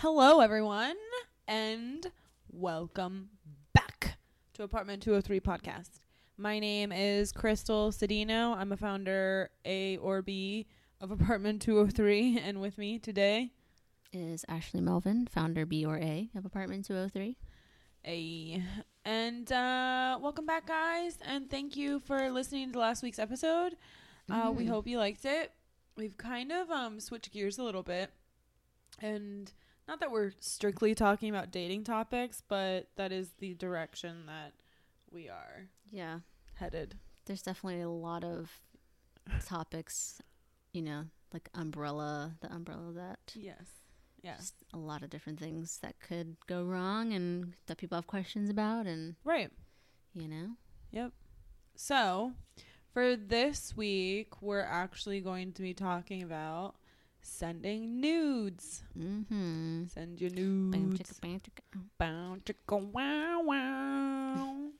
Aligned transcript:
Hello, 0.00 0.40
everyone, 0.40 0.94
and 1.46 2.06
welcome 2.50 3.30
back 3.74 4.16
to 4.54 4.62
Apartment 4.62 5.02
203 5.02 5.40
podcast. 5.40 6.00
My 6.36 6.58
name 6.58 6.92
is 6.92 7.32
Crystal 7.32 7.90
Cedino. 7.90 8.56
I'm 8.56 8.70
a 8.72 8.76
founder 8.76 9.50
A 9.64 9.96
or 9.98 10.22
B 10.22 10.66
of 11.00 11.10
Apartment 11.10 11.60
203, 11.62 12.38
and 12.44 12.60
with 12.60 12.78
me 12.78 12.98
today, 12.98 13.50
is 14.12 14.44
Ashley 14.48 14.80
Melvin, 14.80 15.26
founder 15.26 15.66
B 15.66 15.84
or 15.84 15.96
A 15.98 16.28
of 16.36 16.44
Apartment 16.44 16.84
203. 16.84 17.36
A 18.06 18.62
and 19.04 19.50
uh, 19.50 20.18
welcome 20.20 20.46
back, 20.46 20.66
guys, 20.66 21.18
and 21.26 21.50
thank 21.50 21.76
you 21.76 21.98
for 22.00 22.30
listening 22.30 22.72
to 22.72 22.78
last 22.78 23.02
week's 23.02 23.18
episode. 23.18 23.76
Uh, 24.30 24.52
we 24.54 24.64
Mhm. 24.64 24.68
hope 24.68 24.86
you 24.86 24.98
liked 24.98 25.24
it. 25.24 25.52
We've 25.96 26.16
kind 26.16 26.52
of 26.52 26.70
um, 26.70 27.00
switched 27.00 27.32
gears 27.32 27.58
a 27.58 27.64
little 27.64 27.82
bit, 27.82 28.10
and 29.00 29.50
not 29.88 30.00
that 30.00 30.10
we're 30.12 30.32
strictly 30.38 30.94
talking 30.94 31.30
about 31.30 31.50
dating 31.50 31.82
topics, 31.84 32.42
but 32.46 32.88
that 32.96 33.10
is 33.10 33.30
the 33.38 33.54
direction 33.54 34.26
that 34.26 34.52
we 35.10 35.28
are 35.28 35.68
Yeah, 35.90 36.20
headed. 36.54 36.94
there's 37.24 37.42
definitely 37.42 37.80
a 37.80 37.88
lot 37.88 38.22
of 38.24 38.60
topics, 39.46 40.20
you 40.72 40.82
know, 40.82 41.04
like 41.32 41.48
umbrella, 41.54 42.36
the 42.40 42.52
umbrella 42.52 42.92
that 42.92 43.32
Yes. 43.34 43.64
Yes. 44.22 44.38
just 44.38 44.54
a 44.74 44.78
lot 44.78 45.02
of 45.02 45.10
different 45.10 45.38
things 45.38 45.78
that 45.78 46.00
could 46.00 46.36
go 46.46 46.64
wrong 46.64 47.12
and 47.12 47.54
that 47.66 47.78
people 47.78 47.96
have 47.96 48.06
questions 48.06 48.50
about 48.50 48.86
and, 48.86 49.14
Right. 49.24 49.50
you 50.12 50.26
know. 50.28 50.56
Yep. 50.90 51.12
So, 51.76 52.32
for 52.92 53.14
this 53.14 53.76
week, 53.76 54.42
we're 54.42 54.60
actually 54.62 55.20
going 55.20 55.52
to 55.52 55.62
be 55.62 55.72
talking 55.74 56.22
about 56.22 56.74
sending 57.22 58.00
nudes. 58.00 58.82
Mhm. 58.96 59.90
Send 59.90 60.20
your 60.20 60.30
nudes. 60.30 60.98
chicka, 60.98 61.20
bam, 61.20 61.40
chicka. 61.40 61.62
Oh. 61.76 61.80
Bow, 61.98 62.36
chicka, 62.44 62.92
wow, 62.92 63.42
wow. 63.42 64.70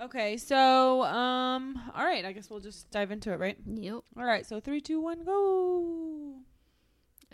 Okay, 0.00 0.36
so 0.36 1.02
um, 1.04 1.80
all 1.94 2.04
right. 2.04 2.24
I 2.24 2.32
guess 2.32 2.50
we'll 2.50 2.60
just 2.60 2.90
dive 2.90 3.10
into 3.12 3.32
it, 3.32 3.38
right? 3.38 3.56
Yep. 3.64 3.94
All 4.18 4.24
right. 4.24 4.44
So 4.44 4.58
three, 4.60 4.80
two, 4.80 5.00
one, 5.00 5.24
go. 5.24 6.40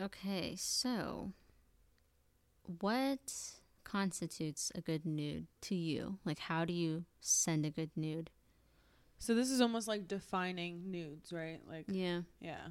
Okay, 0.01 0.55
so 0.57 1.33
what 2.81 3.33
constitutes 3.85 4.71
a 4.75 4.81
good 4.81 5.05
nude 5.07 5.47
to 5.63 5.75
you? 5.75 6.19
Like 6.25 6.39
how 6.39 6.65
do 6.65 6.73
you 6.73 7.05
send 7.21 7.65
a 7.67 7.71
good 7.71 7.91
nude? 7.97 8.31
So 9.19 9.35
this 9.35 9.51
is 9.51 9.61
almost 9.61 9.89
like 9.89 10.07
defining 10.09 10.91
nudes, 10.91 11.33
right? 11.33 11.61
Like, 11.69 11.87
Yeah. 11.89 12.23
yeah. 12.41 12.69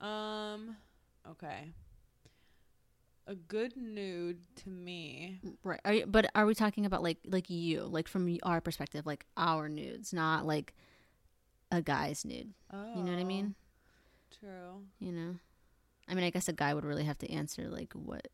Um. 0.00 0.76
Okay. 1.32 1.72
A 3.26 3.34
good 3.34 3.76
nude 3.76 4.38
to 4.56 4.68
me. 4.68 5.40
Right. 5.64 5.80
Are 5.84 5.92
you, 5.92 6.06
but 6.06 6.30
are 6.34 6.46
we 6.46 6.54
talking 6.54 6.86
about 6.86 7.02
like 7.02 7.18
like 7.26 7.50
you, 7.50 7.82
like 7.82 8.06
from 8.06 8.38
our 8.44 8.60
perspective, 8.60 9.04
like 9.04 9.26
our 9.36 9.68
nudes, 9.68 10.12
not 10.12 10.46
like 10.46 10.74
a 11.72 11.82
guy's 11.82 12.24
nude? 12.24 12.54
Oh, 12.72 12.96
You 12.96 13.02
know 13.02 13.10
what 13.10 13.18
I 13.18 13.22
oh, 13.22 13.26
mean? 13.26 13.54
True. 14.38 14.82
You 15.00 15.12
know. 15.12 15.34
I 16.08 16.14
mean, 16.14 16.24
I 16.24 16.30
guess 16.30 16.48
a 16.48 16.52
guy 16.52 16.72
would 16.72 16.84
really 16.84 17.04
have 17.04 17.18
to 17.18 17.30
answer 17.30 17.68
like 17.68 17.92
what 17.94 18.28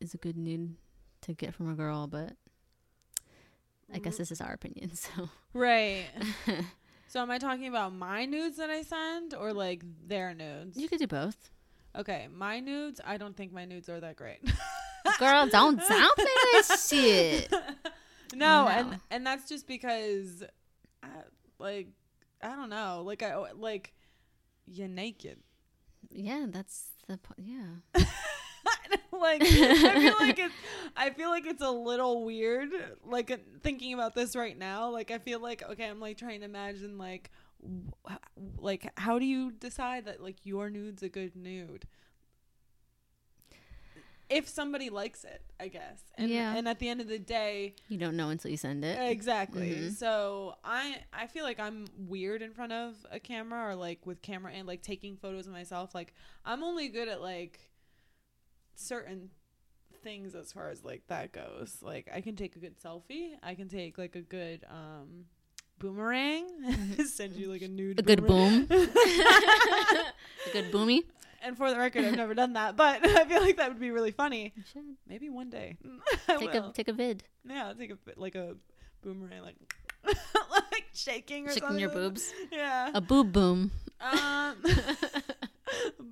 is 0.00 0.14
a 0.14 0.18
good 0.18 0.36
nude 0.36 0.76
to 1.22 1.34
get 1.34 1.54
from 1.54 1.68
a 1.70 1.74
girl, 1.74 2.06
but 2.06 2.32
I 3.92 3.98
guess 3.98 4.14
mm. 4.14 4.18
this 4.18 4.30
is 4.30 4.40
our 4.40 4.52
opinion. 4.52 4.92
So 4.94 5.28
Right. 5.52 6.06
so 7.08 7.20
am 7.20 7.30
I 7.30 7.38
talking 7.38 7.66
about 7.66 7.92
my 7.92 8.24
nudes 8.26 8.58
that 8.58 8.70
I 8.70 8.82
send 8.82 9.34
or 9.34 9.52
like 9.52 9.82
their 10.06 10.34
nudes? 10.34 10.76
you 10.76 10.88
could 10.88 11.00
do 11.00 11.06
both. 11.06 11.50
Okay, 11.96 12.28
my 12.32 12.60
nudes. 12.60 13.00
I 13.04 13.16
don't 13.16 13.36
think 13.36 13.52
my 13.52 13.64
nudes 13.64 13.88
are 13.88 14.00
that 14.00 14.16
great. 14.16 14.40
Girl, 15.18 15.46
don't 15.46 15.80
downplay 15.80 16.16
that 16.68 16.78
shit. 16.88 17.50
no, 18.34 18.64
No. 18.64 18.68
and 18.68 19.00
and 19.10 19.26
that's 19.26 19.48
just 19.48 19.66
because, 19.66 20.42
I, 21.02 21.08
like, 21.58 21.88
I 22.42 22.48
don't 22.56 22.68
know. 22.70 23.02
Like 23.04 23.22
I 23.22 23.36
like, 23.52 23.92
you're 24.66 24.88
naked. 24.88 25.38
Yeah, 26.10 26.46
that's 26.48 26.88
the 27.08 27.18
po- 27.18 27.34
yeah. 27.38 27.76
like 29.12 29.42
I 29.42 30.00
feel 30.00 30.14
like 30.20 30.38
it's 30.38 30.54
I 30.96 31.10
feel 31.10 31.30
like 31.30 31.46
it's 31.46 31.62
a 31.62 31.70
little 31.70 32.24
weird. 32.24 32.70
Like 33.04 33.30
uh, 33.30 33.36
thinking 33.62 33.94
about 33.94 34.14
this 34.14 34.36
right 34.36 34.56
now. 34.58 34.90
Like 34.90 35.10
I 35.10 35.18
feel 35.18 35.40
like 35.40 35.62
okay, 35.70 35.88
I'm 35.88 36.00
like 36.00 36.18
trying 36.18 36.40
to 36.40 36.46
imagine 36.46 36.98
like. 36.98 37.30
Like, 38.58 38.90
how 38.98 39.18
do 39.18 39.24
you 39.24 39.50
decide 39.52 40.04
that 40.06 40.22
like 40.22 40.36
your 40.44 40.70
nude's 40.70 41.02
a 41.02 41.08
good 41.08 41.34
nude? 41.36 41.86
If 44.28 44.48
somebody 44.48 44.90
likes 44.90 45.22
it, 45.24 45.40
I 45.60 45.68
guess. 45.68 46.02
And, 46.16 46.28
Yeah. 46.28 46.56
And 46.56 46.66
at 46.68 46.80
the 46.80 46.88
end 46.88 47.00
of 47.00 47.06
the 47.06 47.18
day, 47.18 47.76
You 47.88 47.96
don't 47.96 48.16
know 48.16 48.30
until 48.30 48.50
you 48.50 48.56
send 48.56 48.84
it. 48.84 48.98
Exactly. 49.10 49.70
Mhm. 49.70 49.92
So 49.92 50.56
I 50.64 51.04
I 51.12 51.28
feel 51.28 51.44
like 51.44 51.60
I'm 51.60 51.86
weird 51.96 52.42
in 52.42 52.52
front 52.52 52.72
of 52.72 53.06
a 53.10 53.20
camera 53.20 53.68
or 53.70 53.74
like 53.76 54.04
with 54.04 54.22
camera 54.22 54.52
and 54.52 54.66
like 54.66 54.82
taking 54.82 55.16
photos 55.16 55.46
of 55.46 55.52
myself. 55.52 55.94
Like 55.94 56.12
I'm 56.44 56.64
only 56.64 56.88
good 56.88 57.06
at 57.08 57.20
like 57.20 57.70
certain 58.74 59.30
things 60.02 60.34
as 60.34 60.52
far 60.52 60.70
as 60.70 60.84
like 60.84 61.06
that 61.06 61.30
goes. 61.32 61.78
Like 61.80 62.08
I 62.12 62.20
can 62.20 62.34
take 62.34 62.56
a 62.56 62.58
good 62.58 62.76
selfie. 62.80 63.36
I 63.44 63.54
can 63.54 63.68
take 63.68 63.96
like 63.96 64.16
a 64.16 64.22
good 64.22 64.64
um 64.68 65.26
boomerang. 65.78 66.46
Send 67.06 67.36
you 67.36 67.50
like 67.50 67.62
a 67.62 67.68
nude 67.68 67.98
A 67.98 68.02
good 68.02 68.26
boom. 68.26 68.66
a 68.70 68.86
good 70.52 70.72
boomy. 70.72 71.04
And 71.42 71.56
for 71.56 71.70
the 71.70 71.76
record, 71.76 72.04
I've 72.04 72.16
never 72.16 72.34
done 72.34 72.54
that, 72.54 72.76
but 72.76 73.04
I 73.06 73.24
feel 73.26 73.40
like 73.40 73.56
that 73.58 73.68
would 73.68 73.80
be 73.80 73.90
really 73.90 74.10
funny. 74.10 74.52
Maybe 75.06 75.28
one 75.28 75.50
day. 75.50 75.76
Take 76.26 76.52
will. 76.52 76.70
a 76.70 76.72
take 76.72 76.88
a 76.88 76.92
vid. 76.92 77.22
Yeah, 77.48 77.72
take 77.78 77.92
a 77.92 77.98
like 78.16 78.34
a 78.34 78.56
boomerang, 79.02 79.42
like 79.42 79.56
like 80.50 80.86
shaking 80.92 81.46
or 81.46 81.50
Shaking 81.50 81.62
something. 81.62 81.80
your 81.80 81.90
boobs. 81.90 82.32
Yeah. 82.50 82.90
A 82.94 83.00
boob 83.00 83.32
boom. 83.32 83.70
Um. 84.00 84.56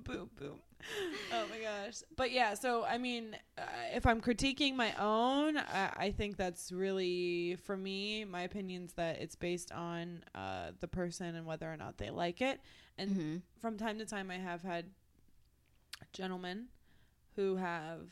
boom 0.05 0.29
boom. 0.39 0.59
Oh 1.31 1.47
my 1.49 1.59
gosh. 1.59 1.95
But 2.15 2.31
yeah, 2.31 2.53
so 2.53 2.83
I 2.85 2.97
mean, 2.97 3.35
uh, 3.57 3.61
if 3.93 4.05
I'm 4.05 4.21
critiquing 4.21 4.75
my 4.75 4.93
own, 4.99 5.57
I, 5.57 5.91
I 5.97 6.11
think 6.11 6.37
that's 6.37 6.71
really 6.71 7.57
for 7.63 7.75
me. 7.75 8.25
My 8.25 8.43
opinion's 8.43 8.93
that 8.93 9.19
it's 9.21 9.35
based 9.35 9.71
on 9.71 10.23
uh, 10.35 10.71
the 10.79 10.87
person 10.87 11.35
and 11.35 11.45
whether 11.45 11.71
or 11.71 11.77
not 11.77 11.97
they 11.97 12.09
like 12.11 12.41
it. 12.41 12.61
And 12.97 13.09
Mhm. 13.09 13.41
from 13.59 13.77
time 13.77 13.97
to 13.99 14.05
time, 14.05 14.29
I 14.31 14.37
have 14.37 14.61
had 14.61 14.85
gentlemen 16.13 16.67
who 17.35 17.55
have 17.57 18.09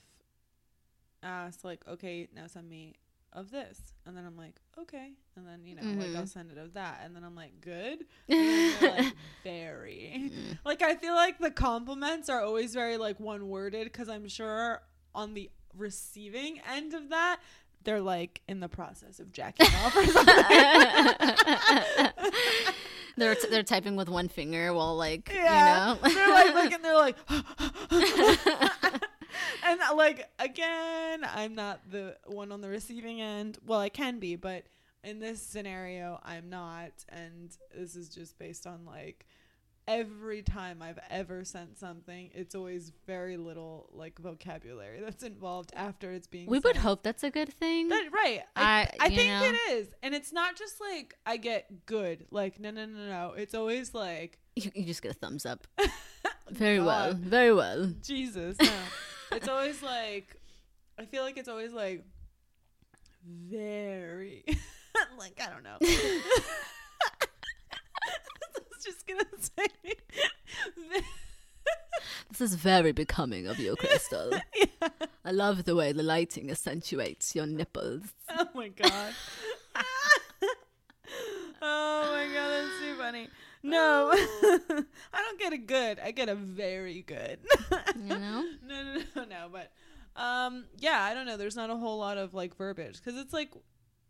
asked, 1.22 1.64
like, 1.64 1.88
okay, 1.88 2.28
now 2.36 2.48
send 2.48 2.70
me 2.70 2.96
of 3.34 3.52
this. 3.52 3.80
And 4.06 4.16
then 4.16 4.26
I'm 4.26 4.38
like, 4.38 4.56
okay. 4.80 5.12
And 5.36 5.46
then, 5.48 5.66
you 5.66 5.76
know, 5.76 5.82
like, 6.06 6.16
I'll 6.16 6.28
send 6.28 6.52
it 6.52 6.58
of 6.58 6.74
that. 6.74 7.02
And 7.04 7.16
then 7.16 7.24
I'm 7.24 7.36
like, 7.36 7.60
good. 7.62 8.06
Like, 8.30 9.14
very. 9.44 10.32
Mm. 10.34 10.58
Like, 10.66 10.82
I 10.82 10.96
feel 10.96 11.14
like 11.16 11.40
the 11.40 11.52
compliments 11.52 12.30
are 12.30 12.42
always 12.42 12.74
very, 12.74 12.98
like, 12.98 13.20
one 13.20 13.48
worded 13.48 13.86
because 13.86 14.10
I'm 14.10 14.28
sure 14.28 14.82
on 15.16 15.34
the 15.34 15.50
receiving 15.78 16.60
end 16.72 16.94
of 16.94 17.10
that, 17.10 17.40
they're 17.84 18.00
like 18.02 18.42
in 18.48 18.60
the 18.62 18.70
process 18.70 19.20
of 19.20 19.32
jacking 19.34 19.68
off 19.84 19.94
or 19.96 20.06
something. 20.06 20.36
they're 23.18 23.36
t- 23.36 23.48
they're 23.50 23.62
typing 23.64 23.96
with 23.98 24.08
one 24.10 24.30
finger 24.30 24.74
while 24.74 24.96
like 24.96 25.30
Yeah. 25.34 25.96
you 25.96 26.02
know. 26.02 26.14
they're 26.14 26.30
like 26.30 26.54
looking, 26.54 26.82
they're 26.82 26.96
like, 26.96 27.18
and 29.66 29.80
uh, 29.82 29.96
like 29.96 30.30
again, 30.40 31.22
I'm 31.24 31.56
not 31.56 31.82
the 31.90 32.18
one 32.26 32.52
on 32.52 32.62
the 32.62 32.70
receiving 32.70 33.22
end. 33.22 33.58
Well, 33.66 33.80
I 33.80 33.90
can 33.90 34.20
be, 34.20 34.36
but 34.36 34.66
in 35.04 35.20
this 35.20 35.42
scenario, 35.42 36.20
I'm 36.24 36.50
not. 36.50 36.92
And 37.10 37.56
this 37.76 37.96
is 37.96 38.10
just 38.10 38.38
based 38.40 38.66
on 38.68 38.86
like 38.86 39.26
every 39.86 40.42
time 40.42 40.82
I've 40.82 41.00
ever 41.10 41.44
sent 41.44 41.78
something, 41.78 42.30
it's 42.34 42.56
always 42.56 42.94
very 43.06 43.36
little 43.36 43.90
like 43.92 44.18
vocabulary 44.18 45.02
that's 45.02 45.24
involved 45.24 45.72
after 45.76 46.12
it's 46.12 46.26
being. 46.28 46.48
we 46.48 46.60
would 46.60 46.78
hope 46.78 47.04
that's 47.04 47.24
a 47.24 47.30
good 47.30 47.52
thing. 47.52 47.90
That, 47.90 48.10
right. 48.14 48.42
I, 48.56 48.64
I- 48.64 48.90
I 49.02 49.10
think 49.10 49.28
know. 49.30 49.44
it 49.44 49.74
is. 49.74 49.88
And 50.02 50.16
it's 50.16 50.32
not 50.32 50.56
just 50.56 50.80
like 50.80 51.16
I 51.26 51.36
get 51.38 51.86
good. 51.86 52.26
Like, 52.32 52.60
no, 52.60 52.72
no, 52.72 52.86
no, 52.86 53.08
no. 53.10 53.34
It's 53.36 53.54
always 53.54 53.94
like, 53.94 54.40
you, 54.56 54.72
you 54.74 54.86
just 54.86 55.02
get 55.02 55.12
a 55.12 55.16
thumbs 55.16 55.46
up. 55.46 55.68
Very 56.54 56.80
well. 56.80 57.14
Very 57.14 57.54
well. 57.54 57.92
Jesus. 58.02 58.58
No. 59.32 59.38
it's 59.38 59.48
always 59.48 59.82
like, 59.82 60.40
I 61.00 61.06
feel 61.06 61.24
like 61.24 61.38
it's 61.38 61.50
always 61.50 61.74
like, 61.74 62.06
very. 63.26 64.44
like, 65.18 65.42
I 65.42 65.50
don't 65.50 65.64
know. 65.64 65.78
I 65.82 65.88
was 68.70 68.84
just 68.86 69.08
going 69.08 69.22
to 69.22 69.26
say. 69.42 69.94
This 72.30 72.42
is 72.42 72.56
very 72.56 72.92
becoming 72.92 73.48
of 73.48 73.58
you, 73.60 73.76
Crystal. 73.76 74.32
yeah. 74.56 74.90
I 75.26 75.32
love 75.32 75.66
the 75.66 75.76
way 75.76 75.92
the 75.94 76.04
lighting 76.04 76.52
accentuates 76.52 77.36
your 77.36 77.48
nipples. 77.48 78.04
Oh 78.30 78.48
my 78.54 78.68
God. 78.70 79.14
oh 81.62 82.10
my 82.12 82.28
God. 82.34 82.50
That's 82.50 82.80
too 82.82 82.96
funny. 82.98 83.30
No, 83.64 84.12
I 84.14 85.22
don't 85.22 85.40
get 85.40 85.54
a 85.54 85.58
good. 85.58 86.00
I 86.00 86.12
get 86.12 86.28
a 86.30 86.36
very 86.36 87.02
good. 87.02 87.40
You 87.96 88.20
know? 88.20 88.44
no, 88.68 88.84
no, 88.84 89.02
no, 89.16 89.24
no. 89.24 89.50
But 89.52 89.72
um, 90.22 90.66
yeah, 90.78 91.02
I 91.02 91.14
don't 91.14 91.26
know. 91.26 91.38
There's 91.38 91.56
not 91.56 91.70
a 91.70 91.76
whole 91.76 91.98
lot 91.98 92.18
of 92.18 92.34
like 92.34 92.56
verbiage 92.58 92.98
because 93.04 93.18
it's 93.20 93.32
like, 93.34 93.52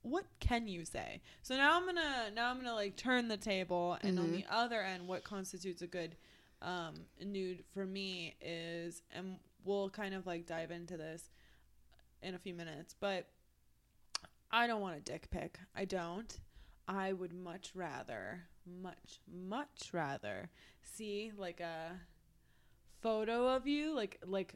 what 0.01 0.25
can 0.39 0.67
you 0.67 0.85
say? 0.85 1.21
So 1.43 1.55
now 1.55 1.77
I'm 1.77 1.85
gonna 1.85 2.31
now 2.35 2.49
I'm 2.49 2.57
gonna 2.57 2.73
like 2.73 2.95
turn 2.95 3.27
the 3.27 3.37
table, 3.37 3.97
and 4.01 4.17
on 4.19 4.29
Mhm. 4.29 4.31
the 4.31 4.45
other 4.49 4.81
end, 4.81 5.07
what 5.07 5.23
constitutes 5.23 5.81
a 5.81 5.87
good 5.87 6.15
um, 6.61 6.95
nude 7.23 7.63
for 7.73 7.85
me 7.85 8.35
is, 8.41 9.01
and 9.11 9.37
we'll 9.65 9.89
kind 9.89 10.13
of 10.15 10.25
like 10.25 10.45
dive 10.47 10.71
into 10.71 10.97
this 10.97 11.29
in 12.21 12.33
a 12.35 12.39
few 12.39 12.53
minutes, 12.53 12.95
but 12.99 13.27
I 14.51 14.65
don't 14.67 14.81
want 14.81 14.97
a 14.97 14.99
dick 15.01 15.29
pic. 15.29 15.59
I 15.75 15.85
don't. 15.85 16.39
I 16.87 17.13
would 17.13 17.33
much 17.33 17.71
rather, 17.75 18.43
much, 18.65 19.19
much 19.31 19.89
rather 19.93 20.49
see 20.81 21.31
like 21.37 21.59
a 21.59 21.99
photo 23.01 23.47
of 23.55 23.67
you, 23.67 23.93
like 23.95 24.19
like. 24.25 24.55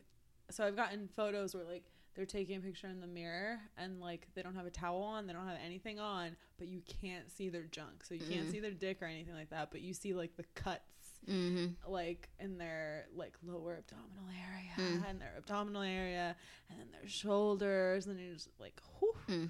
So 0.49 0.65
I've 0.65 0.75
gotten 0.77 1.07
photos 1.09 1.53
where 1.53 1.65
like 1.65 1.83
they're 2.15 2.25
taking 2.25 2.57
a 2.57 2.59
picture 2.61 2.87
in 2.87 2.99
the 3.01 3.07
mirror 3.07 3.59
and 3.77 3.99
like 3.99 4.27
they 4.33 4.41
don't 4.41 4.55
have 4.55 4.65
a 4.65 4.69
towel 4.71 5.01
on, 5.03 5.27
they 5.27 5.33
don't 5.33 5.47
have 5.47 5.57
anything 5.63 5.99
on, 5.99 6.35
but 6.57 6.67
you 6.67 6.81
can't 7.01 7.29
see 7.29 7.49
their 7.49 7.63
junk, 7.65 8.03
so 8.03 8.13
you 8.15 8.21
can't 8.21 8.47
Mhm. 8.47 8.51
see 8.51 8.59
their 8.59 8.71
dick 8.71 9.01
or 9.01 9.05
anything 9.05 9.33
like 9.35 9.49
that, 9.49 9.69
but 9.71 9.81
you 9.81 9.93
see 9.93 10.13
like 10.13 10.35
the 10.37 10.45
cuts 10.55 10.81
Mm-hmm. 11.27 11.91
like 11.91 12.29
in 12.39 12.57
their 12.57 13.07
like 13.13 13.33
lower 13.45 13.75
abdominal 13.79 14.29
area 14.29 14.71
Mm. 15.01 15.09
and 15.09 15.19
their 15.19 15.33
abdominal 15.37 15.81
area 15.81 16.35
and 16.69 16.79
then 16.79 16.87
their 16.91 17.07
shoulders 17.09 18.07
and 18.07 18.17
you're 18.19 18.35
just 18.35 18.49
like 18.59 18.79
whew, 18.99 19.13
Mm. 19.27 19.49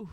oof. 0.00 0.08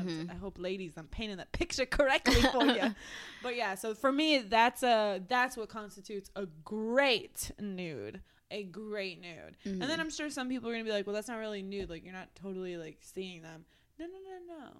Mhm. 0.00 0.30
I 0.30 0.34
hope 0.34 0.58
ladies 0.58 0.94
I'm 0.96 1.06
painting 1.08 1.36
that 1.38 1.52
picture 1.60 1.86
correctly 1.86 2.40
for 2.42 2.64
you. 2.64 2.94
but 3.42 3.56
yeah, 3.56 3.74
so 3.74 3.94
for 3.94 4.10
me 4.12 4.38
that's 4.38 4.82
a 4.82 5.20
that's 5.28 5.56
what 5.56 5.68
constitutes 5.68 6.30
a 6.36 6.46
great 6.64 7.50
nude. 7.60 8.20
A 8.50 8.64
great 8.64 9.20
nude. 9.20 9.56
And 9.64 9.80
then 9.82 9.98
Mhm. 9.98 10.00
I'm 10.00 10.10
sure 10.10 10.28
some 10.30 10.48
people 10.48 10.68
are 10.68 10.72
gonna 10.72 10.84
be 10.84 10.90
like, 10.92 11.06
Well 11.06 11.14
that's 11.14 11.28
not 11.28 11.38
really 11.38 11.62
nude, 11.62 11.88
like 11.90 12.04
you're 12.04 12.12
not 12.12 12.34
totally 12.34 12.76
like 12.76 12.98
seeing 13.00 13.42
them. 13.42 13.64
No 13.98 14.06
no 14.06 14.12
no 14.12 14.56
no. 14.64 14.70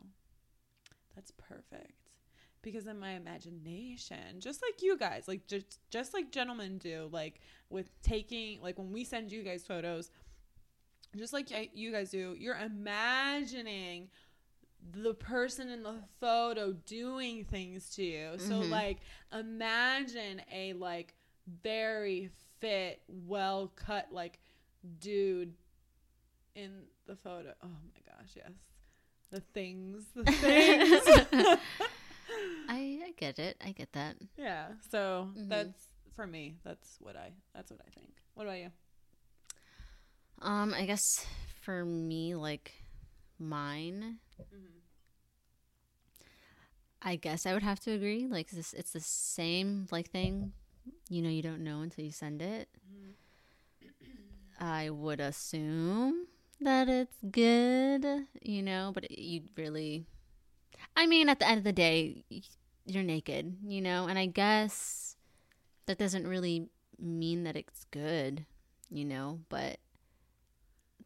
That's 1.14 1.30
perfect. 1.32 1.92
Because 2.62 2.86
in 2.86 2.98
my 2.98 3.12
imagination, 3.12 4.38
just 4.38 4.62
like 4.62 4.82
you 4.82 4.96
guys, 4.96 5.26
like 5.26 5.46
just 5.48 5.80
just 5.90 6.14
like 6.14 6.30
gentlemen 6.30 6.78
do, 6.78 7.08
like 7.12 7.40
with 7.70 7.90
taking 8.02 8.60
like 8.62 8.78
when 8.78 8.92
we 8.92 9.02
send 9.04 9.32
you 9.32 9.42
guys 9.42 9.64
photos, 9.66 10.10
just 11.16 11.32
like 11.32 11.50
you 11.74 11.90
guys 11.92 12.10
do, 12.10 12.36
you're 12.38 12.56
imagining 12.56 14.08
the 14.90 15.14
person 15.14 15.68
in 15.68 15.82
the 15.84 15.94
photo 16.20 16.72
doing 16.72 17.44
things 17.44 17.88
to 17.96 18.02
you. 18.04 18.38
So 18.38 18.62
Mhm. 18.62 18.70
like 18.70 18.98
imagine 19.32 20.42
a 20.52 20.72
like 20.74 21.14
very 21.62 22.30
fit, 22.60 23.02
well 23.08 23.68
cut 23.76 24.12
like 24.12 24.38
dude 24.98 25.54
in 26.54 26.82
the 27.06 27.16
photo. 27.16 27.54
Oh 27.62 27.68
my 27.68 28.00
gosh, 28.16 28.32
yes. 28.36 28.52
The 29.30 29.40
things, 29.40 30.04
the 30.14 30.24
things. 30.32 31.00
I, 32.68 33.00
I 33.06 33.12
get 33.16 33.38
it. 33.38 33.56
I 33.64 33.72
get 33.72 33.92
that. 33.92 34.16
yeah. 34.36 34.68
So 34.90 35.30
Mhm. 35.36 35.48
that's 35.48 35.86
for 36.14 36.26
me. 36.26 36.56
That's 36.64 36.96
what 37.00 37.16
I. 37.16 37.32
That's 37.54 37.70
what 37.70 37.80
I 37.86 37.90
think. 37.90 38.12
What 38.34 38.46
about 38.46 38.58
you? 38.58 38.70
Um, 40.40 40.74
I 40.74 40.86
guess 40.86 41.02
for 41.62 41.84
me, 41.84 42.34
like 42.34 42.72
mine, 43.42 44.18
mm-hmm. 44.40 44.78
I 47.02 47.16
guess 47.16 47.46
I 47.46 47.52
would 47.52 47.62
have 47.62 47.80
to 47.80 47.90
agree. 47.92 48.26
Like 48.28 48.50
this, 48.50 48.72
it's 48.72 48.92
the 48.92 49.00
same 49.00 49.86
like 49.90 50.10
thing. 50.10 50.52
You 51.08 51.22
know, 51.22 51.28
you 51.30 51.42
don't 51.42 51.64
know 51.64 51.80
until 51.80 52.04
you 52.04 52.12
send 52.12 52.40
it. 52.42 52.68
Mm-hmm. 53.82 54.64
I 54.64 54.90
would 54.90 55.20
assume 55.20 56.26
that 56.60 56.88
it's 56.88 57.16
good. 57.30 58.26
You 58.42 58.62
know, 58.62 58.92
but 58.94 59.10
you 59.10 59.42
really, 59.56 60.06
I 60.96 61.06
mean, 61.06 61.28
at 61.28 61.40
the 61.40 61.48
end 61.48 61.58
of 61.58 61.64
the 61.64 61.72
day, 61.72 62.24
you're 62.86 63.02
naked. 63.02 63.56
You 63.64 63.80
know, 63.80 64.06
and 64.06 64.18
I 64.18 64.26
guess 64.26 65.16
that 65.86 65.98
doesn't 65.98 66.26
really 66.26 66.68
mean 66.98 67.42
that 67.44 67.56
it's 67.56 67.84
good. 67.90 68.46
You 68.90 69.04
know, 69.04 69.40
but 69.48 69.78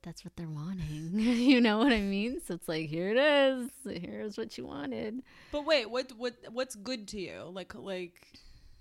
that's 0.07 0.25
what 0.25 0.37
they're 0.37 0.49
wanting. 0.49 1.11
you 1.19 1.61
know 1.61 1.79
what 1.79 1.93
I 1.93 2.01
mean? 2.01 2.41
So 2.47 2.55
it's 2.55 2.69
like, 2.69 2.89
here 2.89 3.11
it 3.11 3.17
is. 3.19 3.71
Here's 4.01 4.39
what 4.39 4.57
you 4.57 4.65
wanted. 4.65 5.23
But 5.51 5.67
wait, 5.67 5.91
what 5.91 6.13
what 6.17 6.35
what's 6.53 6.77
good 6.77 7.09
to 7.09 7.21
you? 7.21 7.51
Like 7.53 7.75
like 7.75 8.23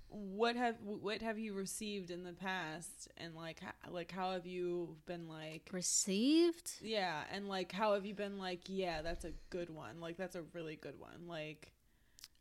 what 0.08 0.54
have 0.54 0.76
what 0.84 1.20
have 1.22 1.36
you 1.36 1.52
received 1.52 2.12
in 2.12 2.22
the 2.22 2.32
past 2.32 3.08
and 3.16 3.34
like 3.34 3.60
like 3.90 4.12
how 4.12 4.32
have 4.32 4.46
you 4.46 4.96
been 5.04 5.28
like 5.28 5.68
Received? 5.72 6.74
yeah, 6.80 7.24
and 7.32 7.48
like 7.48 7.72
how 7.72 7.94
have 7.94 8.06
you 8.06 8.14
been 8.14 8.38
like 8.38 8.60
yeah, 8.68 9.02
that's 9.02 9.24
a 9.24 9.32
good 9.50 9.68
one. 9.68 10.00
Like 10.00 10.16
that's 10.16 10.36
a 10.36 10.42
really 10.54 10.76
good 10.76 10.98
one. 11.00 11.26
Like 11.26 11.72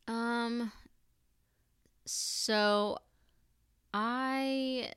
Um 0.08 0.72
so 2.06 3.00
I 3.96 4.92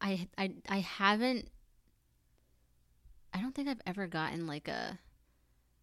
I 0.00 0.28
I 0.38 0.54
I 0.68 0.78
haven't 0.78 1.50
I 3.34 3.40
don't 3.40 3.54
think 3.54 3.68
I've 3.68 3.82
ever 3.86 4.06
gotten 4.06 4.46
like 4.46 4.68
a 4.68 4.98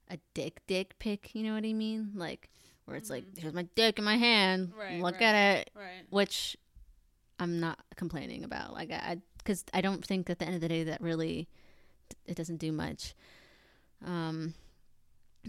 a 0.09 0.17
dick 0.33 0.61
dick 0.67 0.97
pic, 0.99 1.35
you 1.35 1.43
know 1.43 1.53
what 1.53 1.63
I 1.65 1.73
mean? 1.73 2.11
Like 2.15 2.49
where 2.85 2.97
it's 2.97 3.09
like 3.09 3.25
here's 3.37 3.53
my 3.53 3.67
dick 3.75 3.97
in 3.99 4.05
my 4.05 4.17
hand. 4.17 4.69
Mm-hmm. 4.69 4.79
Right, 4.79 5.01
look 5.01 5.13
right. 5.15 5.21
at 5.21 5.57
it. 5.57 5.69
right. 5.75 6.03
which 6.09 6.57
I'm 7.39 7.59
not 7.59 7.79
complaining 7.95 8.43
about. 8.43 8.73
Like 8.73 8.91
I, 8.91 9.17
because 9.37 9.63
I, 9.73 9.81
don't 9.81 10.05
think 10.05 10.29
at 10.29 10.37
the 10.39 10.45
end 10.45 10.55
of 10.55 10.61
the 10.61 10.67
day 10.67 10.83
that 10.85 11.01
really 11.01 11.47
it 12.25 12.35
doesn't 12.35 12.57
do 12.57 12.71
much. 12.71 13.15
Um, 14.05 14.53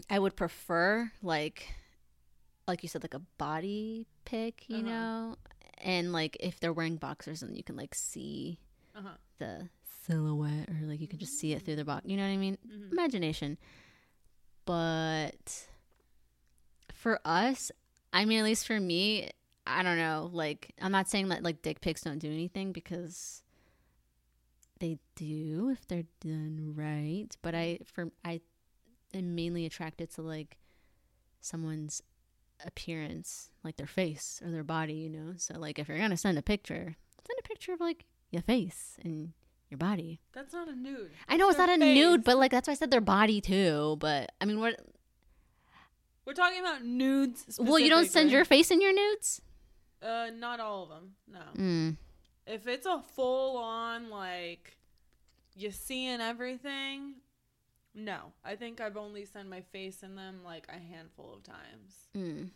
I 0.08 0.18
would 0.18 0.34
prefer 0.36 1.10
like, 1.22 1.74
like 2.66 2.82
you 2.82 2.88
said, 2.88 3.02
like 3.02 3.12
a 3.14 3.20
body 3.36 4.06
pic, 4.24 4.64
you 4.68 4.78
Uh-huh. 4.78 4.86
know, 4.86 5.36
and 5.78 6.12
like 6.12 6.36
if 6.40 6.60
they're 6.60 6.72
wearing 6.72 6.96
boxers 6.96 7.42
and 7.42 7.56
you 7.56 7.62
can 7.64 7.76
like 7.76 7.94
see 7.94 8.58
Uh-huh. 8.94 9.16
the 9.38 9.68
silhouette 10.06 10.68
or 10.68 10.86
like 10.86 11.00
you 11.00 11.08
can 11.08 11.18
just 11.18 11.38
see 11.38 11.52
it 11.52 11.62
through 11.62 11.76
the 11.76 11.84
box. 11.84 12.06
You 12.06 12.16
know 12.16 12.24
what 12.24 12.32
I 12.32 12.36
mean? 12.36 12.58
Mhm. 12.66 12.92
Imagination. 12.92 13.58
But 14.64 15.66
for 16.92 17.20
us, 17.24 17.72
I 18.12 18.24
mean, 18.24 18.38
at 18.38 18.44
least 18.44 18.66
for 18.66 18.78
me, 18.78 19.30
I 19.66 19.82
don't 19.82 19.98
know. 19.98 20.30
Like, 20.32 20.72
I'm 20.80 20.92
not 20.92 21.08
saying 21.08 21.28
that 21.28 21.42
like 21.42 21.62
dick 21.62 21.80
pics 21.80 22.02
don't 22.02 22.18
do 22.18 22.30
anything 22.30 22.72
because 22.72 23.42
they 24.80 24.98
do 25.14 25.70
if 25.72 25.86
they're 25.86 26.04
done 26.20 26.72
right. 26.74 27.28
But 27.42 27.54
I, 27.54 27.78
for 27.84 28.10
I, 28.24 28.40
am 29.14 29.34
mainly 29.34 29.66
attracted 29.66 30.10
to 30.14 30.22
like 30.22 30.58
someone's 31.40 32.02
appearance, 32.64 33.50
like 33.64 33.76
their 33.76 33.86
face 33.86 34.40
or 34.44 34.50
their 34.50 34.64
body. 34.64 34.94
You 34.94 35.10
know. 35.10 35.34
So 35.36 35.58
like, 35.58 35.78
if 35.78 35.88
you're 35.88 35.98
gonna 35.98 36.16
send 36.16 36.38
a 36.38 36.42
picture, 36.42 36.96
send 37.26 37.38
a 37.38 37.48
picture 37.48 37.72
of 37.72 37.80
like 37.80 38.04
your 38.30 38.42
face 38.42 38.98
and 39.02 39.32
your 39.72 39.78
body. 39.78 40.20
That's 40.32 40.52
not 40.52 40.68
a 40.68 40.76
nude. 40.76 41.10
I 41.28 41.36
know 41.36 41.48
it's 41.48 41.58
not 41.58 41.68
a 41.70 41.76
nude, 41.76 42.22
but 42.22 42.36
like 42.38 42.52
that's 42.52 42.68
why 42.68 42.72
I 42.72 42.76
said 42.76 42.90
their 42.90 43.00
body 43.00 43.40
too. 43.40 43.96
But 43.98 44.30
I 44.40 44.44
mean, 44.44 44.60
what? 44.60 44.78
We're 46.24 46.34
talking 46.34 46.60
about 46.60 46.84
nudes. 46.84 47.58
Well, 47.58 47.80
you 47.80 47.90
don't 47.90 48.08
send 48.08 48.30
your 48.30 48.44
face 48.44 48.70
in 48.70 48.80
your 48.80 48.94
nudes. 48.94 49.40
Uh, 50.00 50.28
not 50.36 50.60
all 50.60 50.84
of 50.84 50.88
them. 50.90 51.12
No. 51.26 51.62
Mm. 51.62 51.96
If 52.46 52.66
it's 52.68 52.86
a 52.86 53.02
full 53.14 53.56
on 53.56 54.10
like 54.10 54.76
you 55.56 55.70
seeing 55.70 56.20
everything, 56.20 57.14
no. 57.94 58.32
I 58.44 58.56
think 58.56 58.80
I've 58.80 58.96
only 58.96 59.24
sent 59.24 59.48
my 59.48 59.62
face 59.72 60.02
in 60.02 60.14
them 60.14 60.40
like 60.44 60.66
a 60.68 60.78
handful 60.78 61.34
of 61.34 61.42
times. 61.42 62.08
Mm. 62.16 62.50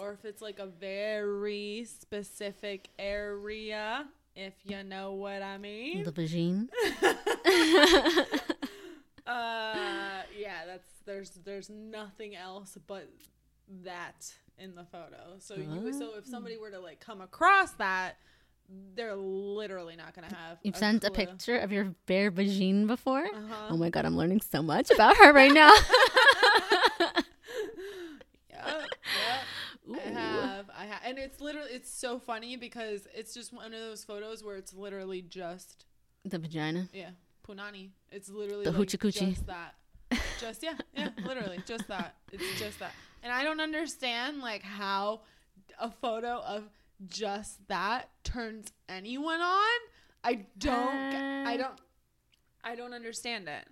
Or 0.00 0.12
if 0.12 0.24
it's 0.24 0.42
like 0.42 0.58
a 0.58 0.66
very 0.66 1.86
specific 1.88 2.88
area, 2.98 4.06
if 4.36 4.54
you 4.64 4.82
know 4.84 5.12
what 5.14 5.42
I 5.42 5.58
mean. 5.58 6.04
The 6.04 6.12
vagine. 6.12 6.68
uh 9.26 10.22
yeah, 10.38 10.66
that's 10.66 10.92
there's 11.04 11.30
there's 11.44 11.68
nothing 11.70 12.36
else 12.36 12.78
but 12.86 13.08
that 13.84 14.32
in 14.58 14.74
the 14.74 14.84
photo. 14.84 15.36
So 15.38 15.54
you 15.54 15.92
so 15.92 16.10
if 16.16 16.26
somebody 16.26 16.56
were 16.56 16.70
to 16.70 16.78
like 16.78 17.00
come 17.00 17.20
across 17.20 17.72
that, 17.72 18.16
they're 18.94 19.16
literally 19.16 19.96
not 19.96 20.14
gonna 20.14 20.28
have 20.28 20.58
You've 20.62 20.76
sent 20.76 21.04
a 21.04 21.10
picture 21.10 21.56
of 21.56 21.72
your 21.72 21.94
bare 22.06 22.30
vagine 22.30 22.86
before. 22.86 23.24
Uh-huh. 23.24 23.54
Oh 23.70 23.76
my 23.76 23.90
god, 23.90 24.04
I'm 24.04 24.16
learning 24.16 24.42
so 24.42 24.62
much 24.62 24.90
about 24.90 25.16
her 25.16 25.32
right 25.32 25.52
now. 25.52 25.72
Yep, 28.50 28.82
yep. 29.86 30.06
I 30.06 30.10
have, 30.10 30.70
I 30.76 30.84
have, 30.86 31.00
and 31.04 31.18
it's 31.18 31.40
literally, 31.40 31.70
it's 31.72 31.90
so 31.90 32.18
funny 32.18 32.56
because 32.56 33.06
it's 33.14 33.32
just 33.34 33.52
one 33.52 33.66
of 33.72 33.80
those 33.80 34.04
photos 34.04 34.42
where 34.44 34.56
it's 34.56 34.72
literally 34.74 35.22
just, 35.22 35.84
the 36.24 36.38
vagina. 36.38 36.88
yeah, 36.92 37.10
punani. 37.46 37.90
It's 38.10 38.28
literally 38.28 38.64
The 38.64 38.72
like 38.72 38.88
hoochie 38.88 38.98
coochie. 38.98 39.30
just 39.34 39.46
that, 39.46 39.74
just 40.40 40.62
yeah, 40.62 40.74
yeah, 40.94 41.10
literally 41.24 41.60
just 41.66 41.86
that. 41.88 42.16
It's 42.32 42.58
just 42.58 42.78
that, 42.80 42.92
and 43.22 43.32
I 43.32 43.44
don't 43.44 43.60
understand 43.60 44.40
like 44.40 44.62
how 44.62 45.20
a 45.80 45.90
photo 45.90 46.38
of 46.40 46.64
just 47.08 47.66
that 47.68 48.08
turns 48.24 48.68
anyone 48.88 49.40
on. 49.40 49.78
I 50.24 50.46
don't. 50.58 50.74
I 50.74 51.54
Uh. 51.54 51.56
don't. 51.58 51.80
I 52.64 52.74
don't 52.74 52.94
understand 52.94 53.48
it. 53.48 53.64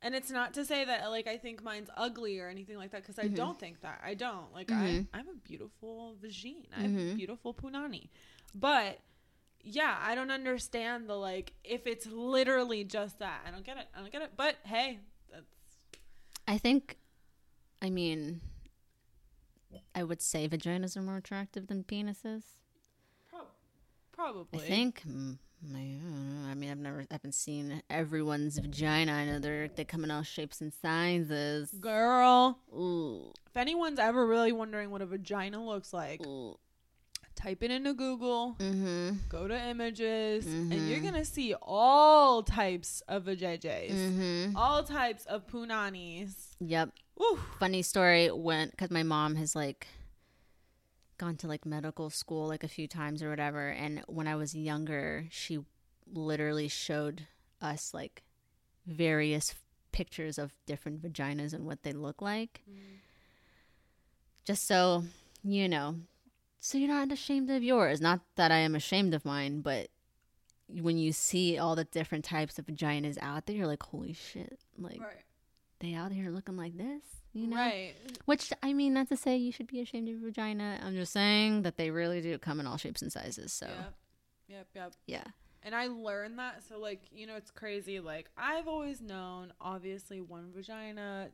And 0.00 0.14
it's 0.14 0.30
not 0.30 0.54
to 0.54 0.64
say 0.64 0.84
that 0.84 1.10
like 1.10 1.26
I 1.26 1.36
think 1.38 1.62
mine's 1.62 1.90
ugly 1.96 2.38
or 2.38 2.48
anything 2.48 2.76
like 2.76 2.92
that 2.92 3.02
because 3.02 3.18
I 3.18 3.24
Mhm. 3.28 3.34
don't 3.34 3.58
think 3.58 3.80
that. 3.80 4.00
I 4.04 4.14
don't. 4.14 4.52
Like 4.52 4.68
Mhm. 4.68 5.08
I 5.12 5.14
I 5.14 5.16
have 5.18 5.28
a 5.28 5.34
beautiful 5.34 6.14
vagine. 6.22 6.66
I 6.76 6.82
have 6.82 6.96
a 6.96 7.14
beautiful 7.14 7.52
punani. 7.52 8.08
But 8.54 9.00
yeah, 9.60 9.98
I 10.00 10.14
don't 10.14 10.30
understand 10.30 11.08
the 11.08 11.16
like 11.16 11.52
if 11.64 11.86
it's 11.86 12.06
literally 12.06 12.84
just 12.84 13.18
that. 13.18 13.42
I 13.44 13.50
don't 13.50 13.64
get 13.64 13.76
it. 13.76 13.88
I 13.94 14.00
don't 14.00 14.12
get 14.12 14.22
it. 14.22 14.36
But 14.36 14.56
hey, 14.64 15.00
that's 15.30 15.46
I 16.46 16.58
think, 16.58 16.96
I 17.82 17.90
mean, 17.90 18.40
I 19.94 20.04
would 20.04 20.22
say 20.22 20.48
vaginas 20.48 20.96
are 20.96 21.02
more 21.02 21.16
attractive 21.16 21.66
than 21.66 21.82
penises. 21.84 22.44
prob- 23.28 23.50
probably. 24.12 24.60
I 24.60 24.62
think. 24.68 25.02
I, 25.64 25.72
don't 25.72 26.42
know. 26.44 26.48
I 26.50 26.54
mean, 26.54 26.70
I've 26.70 26.78
never, 26.78 27.00
I 27.00 27.06
haven't 27.14 27.34
seen 27.34 27.82
everyone's 27.90 28.58
vagina. 28.58 29.12
I 29.12 29.24
know 29.26 29.38
they're 29.38 29.68
they 29.68 29.84
come 29.84 30.04
in 30.04 30.10
all 30.10 30.22
shapes 30.22 30.60
and 30.60 30.72
sizes. 30.72 31.70
girl. 31.80 32.58
Ooh, 32.72 33.32
If 33.48 33.56
anyone's 33.56 33.98
ever 33.98 34.26
really 34.26 34.52
wondering 34.52 34.90
what 34.90 35.02
a 35.02 35.06
vagina 35.06 35.64
looks 35.64 35.92
like, 35.92 36.24
ooh. 36.26 36.56
type 37.34 37.62
it 37.62 37.70
into 37.70 37.94
Google. 37.94 38.56
Mm-hmm. 38.58 39.10
go 39.28 39.46
to 39.48 39.54
images 39.68 40.44
and 40.46 40.72
you're 40.88 40.98
Mhm. 40.98 41.04
gonna 41.04 41.24
see 41.24 41.54
all 41.62 42.42
types 42.42 43.00
of 43.08 43.24
vajayjays 43.24 43.92
Mm-hmm. 43.92 44.56
all 44.56 44.82
types 44.82 45.24
of 45.26 45.46
punanis 45.46 46.32
Yep. 46.60 46.90
Ooh. 47.20 47.38
Funny 47.60 47.82
story 47.82 48.28
when 48.30 48.70
because 48.70 48.90
my 48.90 49.02
mom 49.04 49.36
has 49.36 49.54
like 49.54 49.86
gone 51.18 51.36
to 51.36 51.46
like 51.46 51.66
medical 51.66 52.10
school 52.10 52.46
like 52.48 52.64
a 52.64 52.68
few 52.68 52.88
times 52.88 53.22
or 53.22 53.30
whatever, 53.30 53.68
and 53.68 54.02
when 54.06 54.26
I 54.26 54.36
was 54.36 54.54
younger, 54.54 55.26
she 55.30 55.58
literally 56.12 56.68
showed 56.68 57.26
us 57.60 57.92
like 57.92 58.22
various 58.86 59.54
pictures 59.92 60.38
of 60.38 60.52
different 60.66 61.02
vaginas 61.02 61.52
and 61.52 61.66
what 61.66 61.82
they 61.82 61.92
look 61.92 62.22
like, 62.22 62.62
mm. 62.70 62.98
just 64.44 64.66
so 64.66 65.04
you 65.44 65.68
know, 65.68 65.96
so 66.60 66.78
you're 66.78 66.88
not 66.88 67.12
ashamed 67.12 67.50
of 67.50 67.62
yours. 67.62 68.00
Not 68.00 68.20
that 68.36 68.50
I 68.50 68.58
am 68.58 68.74
ashamed 68.74 69.14
of 69.14 69.24
mine, 69.24 69.60
but 69.60 69.88
when 70.68 70.98
you 70.98 71.12
see 71.12 71.58
all 71.58 71.76
the 71.76 71.84
different 71.84 72.24
types 72.24 72.58
of 72.58 72.66
vaginas 72.66 73.18
out 73.20 73.46
there, 73.46 73.56
you're 73.56 73.66
like, 73.66 73.82
holy 73.82 74.12
shit, 74.12 74.58
like 74.76 75.00
right. 75.00 75.24
they 75.80 75.94
out 75.94 76.12
here 76.12 76.30
looking 76.30 76.56
like 76.56 76.76
this, 76.76 77.17
you 77.32 77.46
know? 77.46 77.56
right 77.56 77.94
Which 78.24 78.52
I 78.62 78.72
mean, 78.72 78.94
not 78.94 79.08
to 79.08 79.16
say 79.16 79.36
you 79.36 79.52
should 79.52 79.66
be 79.66 79.80
ashamed 79.80 80.08
of 80.08 80.14
your 80.14 80.30
vagina. 80.30 80.80
I'm 80.82 80.94
just 80.94 81.12
saying 81.12 81.62
that 81.62 81.76
they 81.76 81.90
really 81.90 82.20
do 82.20 82.36
come 82.38 82.60
in 82.60 82.66
all 82.66 82.76
shapes 82.76 83.02
and 83.02 83.12
sizes. 83.12 83.52
So 83.52 83.66
yep 83.66 83.94
yep 84.48 84.66
yep 84.74 84.92
yeah, 85.06 85.24
and 85.62 85.74
i 85.74 85.86
learned 85.86 86.38
that 86.38 86.62
so 86.66 86.78
like 86.78 87.02
you 87.12 87.26
know 87.26 87.36
it's 87.36 87.50
crazy 87.50 88.00
like 88.00 88.30
i've 88.36 88.66
always 88.66 89.00
known 89.00 89.52
obviously 89.60 90.20
one 90.20 90.50
vagina 90.54 91.28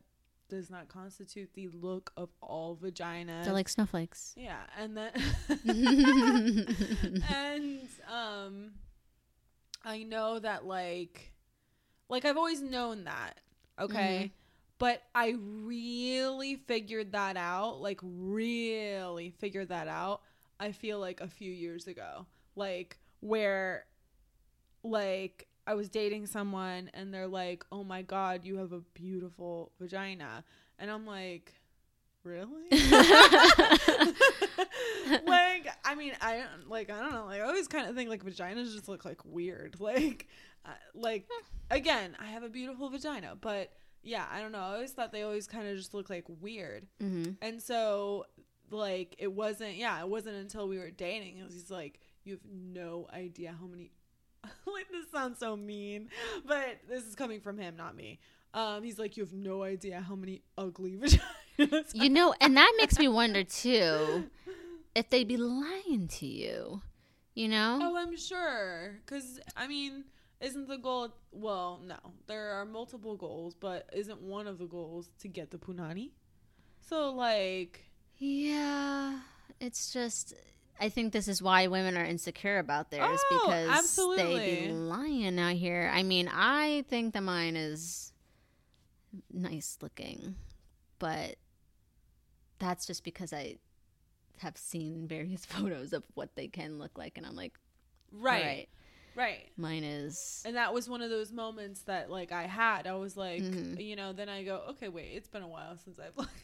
does 0.47 0.69
not 0.69 0.87
constitute 0.87 1.49
the 1.55 1.67
look 1.69 2.11
of 2.17 2.29
all 2.41 2.75
vaginas 2.75 3.45
they're 3.45 3.53
like 3.53 3.69
snowflakes. 3.69 4.33
yeah 4.37 4.61
and 4.79 4.95
then 4.95 5.11
mm-hmm. 5.49 7.17
and 7.33 7.79
um 8.11 8.71
i 9.83 10.03
know 10.03 10.37
that 10.37 10.65
like 10.65 11.33
like 12.09 12.25
i've 12.25 12.37
always 12.37 12.61
known 12.61 13.05
that 13.05 13.39
okay 13.79 14.31
but 14.77 15.01
i 15.13 15.35
really 15.39 16.55
figured 16.55 17.11
that 17.13 17.37
out 17.37 17.81
like 17.81 17.99
really 18.03 19.29
figured 19.39 19.69
that 19.69 19.87
out 19.87 20.21
i 20.59 20.71
feel 20.71 20.99
like 20.99 21.21
a 21.21 21.27
few 21.27 21.51
years 21.51 21.87
ago. 21.87 22.25
Like 22.55 22.99
where 23.19 23.85
like 24.83 25.47
i 25.67 25.73
was 25.73 25.89
dating 25.89 26.27
someone 26.27 26.91
and 26.93 27.13
they're 27.13 27.27
like 27.27 27.65
oh 27.71 27.83
my 27.83 28.01
god 28.03 28.45
you 28.45 28.57
have 28.57 28.71
a 28.71 28.81
beautiful 28.93 29.71
vagina. 29.79 30.43
And 30.79 30.91
i'm 30.91 31.05
like 31.05 31.53
really? 32.23 32.69
Like 35.27 35.67
i 35.83 35.93
mean 35.95 36.13
i 36.21 36.37
don't 36.37 36.69
like 36.69 36.89
i 36.89 36.99
don't 36.99 37.13
know. 37.13 37.25
Like 37.25 37.41
i 37.41 37.45
always 37.45 37.67
kind 37.67 37.87
of 37.89 37.95
think 37.95 38.09
like 38.09 38.23
vaginas 38.23 38.73
just 38.73 38.87
look 38.87 39.05
like 39.05 39.19
weird. 39.25 39.75
Like 39.85 40.27
uh, 40.65 40.69
like 40.95 41.27
again 41.69 42.15
i 42.19 42.25
have 42.25 42.41
a 42.43 42.49
beautiful 42.49 42.89
vagina 42.89 43.35
but 43.39 43.71
yeah 44.05 44.25
i 44.31 44.39
don't 44.39 44.51
know 44.53 44.59
i 44.59 44.73
always 44.75 44.91
thought 44.91 45.11
they 45.11 45.23
always 45.23 45.47
kind 45.47 45.67
of 45.67 45.75
just 45.75 45.93
look 45.93 46.09
like 46.09 46.23
weird 46.39 46.85
Mm-hmm. 47.03 47.31
and 47.41 47.61
so 47.61 48.25
like 48.71 49.15
it 49.17 49.31
wasn't 49.31 49.75
yeah 49.75 49.99
it 49.99 50.07
wasn't 50.07 50.35
until 50.37 50.67
we 50.67 50.77
were 50.77 50.89
dating 50.91 51.37
it 51.39 51.43
was 51.45 51.53
just 51.55 51.69
like 51.71 51.99
you 52.23 52.33
have 52.33 52.41
no 52.51 53.07
idea 53.13 53.53
how 53.59 53.65
many 53.67 53.91
like 54.65 54.87
this 54.91 55.05
sounds 55.11 55.39
so 55.39 55.55
mean 55.57 56.09
but 56.45 56.79
this 56.87 57.03
is 57.03 57.15
coming 57.15 57.41
from 57.41 57.57
him 57.57 57.75
not 57.75 57.95
me 57.95 58.19
um 58.53 58.81
he's 58.83 58.97
like 58.97 59.17
you 59.17 59.23
have 59.23 59.33
no 59.33 59.63
idea 59.63 59.99
how 60.01 60.15
many 60.15 60.41
ugly 60.57 60.95
vaginas 61.57 61.91
You 61.93 62.09
know, 62.09 62.33
and 62.41 62.55
that 62.57 62.73
makes 62.77 62.97
me 62.99 63.07
wonder 63.07 63.43
too 63.43 64.29
if 64.93 65.09
they'd 65.09 65.27
be 65.27 65.37
lying 65.37 66.07
to 66.19 66.25
you. 66.25 66.81
You 67.33 67.47
know? 67.49 67.79
Oh, 67.81 67.97
I'm 67.97 68.15
sure. 68.17 68.97
Because, 69.05 69.39
I 69.57 69.67
mean, 69.67 70.05
isn't 70.41 70.67
the 70.67 70.77
goal. 70.77 71.09
Well, 71.31 71.81
no. 71.85 71.97
There 72.27 72.51
are 72.51 72.65
multiple 72.65 73.15
goals, 73.15 73.55
but 73.55 73.89
isn't 73.93 74.21
one 74.21 74.47
of 74.47 74.57
the 74.57 74.65
goals 74.65 75.09
to 75.19 75.27
get 75.27 75.51
the 75.51 75.57
Punani? 75.57 76.11
So, 76.81 77.11
like. 77.11 77.85
Yeah, 78.17 79.19
it's 79.59 79.91
just. 79.91 80.33
I 80.79 80.89
think 80.89 81.13
this 81.13 81.27
is 81.29 81.41
why 81.41 81.67
women 81.67 81.95
are 81.97 82.03
insecure 82.03 82.59
about 82.59 82.91
theirs 82.91 83.19
Oh, 83.31 83.41
because 83.47 83.95
they 84.17 84.65
be 84.67 84.71
lying 84.73 85.39
out 85.39 85.53
here. 85.53 85.89
I 85.93 86.03
mean, 86.03 86.29
I 86.31 86.83
think 86.89 87.13
that 87.13 87.21
mine 87.23 87.55
is 87.55 88.11
nice 89.31 89.77
looking, 89.81 90.35
but 90.99 91.37
that's 92.59 92.85
just 92.85 93.05
because 93.05 93.31
I 93.31 93.55
have 94.39 94.57
seen 94.57 95.07
various 95.07 95.45
photos 95.45 95.93
of 95.93 96.03
what 96.13 96.35
they 96.35 96.47
can 96.49 96.77
look 96.77 96.97
like, 96.97 97.17
and 97.17 97.25
I'm 97.25 97.35
like, 97.37 97.57
Right. 98.11 98.43
right, 98.43 98.69
Right. 99.15 99.49
mine 99.57 99.83
is. 99.83 100.43
And 100.45 100.55
that 100.57 100.73
was 100.73 100.89
one 100.89 101.01
of 101.01 101.09
those 101.09 101.31
moments 101.31 101.81
that, 101.83 102.09
like, 102.11 102.31
I 102.31 102.43
had. 102.43 102.85
I 102.85 102.95
was 102.95 103.15
like, 103.15 103.41
Mhm. 103.41 103.83
you 103.83 103.95
know, 103.95 104.11
then 104.13 104.27
I 104.29 104.43
go, 104.43 104.61
okay, 104.71 104.89
wait, 104.89 105.11
it's 105.13 105.29
been 105.29 105.41
a 105.43 105.47
while 105.47 105.77
since 105.77 105.97
I've. 105.99 106.17
looked. 106.17 106.43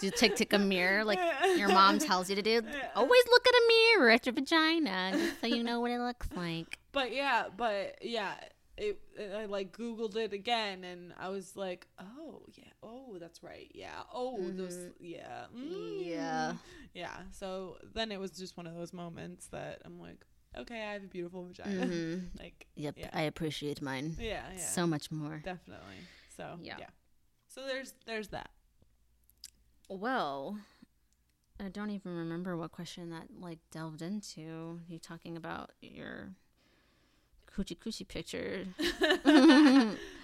do 0.00 0.06
you 0.06 0.12
take 0.12 0.36
take 0.36 0.52
a 0.52 0.58
mirror 0.58 1.04
like 1.04 1.18
your 1.56 1.68
mom 1.68 1.98
tells 2.08 2.28
you 2.30 2.36
to 2.36 2.42
do? 2.42 2.62
Always 2.94 3.24
look 3.30 3.46
at 3.46 3.54
a 3.54 3.62
mirror 3.96 4.10
at 4.10 4.26
your 4.26 4.32
vagina 4.32 5.12
just 5.14 5.40
so 5.40 5.46
you 5.46 5.62
know 5.62 5.80
what 5.80 5.90
it 5.90 5.98
looks 5.98 6.28
like. 6.36 6.78
But 6.92 7.12
yeah, 7.12 7.46
but 7.56 7.98
yeah, 8.02 8.34
it, 8.76 9.00
I 9.36 9.46
like 9.46 9.76
Googled 9.76 10.14
it 10.14 10.32
again, 10.32 10.84
and 10.84 11.12
I 11.18 11.28
was 11.28 11.56
like, 11.56 11.88
oh 11.98 12.42
yeah, 12.54 12.70
oh 12.84 13.16
that's 13.18 13.42
right, 13.42 13.68
yeah, 13.74 14.02
oh 14.12 14.38
those, 14.52 14.78
yeah, 15.00 15.46
mm. 15.56 16.06
Yeah. 16.06 16.52
yeah. 16.94 17.16
So 17.32 17.78
then 17.94 18.12
it 18.12 18.20
was 18.20 18.30
just 18.30 18.56
one 18.56 18.68
of 18.68 18.76
those 18.76 18.92
moments 18.92 19.48
that 19.48 19.82
I'm 19.84 19.98
like, 20.00 20.24
okay, 20.58 20.82
I 20.82 20.92
have 20.94 21.04
a 21.04 21.06
beautiful 21.06 21.44
vagina, 21.44 21.86
hmm 21.86 22.14
like 22.38 22.66
Yep, 22.76 22.94
Yeah. 22.98 23.10
I 23.12 23.22
appreciate 23.22 23.80
mine 23.82 24.16
yeah, 24.18 24.44
yeah, 24.52 24.58
so 24.58 24.86
much 24.86 25.10
more. 25.10 25.40
definitely. 25.44 25.96
So 26.36 26.58
Yeah. 26.62 26.76
yeah. 26.78 26.90
So 27.48 27.66
there's 27.66 27.94
there's 28.06 28.28
that. 28.28 28.50
Well, 29.88 30.58
I 31.60 31.68
don't 31.68 31.90
even 31.90 32.16
remember 32.16 32.56
what 32.56 32.72
question 32.72 33.10
that 33.10 33.28
like 33.40 33.58
delved 33.70 34.02
into. 34.02 34.80
You 34.88 34.98
talking 34.98 35.36
about 35.36 35.70
your 35.80 36.30
coochie 37.56 37.78
coochie 37.78 38.06
picture? 38.08 38.66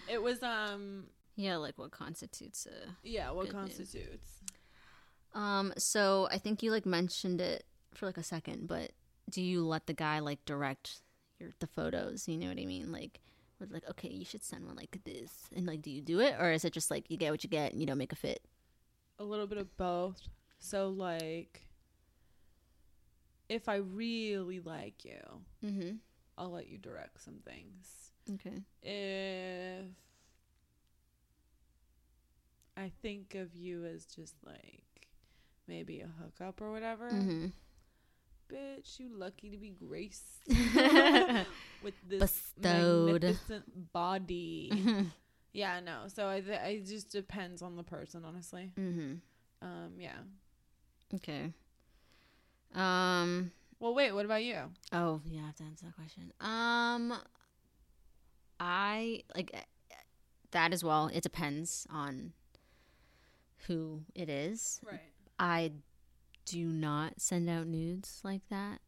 it 0.09 0.23
was 0.23 0.43
um 0.43 1.05
yeah, 1.37 1.57
like 1.57 1.79
what 1.79 1.91
constitutes 1.93 2.67
a 2.67 2.97
yeah, 3.03 3.31
what 3.31 3.47
news. 3.47 3.53
constitutes? 3.55 4.41
Um, 5.33 5.73
so 5.79 6.29
I 6.31 6.39
think 6.39 6.63
you 6.63 6.71
like 6.73 6.85
mentioned 6.87 7.41
it 7.41 7.65
for 7.95 8.07
like 8.07 8.19
a 8.19 8.23
second, 8.23 8.67
but 8.67 8.91
do 9.31 9.43
you 9.43 9.65
let 9.67 9.87
the 9.87 9.95
guy 9.95 10.19
like 10.19 10.45
direct 10.45 11.01
your 11.39 11.51
the 11.61 11.67
photos? 11.67 12.29
You 12.29 12.37
know 12.39 12.49
what 12.49 12.59
I 12.59 12.67
mean? 12.67 12.93
Like, 12.93 13.21
with 13.59 13.71
like, 13.73 13.89
okay, 13.91 14.09
you 14.09 14.25
should 14.25 14.43
send 14.45 14.67
one 14.67 14.77
like 14.77 14.99
this, 15.05 15.31
and 15.55 15.67
like, 15.67 15.83
do 15.83 15.91
you 15.91 16.01
do 16.03 16.21
it, 16.21 16.35
or 16.39 16.51
is 16.51 16.65
it 16.65 16.73
just 16.73 16.91
like 16.91 17.11
you 17.11 17.17
get 17.17 17.31
what 17.31 17.45
you 17.45 17.51
get 17.51 17.73
and 17.73 17.81
you 17.81 17.87
don't 17.87 17.99
make 17.99 18.13
a 18.13 18.17
fit? 18.17 18.43
a 19.19 19.25
little 19.25 19.47
bit 19.47 19.59
of 19.59 19.77
both. 19.77 20.19
So 20.59 20.89
like 20.89 21.67
if 23.51 23.69
I 23.69 23.77
really 23.77 24.61
like 24.61 25.05
you, 25.05 25.21
Mm-hmm. 25.65 25.97
I'll 26.39 26.51
let 26.53 26.69
you 26.69 26.79
direct 26.79 27.21
some 27.23 27.41
things. 27.45 28.13
Okay. 28.33 28.63
If 28.83 29.87
I 32.79 32.91
think 33.03 33.35
of 33.35 33.55
you 33.55 33.85
as 33.85 34.07
just 34.07 34.35
like 34.47 35.09
maybe 35.69 36.01
a 36.01 36.09
hookup 36.23 36.63
or 36.63 36.73
whatever, 36.73 37.11
Mm-hmm. 37.11 37.47
Bitch, 38.53 38.99
you 38.99 39.09
lucky 39.17 39.51
to 39.51 39.57
be 39.57 39.71
graced 39.71 40.25
with 41.83 41.95
this 42.09 42.21
Bestowed. 42.21 43.13
magnificent 43.23 43.93
body. 43.93 44.71
mm-hmm. 44.73 45.03
yeah, 45.53 45.81
no. 45.81 46.05
So 46.09 46.29
I 46.29 46.41
th- 46.41 46.61
it 46.65 46.87
just 46.87 47.11
depends 47.11 47.63
on 47.63 47.77
the 47.77 47.83
person, 47.83 48.25
honestly. 48.25 48.73
Mm-hmm. 48.79 49.15
Um, 49.63 49.93
yeah. 49.99 50.19
Okay. 51.15 51.53
Um, 52.75 53.51
Well, 53.79 53.95
wait. 53.95 54.13
What 54.13 54.25
about 54.25 54.43
you? 54.45 54.57
Oh, 54.93 55.21
yeah, 55.27 55.43
I 55.43 55.47
have 55.47 55.57
to 55.57 55.65
answer 55.65 55.87
that 55.87 55.97
question. 55.97 56.33
Um, 56.41 57.15
I 58.59 59.23
like 59.35 59.51
eh, 59.55 59.61
that 60.53 60.73
as 60.73 60.85
well. 60.85 61.11
It 61.13 61.23
depends 61.23 61.87
on 61.91 62.33
who 63.67 64.03
it 64.15 64.29
is. 64.29 64.81
Right. 64.87 65.01
I 65.39 65.73
do 66.51 66.67
not 66.67 67.21
send 67.21 67.49
out 67.49 67.67
nudes 67.67 68.21
like 68.25 68.43
that. 68.51 68.81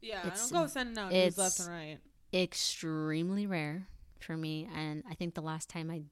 Yeah, 0.00 0.20
It's- 0.26 0.38
I 0.38 0.42
don't 0.54 0.62
go 0.62 0.66
sending 0.68 0.98
out 0.98 1.12
news 1.12 1.36
left 1.38 1.54
it's- 1.56 1.66
and 1.66 1.68
right. 1.68 1.98
Extremely 2.32 3.46
rare 3.46 3.88
for 4.20 4.36
me, 4.36 4.68
and 4.74 5.02
I 5.08 5.14
think 5.14 5.34
the 5.34 5.40
last 5.42 5.68
time 5.70 5.90
I 5.90 6.02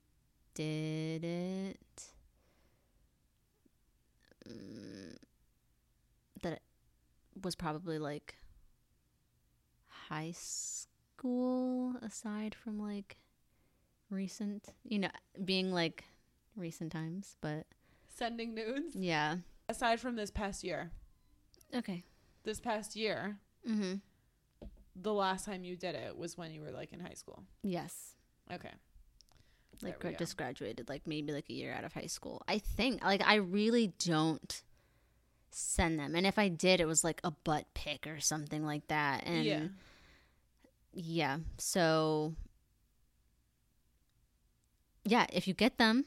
did 0.55 1.23
it, 1.25 2.13
mm, 4.49 5.17
that 6.43 6.53
it 6.55 6.63
was 7.43 7.55
probably 7.55 7.99
like 7.99 8.37
high 10.09 10.33
school. 10.33 11.97
Aside 12.03 12.55
from 12.55 12.79
like 12.81 13.17
recent, 14.11 14.69
you 14.85 14.99
know, 15.01 15.11
being 15.45 15.73
like 15.73 16.05
recent 16.55 16.93
times, 16.93 17.37
but 17.41 17.67
Sending 18.09 18.55
nudes. 18.55 18.95
yeah. 18.97 19.37
Aside 19.69 20.01
from 20.01 20.17
this 20.17 20.31
past 20.31 20.63
year, 20.65 20.91
Okay. 21.75 22.05
this 22.45 22.61
past 22.61 22.95
year, 22.97 23.39
Mm-hmm. 23.69 23.95
the 24.95 25.13
last 25.13 25.45
time 25.45 25.65
you 25.65 25.75
did 25.77 25.95
it 25.97 26.17
was 26.17 26.39
when 26.39 26.53
you 26.53 26.61
were 26.63 26.71
like 26.71 26.93
in 26.93 27.01
high 27.01 27.15
school. 27.15 27.43
Yes. 27.65 28.15
Okay. 28.53 28.71
like 29.83 29.95
There 29.95 29.99
gra- 29.99 30.13
go. 30.13 30.17
just 30.19 30.37
graduated 30.37 30.89
like 30.89 31.07
maybe 31.07 31.33
like 31.33 31.51
a 31.51 31.53
year 31.53 31.73
out 31.73 31.85
of 31.85 31.93
high 31.93 32.07
school 32.07 32.41
i 32.49 32.57
think 32.59 33.05
like 33.05 33.21
i 33.27 33.35
really 33.35 33.93
don't 33.99 34.63
send 35.51 35.99
them 35.99 36.15
and 36.15 36.27
if 36.27 36.39
i 36.39 36.49
did 36.49 36.81
it 36.81 36.87
was 36.87 37.05
like 37.05 37.21
a 37.25 37.31
butt 37.31 37.67
pic 37.75 38.07
or 38.07 38.19
something 38.19 38.65
like 38.65 38.87
that 38.89 39.25
and 39.27 39.45
yeah. 39.45 39.65
yeah 40.95 41.37
so 41.59 42.33
yeah 45.05 45.27
if 45.33 45.47
you 45.47 45.53
get 45.53 45.77
them 45.77 46.05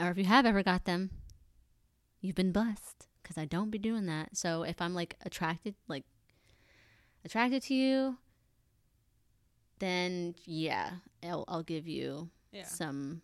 or 0.00 0.10
if 0.10 0.18
you 0.18 0.24
have 0.24 0.44
ever 0.46 0.62
got 0.64 0.84
them 0.84 1.10
you've 2.20 2.34
been 2.36 2.52
blessed 2.52 3.06
because 3.22 3.38
i 3.38 3.44
don't 3.44 3.70
be 3.70 3.78
doing 3.78 4.06
that 4.06 4.36
so 4.36 4.62
if 4.62 4.80
i'm 4.82 4.94
like 4.94 5.16
attracted 5.24 5.74
like 5.88 6.04
attracted 7.24 7.62
to 7.62 7.74
you 7.74 8.16
then 9.78 10.34
yeah 10.44 10.90
i'll, 11.24 11.44
I'll 11.48 11.62
give 11.62 11.86
you 11.86 12.30
Yeah. 12.52 12.64
some 12.64 13.22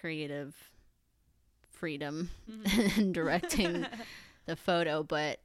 creative 0.00 0.54
freedom 1.70 2.30
Mhm. 2.50 2.98
in 2.98 3.12
directing 3.12 3.86
the 4.46 4.56
photo 4.56 5.02
but 5.02 5.40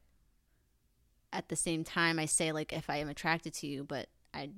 at 1.32 1.50
the 1.50 1.56
same 1.56 1.84
time 1.84 2.20
i 2.20 2.26
say 2.26 2.52
like 2.52 2.74
if 2.74 2.90
i 2.90 2.98
am 2.98 3.10
attracted 3.10 3.54
to 3.54 3.68
you 3.68 3.84
but 3.84 4.08
i 4.34 4.50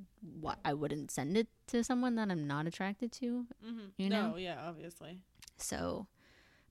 wa- 0.41 0.55
i 0.65 0.74
wouldn't 0.74 1.12
send 1.12 1.38
it 1.38 1.47
to 1.67 1.83
someone 1.83 2.15
that 2.15 2.29
i'm 2.31 2.47
not 2.47 2.65
attracted 2.67 3.12
to 3.12 3.45
Mhm. 3.65 3.91
you 3.97 4.09
no, 4.09 4.31
know? 4.31 4.38
yeah, 4.38 4.57
obviously. 4.67 5.19
so 5.57 6.07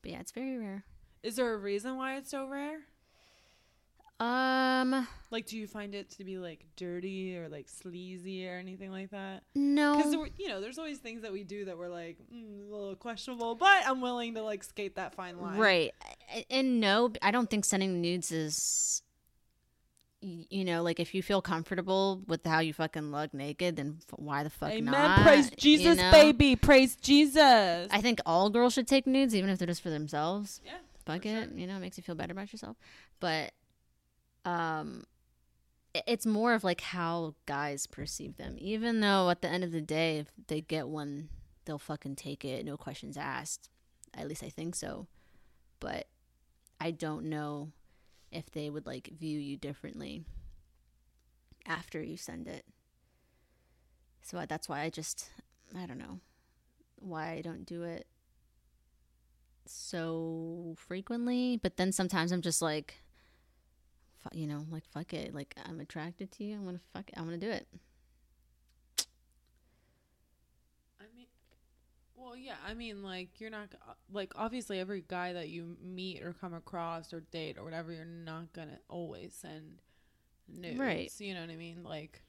but 0.02 0.10
yeah 0.10 0.20
it's 0.20 0.32
very 0.32 0.56
rare 0.58 0.84
Is 1.26 1.34
there 1.34 1.52
a 1.52 1.56
reason 1.56 1.96
why 1.96 2.16
it's 2.18 2.30
so 2.30 2.46
rare? 2.48 2.78
um 4.20 5.06
Like, 5.30 5.46
do 5.46 5.58
you 5.58 5.66
find 5.66 5.94
it 5.94 6.08
to 6.12 6.24
be 6.24 6.38
like 6.38 6.64
dirty 6.76 7.36
or 7.36 7.48
like 7.48 7.68
sleazy 7.68 8.48
or 8.48 8.56
anything 8.56 8.90
like 8.92 9.10
that? 9.10 9.42
no 9.54 9.96
Because 9.96 10.14
you 10.38 10.48
know, 10.48 10.60
there's 10.60 10.78
always 10.78 10.98
things 10.98 11.22
that 11.22 11.32
we 11.32 11.42
do 11.44 11.64
that 11.66 11.76
we're 11.76 11.88
like 11.88 12.16
mm, 12.32 12.70
a 12.70 12.72
little 12.72 12.94
questionable, 12.94 13.56
but 13.56 13.82
I'm 13.86 14.00
willing 14.00 14.34
to 14.34 14.42
like 14.42 14.62
skate 14.64 14.94
that 14.96 15.14
fine 15.14 15.38
line. 15.40 15.58
right 15.58 15.92
and 16.50 16.80
no 16.80 17.10
i 17.22 17.30
don't 17.30 17.48
think 17.50 17.64
sending 17.64 18.00
nudes 18.00 18.32
is 18.32 19.02
you 20.20 20.64
know 20.64 20.82
like 20.82 20.98
if 20.98 21.14
you 21.14 21.22
feel 21.22 21.40
comfortable 21.42 22.20
with 22.26 22.44
how 22.44 22.58
you 22.60 22.72
fucking 22.72 23.12
look 23.12 23.32
naked 23.34 23.76
then 23.76 23.98
why 24.16 24.42
the 24.42 24.50
fuck 24.50 24.70
Amen. 24.72 24.92
not 24.92 25.22
Praise 25.24 25.50
you 25.50 25.56
Jesus, 25.58 25.98
know? 25.98 26.10
baby. 26.10 26.56
Praise 26.56 26.96
Jesus. 26.96 27.88
I 27.90 28.00
think 28.00 28.20
all 28.26 28.48
girls 28.50 28.72
should 28.72 28.88
take 28.88 29.06
nudes, 29.06 29.34
even 29.34 29.50
if 29.50 29.58
they're 29.58 29.66
just 29.68 29.82
for 29.82 29.90
themselves. 29.90 30.60
yeah. 30.64 30.72
It, 31.08 31.48
sure. 31.48 31.58
you 31.58 31.66
know, 31.66 31.76
it 31.76 31.80
makes 31.80 31.96
you 31.96 32.02
feel 32.02 32.14
better 32.14 32.32
about 32.32 32.52
yourself. 32.52 32.76
But, 33.20 33.52
um, 34.44 35.04
it's 36.06 36.26
more 36.26 36.52
of 36.52 36.64
like 36.64 36.80
how 36.80 37.34
guys 37.46 37.86
perceive 37.86 38.36
them. 38.36 38.56
Even 38.58 39.00
though 39.00 39.30
at 39.30 39.40
the 39.40 39.48
end 39.48 39.64
of 39.64 39.72
the 39.72 39.80
day, 39.80 40.18
if 40.18 40.28
they 40.48 40.60
get 40.60 40.88
one, 40.88 41.28
they'll 41.64 41.78
fucking 41.78 42.16
take 42.16 42.44
it, 42.44 42.64
no 42.64 42.76
questions 42.76 43.16
asked. 43.16 43.70
At 44.14 44.28
least 44.28 44.42
I 44.42 44.48
think 44.48 44.74
so. 44.74 45.06
But 45.80 46.06
I 46.80 46.90
don't 46.90 47.26
know 47.26 47.72
if 48.30 48.50
they 48.50 48.68
would 48.68 48.86
like 48.86 49.10
view 49.18 49.38
you 49.38 49.56
differently 49.56 50.24
after 51.66 52.02
you 52.02 52.16
send 52.16 52.48
it. 52.48 52.64
So 54.22 54.44
that's 54.48 54.68
why 54.68 54.80
I 54.80 54.90
just, 54.90 55.30
I 55.76 55.86
don't 55.86 55.98
know 55.98 56.20
why 56.96 57.32
I 57.32 57.40
don't 57.40 57.64
do 57.64 57.82
it 57.82 58.06
so 59.68 60.74
frequently. 60.76 61.58
But 61.62 61.76
then 61.76 61.92
sometimes 61.92 62.32
I'm 62.32 62.42
just 62.42 62.62
like, 62.62 62.94
you 64.32 64.46
know, 64.46 64.66
like 64.70 64.84
fuck 64.86 65.12
it. 65.14 65.34
Like 65.34 65.54
I'm 65.68 65.80
attracted 65.80 66.32
to 66.32 66.44
you. 66.44 66.56
I'm 66.56 66.64
gonna 66.64 66.80
fuck 66.92 67.08
it. 67.08 67.14
I'm 67.16 67.24
gonna 67.24 67.38
do 67.38 67.50
it. 67.50 67.66
I 71.00 71.04
mean, 71.14 71.26
well, 72.16 72.36
yeah. 72.36 72.56
I 72.66 72.74
mean, 72.74 73.02
like 73.02 73.40
you're 73.40 73.50
not 73.50 73.68
like 74.12 74.32
obviously 74.36 74.80
every 74.80 75.04
guy 75.06 75.32
that 75.32 75.48
you 75.48 75.76
meet 75.82 76.22
or 76.22 76.32
come 76.32 76.54
across 76.54 77.12
or 77.12 77.20
date 77.20 77.56
or 77.58 77.64
whatever, 77.64 77.92
you're 77.92 78.04
not 78.04 78.52
gonna 78.52 78.78
always 78.88 79.34
send 79.34 79.82
nudes. 80.48 80.78
Right. 80.78 81.10
You 81.18 81.34
know 81.34 81.40
what 81.40 81.50
I 81.50 81.56
mean? 81.56 81.82
Like, 81.84 82.22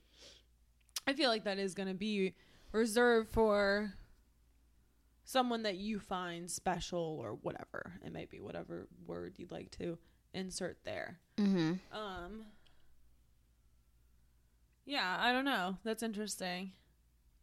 I 1.07 1.13
feel 1.13 1.29
like 1.29 1.45
that 1.45 1.57
is 1.57 1.73
gonna 1.73 1.93
be 1.93 2.33
reserved 2.71 3.29
for 3.31 3.93
someone 5.27 5.63
that 5.63 5.75
you 5.75 5.99
find 5.99 6.49
special 6.49 7.19
or 7.21 7.33
whatever 7.33 7.91
it 8.03 8.13
might 8.13 8.29
be, 8.29 8.39
whatever 8.39 8.87
word 9.05 9.33
you'd 9.37 9.51
like 9.51 9.69
to 9.71 9.97
insert 10.33 10.77
there. 10.85 11.19
Mm-hmm. 11.37 11.73
Um. 11.95 12.45
Yeah, 14.85 15.17
I 15.19 15.33
don't 15.33 15.43
know. 15.43 15.77
That's 15.83 16.01
interesting. 16.01 16.71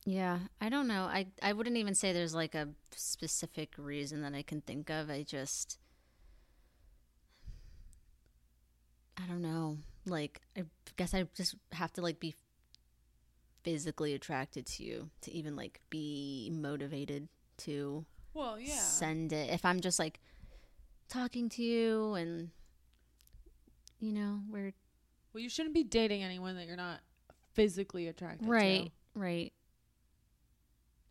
Yeah, 0.06 0.38
I 0.62 0.70
don't 0.70 0.88
know. 0.88 1.02
I 1.02 1.26
I 1.42 1.52
wouldn't 1.52 1.76
even 1.76 1.94
say 1.94 2.12
there's 2.12 2.34
like 2.34 2.54
a 2.54 2.70
specific 2.96 3.74
reason 3.76 4.22
that 4.22 4.34
I 4.34 4.42
can 4.42 4.62
think 4.62 4.88
of. 4.88 5.10
I 5.10 5.22
just 5.22 5.78
I 9.22 9.26
don't 9.28 9.42
know. 9.42 9.76
Like 10.06 10.40
I 10.56 10.64
guess 10.96 11.12
I 11.12 11.26
just 11.36 11.54
have 11.72 11.92
to 11.92 12.00
like 12.00 12.18
be 12.18 12.34
physically 13.62 14.14
attracted 14.14 14.64
to 14.66 14.84
you 14.84 15.10
to 15.22 15.32
even 15.32 15.54
like 15.54 15.80
be 15.90 16.50
motivated 16.54 17.28
to 17.58 18.04
Well, 18.32 18.58
yeah. 18.58 18.74
send 18.78 19.32
it. 19.32 19.50
If 19.50 19.64
I'm 19.64 19.80
just 19.80 19.98
like 19.98 20.20
talking 21.08 21.48
to 21.50 21.62
you 21.62 22.14
and 22.14 22.50
you 24.00 24.12
know, 24.12 24.40
we're 24.50 24.72
Well, 25.32 25.42
you 25.42 25.48
shouldn't 25.48 25.74
be 25.74 25.84
dating 25.84 26.22
anyone 26.22 26.56
that 26.56 26.66
you're 26.66 26.76
not 26.76 27.00
physically 27.54 28.08
attracted 28.08 28.44
to. 28.44 28.50
right, 28.50 28.92
right. 29.14 29.52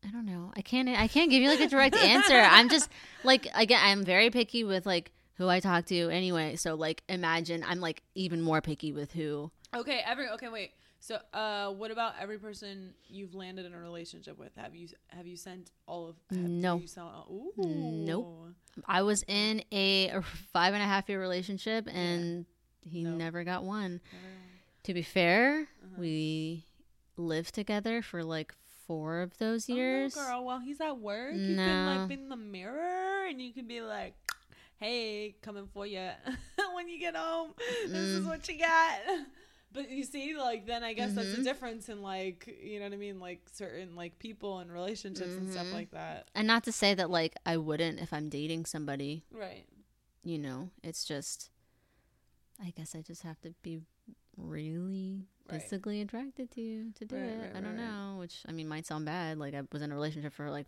I 0.06 0.12
don't 0.12 0.26
know. 0.26 0.52
I 0.56 0.62
can't. 0.62 0.90
I 0.90 1.08
can't 1.08 1.32
give 1.32 1.42
you 1.42 1.48
like 1.50 1.62
a 1.62 1.68
direct 1.70 1.96
answer. 2.04 2.36
I'm 2.36 2.68
just 2.70 2.90
like 3.24 3.48
again. 3.56 3.80
I'm 3.82 4.04
very 4.04 4.30
picky 4.30 4.64
with 4.66 4.86
like 4.86 5.12
who 5.36 5.48
I 5.48 5.62
talk 5.62 5.86
to 5.86 6.10
anyway. 6.10 6.58
So 6.58 6.76
like, 6.76 7.04
imagine 7.08 7.64
I'm 7.66 7.80
like 7.80 8.04
even 8.14 8.42
more 8.42 8.60
picky 8.62 8.92
with 8.92 9.14
who. 9.14 9.50
Okay, 9.76 10.02
every 10.06 10.30
okay, 10.30 10.50
wait. 10.50 10.72
So, 11.00 11.18
uh, 11.34 11.70
what 11.72 11.92
about 11.92 12.14
every 12.22 12.38
person 12.38 12.94
you've 13.08 13.34
landed 13.36 13.66
in 13.66 13.74
a 13.74 13.80
relationship 13.80 14.38
with? 14.38 14.52
Have 14.56 14.74
you 14.76 14.88
have 15.08 15.28
you 15.28 15.36
sent 15.36 15.72
all 15.86 16.08
of? 16.10 16.16
Have, 16.32 16.40
No. 16.50 16.78
You 16.78 16.88
sent, 16.88 17.08
ooh. 17.30 17.54
Nope. 17.58 18.54
I 18.88 19.02
was 19.02 19.24
in 19.28 19.64
a, 19.72 20.12
five 20.54 20.74
and 20.74 20.82
a 20.82 20.86
half 20.86 21.10
year 21.10 21.20
relationship 21.20 21.88
and 21.94 22.46
he 22.82 23.04
No. 23.04 23.12
never 23.16 23.44
got 23.44 23.64
one. 23.64 24.00
Never. 24.12 24.26
To 24.84 24.94
be 24.94 25.02
fair, 25.02 25.60
Uh-huh. 25.62 25.96
we 26.02 26.66
lived 27.18 27.54
together 27.54 28.02
for 28.02 28.24
like 28.24 28.54
four 28.88 29.22
of 29.22 29.38
those 29.38 29.68
years. 29.70 30.16
Oh, 30.18 30.22
no, 30.22 30.28
girl. 30.28 30.44
While 30.46 30.60
he's 30.60 30.80
at 30.82 30.98
work, 31.00 31.34
you 31.34 31.56
can 31.56 31.86
No. 31.86 31.98
like 32.00 32.08
be 32.10 32.14
in 32.16 32.30
the 32.30 32.36
mirror 32.36 33.26
and 33.28 33.42
you 33.42 33.54
can 33.54 33.68
be 33.68 33.82
like, 33.82 34.14
"Hey, 34.78 35.36
coming 35.42 35.68
for 35.74 35.86
you 35.86 36.10
when 36.76 36.88
you 36.90 37.00
get 37.00 37.16
home. 37.16 37.54
This 37.88 37.92
is 38.10 38.24
Mm. 38.24 38.28
what 38.28 38.48
you 38.48 38.58
got." 38.60 39.00
But 39.74 39.90
you 39.90 40.04
see, 40.04 40.36
like 40.38 40.66
then 40.68 40.84
I 40.84 40.94
guess 40.94 41.14
that's 41.16 41.32
the 41.32 41.38
Mhm. 41.38 41.44
difference 41.44 41.90
in 41.90 42.02
like 42.02 42.58
you 42.64 42.80
know 42.80 42.86
what 42.86 42.94
I 42.94 42.98
mean, 42.98 43.20
like 43.20 43.42
certain 43.52 43.96
like 43.96 44.20
people 44.20 44.60
and 44.60 44.72
relationships 44.72 45.36
and 45.36 45.50
stuff 45.52 45.68
Mhm. 45.68 45.74
like 45.74 45.92
that. 45.92 46.30
And 46.36 46.48
not 46.48 46.64
to 46.66 46.72
say 46.72 46.94
that 46.94 47.10
like 47.10 47.36
I 47.46 47.58
wouldn't 47.58 48.00
if 48.00 48.14
I'm 48.14 48.30
dating 48.30 48.66
somebody, 48.66 49.24
Right. 49.32 49.66
you 50.24 50.38
know, 50.38 50.70
it's 50.84 51.04
just 51.06 51.50
I 52.62 52.70
guess 52.70 52.96
I 52.96 53.02
just 53.02 53.24
have 53.24 53.42
to 53.42 53.54
be 53.64 53.82
really 54.38 55.26
Right. 55.50 55.62
physically 55.62 56.02
attracted 56.02 56.52
to 56.52 56.62
you 56.62 56.92
to 56.94 57.06
do 57.06 57.16
Right, 57.16 57.24
it. 57.24 57.40
right, 57.40 57.56
I 57.56 57.62
don't 57.62 57.76
know, 57.76 58.18
which 58.20 58.44
I 58.48 58.52
mean 58.52 58.68
might 58.68 58.86
sound 58.86 59.06
bad. 59.06 59.38
Like 59.38 59.54
I 59.54 59.64
was 59.72 59.82
in 59.82 59.92
a 59.92 59.96
relationship 59.96 60.34
for 60.34 60.50
like 60.50 60.68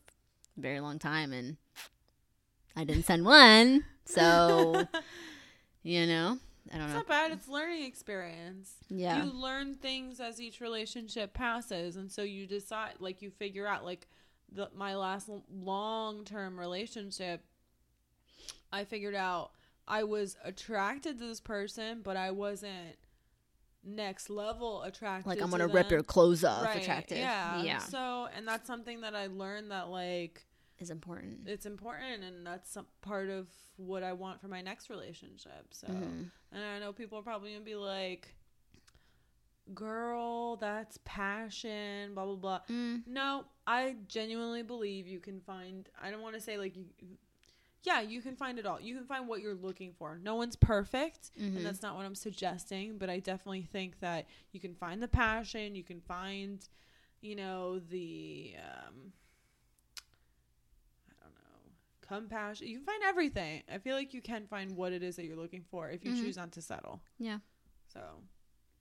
a 0.57 0.61
very 0.61 0.79
long 0.79 0.99
time 0.99 1.31
and 1.31 1.57
I 2.75 2.83
didn't 2.83 3.03
send 3.05 3.23
one. 3.25 3.85
So, 4.07 4.87
you 5.81 6.05
know. 6.05 6.37
I 6.73 6.77
don't 6.77 6.85
It's 6.85 6.93
know. 6.93 6.99
not 6.99 7.07
bad. 7.07 7.31
It's 7.31 7.47
learning 7.47 7.83
experience. 7.85 8.73
Yeah. 8.89 9.23
You 9.23 9.31
learn 9.31 9.75
things 9.75 10.19
as 10.19 10.41
each 10.41 10.61
relationship 10.61 11.33
passes, 11.33 11.95
and 11.95 12.11
so 12.11 12.23
you 12.23 12.47
decide, 12.47 12.93
like, 12.99 13.21
you 13.21 13.29
figure 13.29 13.67
out, 13.67 13.85
like, 13.85 14.07
the 14.51 14.69
my 14.75 14.95
last 14.95 15.29
long 15.51 16.23
term 16.23 16.59
relationship. 16.59 17.43
I 18.71 18.83
figured 18.83 19.15
out 19.15 19.51
I 19.87 20.03
was 20.03 20.37
attracted 20.43 21.19
to 21.19 21.27
this 21.27 21.39
person, 21.39 22.01
but 22.03 22.15
I 22.17 22.31
wasn't 22.31 22.95
next 23.83 24.29
level 24.29 24.81
attracted. 24.83 25.27
like 25.29 25.41
I'm 25.41 25.51
to 25.51 25.57
gonna 25.57 25.67
rip 25.73 25.91
your 25.91 26.03
clothes 26.03 26.43
off. 26.43 26.63
Right, 26.65 26.81
Attractive. 26.81 27.17
Yeah. 27.17 27.61
Yeah. 27.63 27.79
So, 27.79 28.27
and 28.35 28.47
that's 28.47 28.65
something 28.67 29.01
that 29.01 29.15
I 29.15 29.27
learned 29.27 29.71
that 29.71 29.89
like 29.89 30.45
Is 30.79 30.89
important. 30.89 31.47
it's 31.47 31.65
important, 31.65 32.23
and 32.23 32.45
that's 32.45 32.69
some 32.71 32.85
part 33.01 33.29
of 33.29 33.47
what 33.77 34.03
I 34.03 34.11
want 34.13 34.41
for 34.41 34.47
my 34.49 34.61
next 34.61 34.89
relationship. 34.89 35.67
So, 35.71 35.87
Mhm. 35.87 36.29
and 36.51 36.63
I 36.63 36.79
know 36.79 36.91
people 36.91 37.17
are 37.17 37.21
probably 37.23 37.53
gonna 37.53 37.63
be 37.63 37.75
like, 37.75 38.35
"Girl, 39.73 40.57
that's 40.57 40.99
passion." 41.05 42.13
Blah 42.13 42.25
blah 42.25 42.35
blah. 42.35 42.61
Mm. 42.69 43.07
No, 43.07 43.45
I 43.65 43.95
genuinely 44.07 44.63
believe 44.63 45.07
you 45.07 45.19
can 45.19 45.41
find. 45.41 45.89
I 46.01 46.11
don't 46.11 46.21
want 46.21 46.35
to 46.35 46.41
say 46.41 46.57
like 46.57 46.75
you. 46.75 46.85
Yeah, 47.83 48.01
you 48.01 48.21
can 48.21 48.35
find 48.35 48.57
it 48.57 48.65
all. 48.65 48.79
You 48.81 48.95
can 48.95 49.05
find 49.05 49.27
what 49.27 49.41
you're 49.41 49.53
looking 49.55 49.93
for. 49.93 50.17
No 50.17 50.35
one's 50.35 50.55
perfect, 50.55 51.31
Mhm. 51.37 51.57
and 51.57 51.65
that's 51.65 51.81
not 51.83 51.95
what 51.95 52.05
I'm 52.05 52.15
suggesting. 52.15 52.97
But 52.97 53.09
I 53.09 53.19
definitely 53.19 53.61
think 53.63 53.99
that 53.99 54.27
you 54.51 54.59
can 54.59 54.75
find 54.75 55.01
the 55.03 55.07
passion. 55.07 55.75
You 55.75 55.83
can 55.83 56.01
find, 56.01 56.67
you 57.21 57.35
know, 57.35 57.79
the 57.79 58.55
um, 58.57 58.63
I 58.63 59.03
don't 59.03 59.03
know, 59.03 59.24
compassion. 62.19 62.67
You 62.67 62.77
can 62.77 62.85
find 62.85 63.03
everything. 63.03 63.63
I 63.71 63.77
feel 63.77 63.95
like 63.95 64.13
you 64.13 64.21
can 64.21 64.47
find 64.47 64.75
what 64.75 64.91
it 64.93 65.03
is 65.03 65.15
that 65.17 65.25
you're 65.25 65.35
looking 65.37 65.63
for 65.69 65.89
if 65.89 66.03
you 66.05 66.11
Mhm. 66.11 66.21
choose 66.21 66.37
not 66.37 66.51
to 66.53 66.61
settle. 66.61 67.01
Yeah. 67.19 67.39
So 67.93 68.01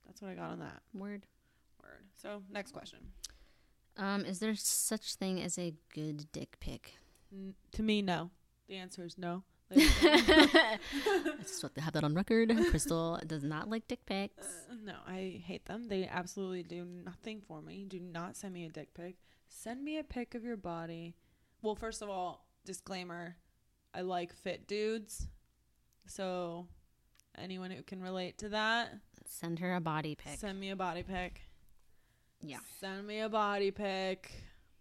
that's 0.05 0.21
what 0.21 0.31
I 0.31 0.35
got 0.35 0.51
on 0.51 0.59
that 0.59 0.81
Word. 0.93 1.25
word. 1.81 2.05
So 2.15 2.43
next 2.49 2.71
question. 2.71 3.13
Um, 3.97 4.25
is 4.25 4.39
there 4.39 4.55
such 4.55 5.15
thing 5.15 5.41
as 5.41 5.57
a 5.57 5.73
good 5.93 6.31
dick 6.31 6.57
pic? 6.59 6.95
N- 7.31 7.55
to 7.71 7.83
me, 7.83 8.01
no. 8.01 8.31
The 8.67 8.75
answer 8.75 9.05
is 9.05 9.17
no. 9.17 9.43
I 9.71 10.77
just 11.41 11.63
want 11.63 11.75
to 11.75 11.81
have 11.81 11.93
that 11.93 12.03
on 12.03 12.13
record. 12.13 12.49
Crystal 12.69 13.19
does 13.25 13.43
not 13.43 13.69
like 13.69 13.87
dick 13.87 14.05
pics. 14.05 14.45
Uh, 14.69 14.75
no, 14.83 14.95
I 15.07 15.41
hate 15.45 15.65
them. 15.65 15.87
They 15.87 16.07
absolutely 16.07 16.63
do 16.63 16.85
nothing 16.85 17.41
for 17.41 17.61
me. 17.61 17.85
Do 17.87 17.99
not 17.99 18.35
send 18.35 18.53
me 18.53 18.65
a 18.65 18.69
dick 18.69 18.93
pic. 18.93 19.15
Send 19.47 19.83
me 19.83 19.97
a 19.97 20.03
pic 20.03 20.35
of 20.35 20.43
your 20.43 20.57
body. 20.57 21.15
Well, 21.61 21.75
first 21.75 22.01
of 22.01 22.09
all, 22.09 22.44
disclaimer 22.65 23.37
I 23.93 24.01
like 24.01 24.33
fit 24.33 24.67
dudes. 24.67 25.27
So, 26.07 26.67
anyone 27.37 27.71
who 27.71 27.81
can 27.81 28.01
relate 28.03 28.37
to 28.39 28.49
that, 28.49 28.93
Send 29.27 29.59
her 29.59 29.73
a 29.75 29.79
body 29.81 30.15
pic. 30.15 30.37
send 30.37 30.59
me 30.59 30.69
a 30.69 30.75
body 30.75 31.01
pic. 31.03 31.41
Yeah. 32.41 32.57
Send 32.79 33.07
me 33.07 33.21
a 33.21 33.29
body 33.29 33.71
pic. 33.71 34.31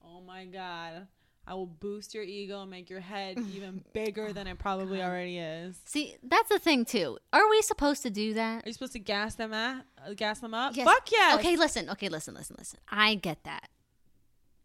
Oh 0.05 0.21
my 0.21 0.45
God. 0.47 1.07
I 1.47 1.55
will 1.55 1.67
boost 1.67 2.15
your 2.15 2.25
ego 2.25 2.63
and 2.63 2.71
make 2.71 2.89
your 2.91 3.01
head 3.01 3.39
even 3.55 3.85
bigger 3.93 4.33
than 4.33 4.47
it 4.47 4.59
probably 4.59 4.99
God. 4.99 5.07
already 5.07 5.39
is. 5.39 5.77
See, 5.85 6.17
that's 6.23 6.49
the 6.49 6.59
thing 6.59 6.85
too. 6.85 7.19
Are 7.33 7.49
we 7.49 7.63
supposed 7.63 8.03
to 8.03 8.11
do 8.11 8.35
that? 8.35 8.65
Are 8.65 8.69
you 8.69 8.73
supposed 8.73 8.93
to 8.95 8.99
gas 8.99 9.35
them 9.37 9.53
at, 9.55 9.85
uh, 10.07 10.15
gas 10.15 10.41
them 10.41 10.55
up? 10.55 10.75
Yes. 10.77 10.87
Fuck 10.87 11.11
yes. 11.13 11.39
Okay, 11.39 11.57
listen. 11.57 11.89
Okay, 11.91 12.09
listen, 12.09 12.35
listen, 12.35 12.57
listen. 12.59 12.81
I 12.89 13.15
get 13.15 13.45
that. 13.45 13.69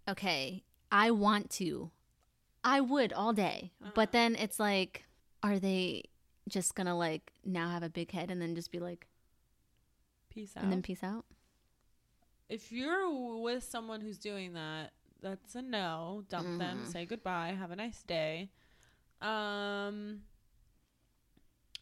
Okay, 0.10 0.64
I 0.92 1.12
want 1.12 1.50
to. 1.52 1.92
I 2.64 2.82
would 2.82 3.14
all 3.14 3.34
day. 3.34 3.72
Uh-huh. 3.82 3.92
But 3.96 4.12
then 4.12 4.36
it's 4.36 4.60
like, 4.60 5.06
are 5.44 5.60
they 5.60 6.04
just 6.48 6.76
gonna 6.76 6.98
like 6.98 7.32
now 7.46 7.70
have 7.70 7.84
a 7.84 7.90
big 7.90 8.12
head 8.12 8.30
and 8.32 8.42
then 8.42 8.56
just 8.56 8.72
be 8.72 8.80
like, 8.80 9.08
Peace 10.30 10.54
out. 10.56 10.64
and 10.64 10.72
then 10.72 10.82
peace 10.82 11.04
out? 11.04 11.26
if 12.50 12.72
you're 12.72 13.38
with 13.42 13.64
someone 13.64 14.02
who's 14.02 14.18
doing 14.18 14.54
that, 14.54 14.92
that's 15.22 15.54
a 15.56 15.62
no. 15.62 16.24
Dump 16.30 16.58
them. 16.60 16.84
Mhm. 16.86 16.92
Say 16.92 17.06
goodbye. 17.06 17.56
Have 17.58 17.72
a 17.72 17.76
nice 17.76 18.02
day. 18.04 18.50
Um. 19.22 20.22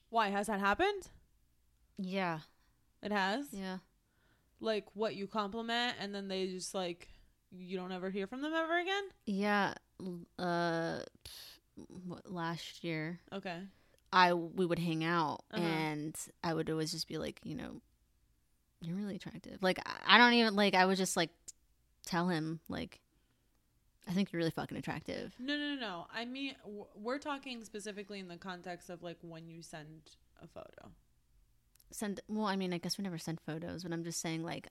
Why 0.10 0.30
has 0.30 0.48
that 0.48 0.60
happened? 0.60 1.08
Yeah. 1.98 2.40
It 3.04 3.12
has. 3.12 3.48
Yeah. 3.52 3.78
Like 4.60 4.86
what 4.94 5.16
you 5.16 5.28
compliment, 5.28 5.96
and 6.00 6.14
then 6.16 6.28
they 6.28 6.48
just 6.48 6.74
like 6.74 7.08
you 7.52 7.78
don't 7.78 7.92
ever 7.92 8.10
hear 8.10 8.28
from 8.28 8.42
them 8.42 8.54
ever 8.54 8.78
again. 8.80 9.04
Yeah. 9.26 9.74
Uh, 10.38 11.00
what, 12.08 12.32
last 12.32 12.84
year 12.84 13.20
Okay. 13.34 13.60
I 14.14 14.34
we 14.34 14.66
would 14.66 14.80
hang 14.80 15.04
out 15.04 15.44
Uh-huh. 15.52 15.62
and 15.64 16.16
I 16.44 16.54
would 16.54 16.70
always 16.70 16.92
just 16.92 17.08
be 17.08 17.18
like, 17.18 17.40
you 17.44 17.56
know, 17.56 17.82
you're 18.82 18.96
really 18.96 19.16
attractive. 19.16 19.62
Like 19.62 19.80
I- 20.06 20.18
don't 20.18 20.34
even 20.34 20.56
like 20.56 20.76
I 20.76 20.86
would 20.86 20.98
just 20.98 21.18
like 21.18 21.30
tell 22.06 22.30
him 22.30 22.60
like 22.70 23.00
I 24.08 24.14
think 24.14 24.32
you're 24.32 24.38
really 24.38 24.52
fucking 24.52 24.78
attractive. 24.78 25.34
No, 25.38 25.58
no, 25.58 25.76
no, 25.76 25.82
no. 25.82 26.08
I 26.14 26.24
mean, 26.24 26.56
we're 26.96 27.18
talking 27.20 27.64
specifically 27.66 28.20
in 28.20 28.30
the 28.30 28.38
context 28.38 28.90
of 28.90 29.04
like 29.04 29.18
when 29.22 29.50
you 29.50 29.62
send 29.62 30.04
a 30.42 30.48
photo. 30.48 30.92
Send 31.92 32.22
well, 32.30 32.46
I 32.46 32.56
mean, 32.56 32.74
I 32.74 32.78
guess 32.78 32.98
we 32.98 33.04
never 33.04 33.18
send 33.18 33.40
photos, 33.42 33.84
but 33.84 33.92
I'm 33.92 34.04
just 34.04 34.22
saying 34.22 34.44
like 34.44 34.70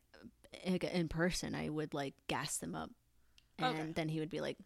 in 0.65 0.77
in 0.77 1.09
person 1.09 1.55
I 1.55 1.69
would 1.69 1.93
like 1.95 2.15
gas 2.29 2.57
them 2.59 2.75
up. 2.75 2.91
And 3.59 3.69
Okay. 3.79 3.93
then 3.95 4.09
he 4.09 4.21
would 4.21 4.31
be 4.31 4.41
like 4.41 4.57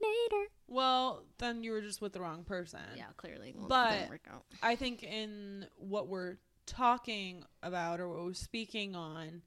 later. 0.00 0.44
Well, 0.66 1.24
then 1.38 1.62
you 1.64 1.72
were 1.72 1.80
just 1.80 2.00
with 2.00 2.12
the 2.12 2.20
wrong 2.20 2.44
person. 2.44 2.80
Yeah, 2.96 3.06
clearly. 3.16 3.54
Well, 3.56 3.68
But- 3.68 3.90
didn't 3.92 4.10
work 4.10 4.28
out. 4.30 4.44
I 4.62 4.76
think 4.76 5.02
in 5.02 5.66
what 5.76 6.08
we're 6.08 6.36
talking 6.66 7.44
about 7.62 8.00
or 8.00 8.08
what 8.08 8.24
we're 8.24 8.34
speaking 8.34 8.94
on, 8.94 9.42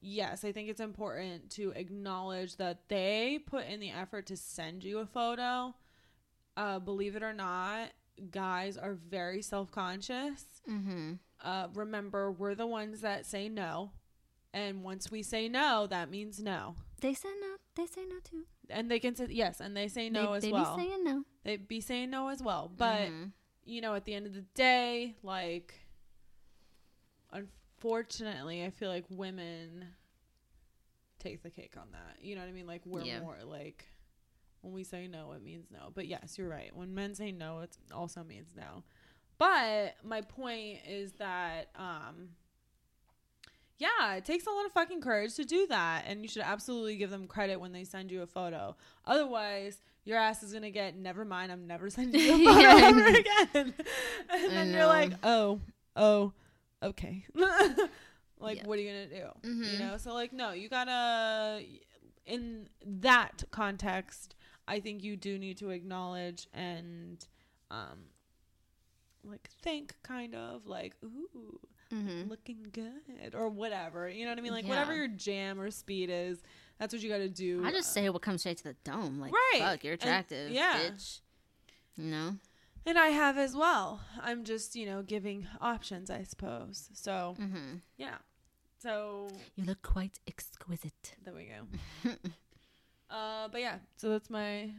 yes, 0.00 0.44
I 0.44 0.52
think 0.52 0.68
it's 0.70 0.80
important 0.80 1.50
to 1.52 1.72
acknowledge 1.72 2.56
that 2.56 2.88
they 2.88 3.38
put 3.46 3.66
in 3.66 3.80
the 3.80 3.90
effort 3.90 4.26
to 4.26 4.36
send 4.36 4.82
you 4.84 4.98
a 5.00 5.06
photo. 5.06 5.74
Uh, 6.56 6.78
believe 6.78 7.16
it 7.16 7.22
or 7.22 7.34
not, 7.34 7.90
guys 8.30 8.78
are 8.78 8.94
very 8.94 9.42
self 9.42 9.70
conscious. 9.70 10.44
Mhm. 10.66 11.18
Uh, 11.42 11.68
remember, 11.74 12.32
we're 12.32 12.54
the 12.54 12.66
ones 12.66 13.02
that 13.02 13.26
say 13.26 13.48
no. 13.50 13.92
And 14.54 14.82
once 14.82 15.10
we 15.10 15.22
say 15.22 15.50
no, 15.50 15.86
that 15.88 16.08
means 16.10 16.40
no. 16.40 16.76
They 17.02 17.12
say 17.12 17.28
no. 17.42 17.56
They 17.74 17.84
say 17.86 18.06
no 18.06 18.20
too. 18.20 18.46
And 18.70 18.90
they 18.90 18.98
can 18.98 19.14
say 19.14 19.26
yes, 19.30 19.60
and 19.60 19.76
they 19.76 19.88
say 19.88 20.10
no 20.10 20.32
they, 20.32 20.36
as 20.36 20.42
they 20.42 20.52
well. 20.52 20.76
be 20.76 20.82
saying 20.82 21.04
no. 21.04 21.24
They'd 21.44 21.68
be 21.68 21.80
saying 21.80 22.10
no 22.10 22.28
as 22.28 22.42
well. 22.42 22.70
But 22.76 23.08
Mhm. 23.10 23.32
you 23.64 23.80
know, 23.80 23.94
at 23.94 24.04
the 24.04 24.14
end 24.14 24.26
of 24.26 24.34
the 24.34 24.42
day, 24.54 25.16
like, 25.22 25.74
unfortunately, 27.32 28.64
I 28.64 28.70
feel 28.70 28.88
like 28.88 29.04
women 29.08 29.86
take 31.18 31.42
the 31.42 31.50
cake 31.50 31.74
on 31.76 31.88
that. 31.92 32.22
You 32.22 32.34
know 32.34 32.42
what 32.42 32.48
I 32.48 32.52
mean? 32.52 32.66
Like, 32.66 32.82
we're 32.86 33.02
Yeah. 33.04 33.20
more 33.20 33.38
like, 33.44 33.86
when 34.60 34.72
we 34.72 34.84
say 34.84 35.08
no, 35.08 35.32
it 35.32 35.42
means 35.42 35.70
no. 35.70 35.90
But 35.94 36.06
yes, 36.06 36.38
you're 36.38 36.48
right. 36.48 36.74
When 36.74 36.94
men 36.94 37.14
say 37.14 37.32
no, 37.32 37.60
it 37.60 37.76
also 37.92 38.22
means 38.24 38.54
no. 38.54 38.84
But 39.38 39.96
my 40.04 40.22
point 40.22 40.86
is 40.86 41.12
that, 41.14 41.70
um, 41.74 42.36
yeah, 43.78 44.14
it 44.14 44.24
takes 44.24 44.46
a 44.46 44.50
lot 44.50 44.64
of 44.66 44.72
fucking 44.72 45.00
courage 45.00 45.34
to 45.34 45.44
do 45.44 45.66
that. 45.68 46.04
And 46.06 46.22
you 46.22 46.28
should 46.28 46.42
absolutely 46.42 46.96
give 46.96 47.10
them 47.10 47.26
credit 47.26 47.60
when 47.60 47.72
they 47.72 47.84
send 47.84 48.10
you 48.10 48.22
a 48.22 48.26
photo. 48.26 48.76
Otherwise, 49.04 49.80
your 50.04 50.18
ass 50.18 50.42
is 50.42 50.52
going 50.52 50.62
to 50.62 50.70
get, 50.70 50.96
never 50.96 51.24
mind, 51.24 51.52
I'm 51.52 51.66
never 51.66 51.90
sending 51.98 52.20
you 52.20 52.34
a 52.34 52.38
photo 52.54 52.60
Yeah, 52.60 52.80
ever 52.88 53.06
again. 53.06 53.74
and 54.30 54.50
then 54.56 54.70
you're 54.72 54.86
like, 54.86 55.12
oh, 55.22 55.60
oh, 55.96 56.32
okay. 56.82 57.24
like, 58.38 58.58
Yeah. 58.58 58.62
what 58.66 58.78
are 58.78 58.82
you 58.82 58.92
going 58.92 59.08
to 59.08 59.14
do? 59.14 59.26
You 59.42 59.76
Mhm. 59.76 59.78
know? 59.78 59.96
So, 59.98 60.14
like, 60.14 60.32
no, 60.32 60.52
you 60.52 60.68
got 60.68 60.84
to, 60.84 61.62
in 62.24 62.68
that 62.84 63.44
context, 63.50 64.34
I 64.68 64.80
think 64.80 65.02
you 65.04 65.16
do 65.16 65.38
need 65.38 65.58
to 65.58 65.70
acknowledge 65.70 66.48
and, 66.54 67.24
um, 67.70 68.06
like 69.28 69.48
think 69.60 69.96
kind 70.04 70.36
of 70.36 70.66
like 70.68 70.94
ooh 71.04 71.58
Mhm. 71.92 72.28
looking 72.28 72.66
good 72.72 73.34
or 73.34 73.48
whatever 73.48 74.08
you 74.08 74.24
know 74.24 74.30
what 74.32 74.38
i 74.38 74.42
mean 74.42 74.52
like 74.52 74.66
whatever 74.66 74.94
your 74.94 75.06
jam 75.08 75.60
or 75.60 75.70
speed 75.70 76.10
is 76.10 76.42
that's 76.78 76.92
what 76.92 77.02
you 77.02 77.08
got 77.08 77.18
to 77.18 77.28
do 77.28 77.64
I 77.64 77.70
just 77.70 77.92
say 77.92 78.08
what 78.10 78.22
comes 78.22 78.40
straight 78.42 78.58
to 78.58 78.64
the 78.64 78.76
dome. 78.84 79.18
Like, 79.20 79.32
Right. 79.32 79.60
fuck, 79.60 79.84
you're 79.84 79.94
And- 79.94 80.02
attractive, 80.02 80.50
yeah. 80.50 80.80
bitch. 80.90 81.20
You 81.96 82.10
know? 82.10 82.36
and 82.84 82.98
i 82.98 83.08
have 83.08 83.36
as 83.38 83.56
well 83.56 84.00
i'm 84.22 84.44
just 84.44 84.76
you 84.76 84.86
know 84.86 85.02
giving 85.02 85.46
options 85.60 86.08
i 86.10 86.22
suppose 86.22 86.88
so 86.92 87.34
Mm-hmm. 87.40 87.76
yeah 87.96 88.18
so 88.78 89.28
You 89.56 89.64
look 89.64 89.82
quite 89.82 90.20
exquisite. 90.28 91.16
there 91.24 91.34
we 91.34 91.46
go 91.46 92.10
uh 93.10 93.48
but 93.48 93.60
yeah 93.60 93.78
so 93.96 94.10
that's 94.10 94.28
my 94.30 94.70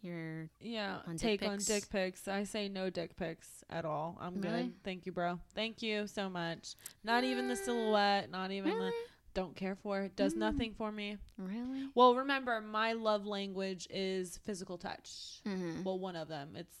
You're 0.00 0.48
yeah 0.60 0.98
On 1.08 1.16
take 1.16 1.42
on 1.42 1.58
dick 1.58 1.90
pics 1.90 2.28
i 2.28 2.44
say 2.44 2.68
no 2.68 2.88
dick 2.88 3.16
pics 3.16 3.64
at 3.68 3.84
all 3.84 4.16
i'm 4.20 4.40
Really? 4.40 4.62
good 4.64 4.84
thank 4.84 5.06
you 5.06 5.12
bro 5.12 5.40
thank 5.56 5.82
you 5.82 6.06
so 6.06 6.30
much 6.30 6.76
not 7.02 7.24
even 7.24 7.48
the 7.48 7.56
silhouette 7.56 8.30
not 8.30 8.52
even 8.52 8.74
really, 8.74 8.90
the 8.90 8.94
don't 9.34 9.56
care 9.56 9.74
for 9.74 10.02
it 10.02 10.14
does 10.14 10.34
Mm. 10.34 10.38
nothing 10.38 10.72
for 10.74 10.92
me 10.92 11.16
really. 11.36 11.88
Well, 11.94 12.14
remember, 12.16 12.60
my 12.60 12.92
love 12.94 13.24
language 13.26 13.86
is 13.90 14.38
physical 14.44 14.78
touch. 14.78 15.40
Mm-hmm. 15.46 15.82
Well, 15.84 15.98
one 16.00 16.16
of 16.16 16.26
them. 16.28 16.56
It's 16.56 16.74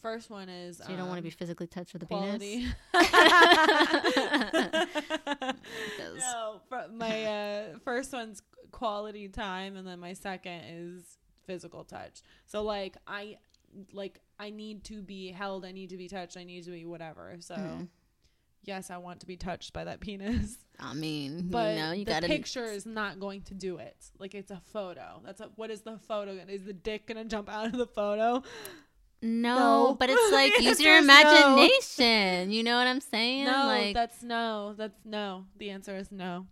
first 0.00 0.28
one 0.28 0.48
is 0.48 0.78
So 0.78 0.90
you 0.90 0.96
don't 0.96 1.06
want 1.08 1.18
to 1.18 1.22
be 1.22 1.28
um, 1.28 1.36
physically 1.38 1.68
touched 1.68 1.92
with 1.92 2.02
a 2.02 2.06
quality. 2.06 2.66
penis? 2.92 2.94
No, 6.18 6.60
my 6.92 7.24
uh, 7.24 7.78
first 7.84 8.12
one's 8.12 8.42
quality 8.72 9.28
time, 9.28 9.76
and 9.76 9.86
then 9.86 10.00
my 10.00 10.14
second 10.14 10.62
is 10.66 11.18
physical 11.46 11.84
touch. 11.84 12.22
So 12.46 12.62
like 12.62 12.96
I, 13.06 13.38
like 13.92 14.20
I 14.38 14.50
need 14.50 14.84
to 14.84 15.02
be 15.02 15.28
held. 15.30 15.64
I 15.64 15.72
need 15.72 15.90
to 15.90 15.96
be 15.96 16.08
touched. 16.08 16.36
I 16.36 16.44
need 16.44 16.64
to 16.64 16.70
be 16.70 16.84
whatever. 16.84 17.36
So 17.40 17.54
Mhm. 17.54 17.88
yes, 18.64 18.90
I 18.90 18.96
want 18.98 19.20
to 19.20 19.26
be 19.26 19.36
touched 19.36 19.72
by 19.72 19.84
that 19.84 20.00
penis. 20.06 20.58
I 20.78 20.92
mean, 20.94 21.48
But 21.50 21.74
you 21.76 21.80
know, 21.82 21.92
you 21.92 22.04
the 22.04 22.10
gotta 22.12 22.26
picture 22.26 22.64
is 22.64 22.84
not 22.86 23.20
going 23.20 23.42
to 23.42 23.54
do 23.54 23.76
it. 23.78 23.96
Like 24.18 24.34
it's 24.34 24.50
a 24.50 24.60
photo. 24.72 25.20
That's 25.24 25.40
a, 25.40 25.50
what 25.56 25.70
is 25.70 25.82
the 25.82 25.98
photo? 25.98 26.36
gonna- 26.36 26.52
Is 26.52 26.64
the 26.64 26.72
dick 26.72 27.06
gonna 27.06 27.24
jump 27.24 27.48
out 27.48 27.66
of 27.66 27.72
the 27.72 27.86
photo? 27.86 28.42
No, 29.22 29.56
No. 29.90 29.96
but 29.98 30.10
it's 30.10 30.32
like 30.32 30.58
use 30.60 30.80
your 30.80 30.98
is 30.98 31.06
no. 31.06 31.14
imagination. 31.14 32.50
You 32.50 32.62
know 32.62 32.76
what 32.76 32.86
I'm 32.86 33.00
saying? 33.00 33.44
No, 33.46 33.66
like 33.66 33.94
that's 33.94 34.22
no. 34.22 34.74
That's 34.76 34.98
no. 35.04 35.46
The 35.58 35.70
answer 35.70 35.96
is 35.96 36.10
no. 36.12 36.46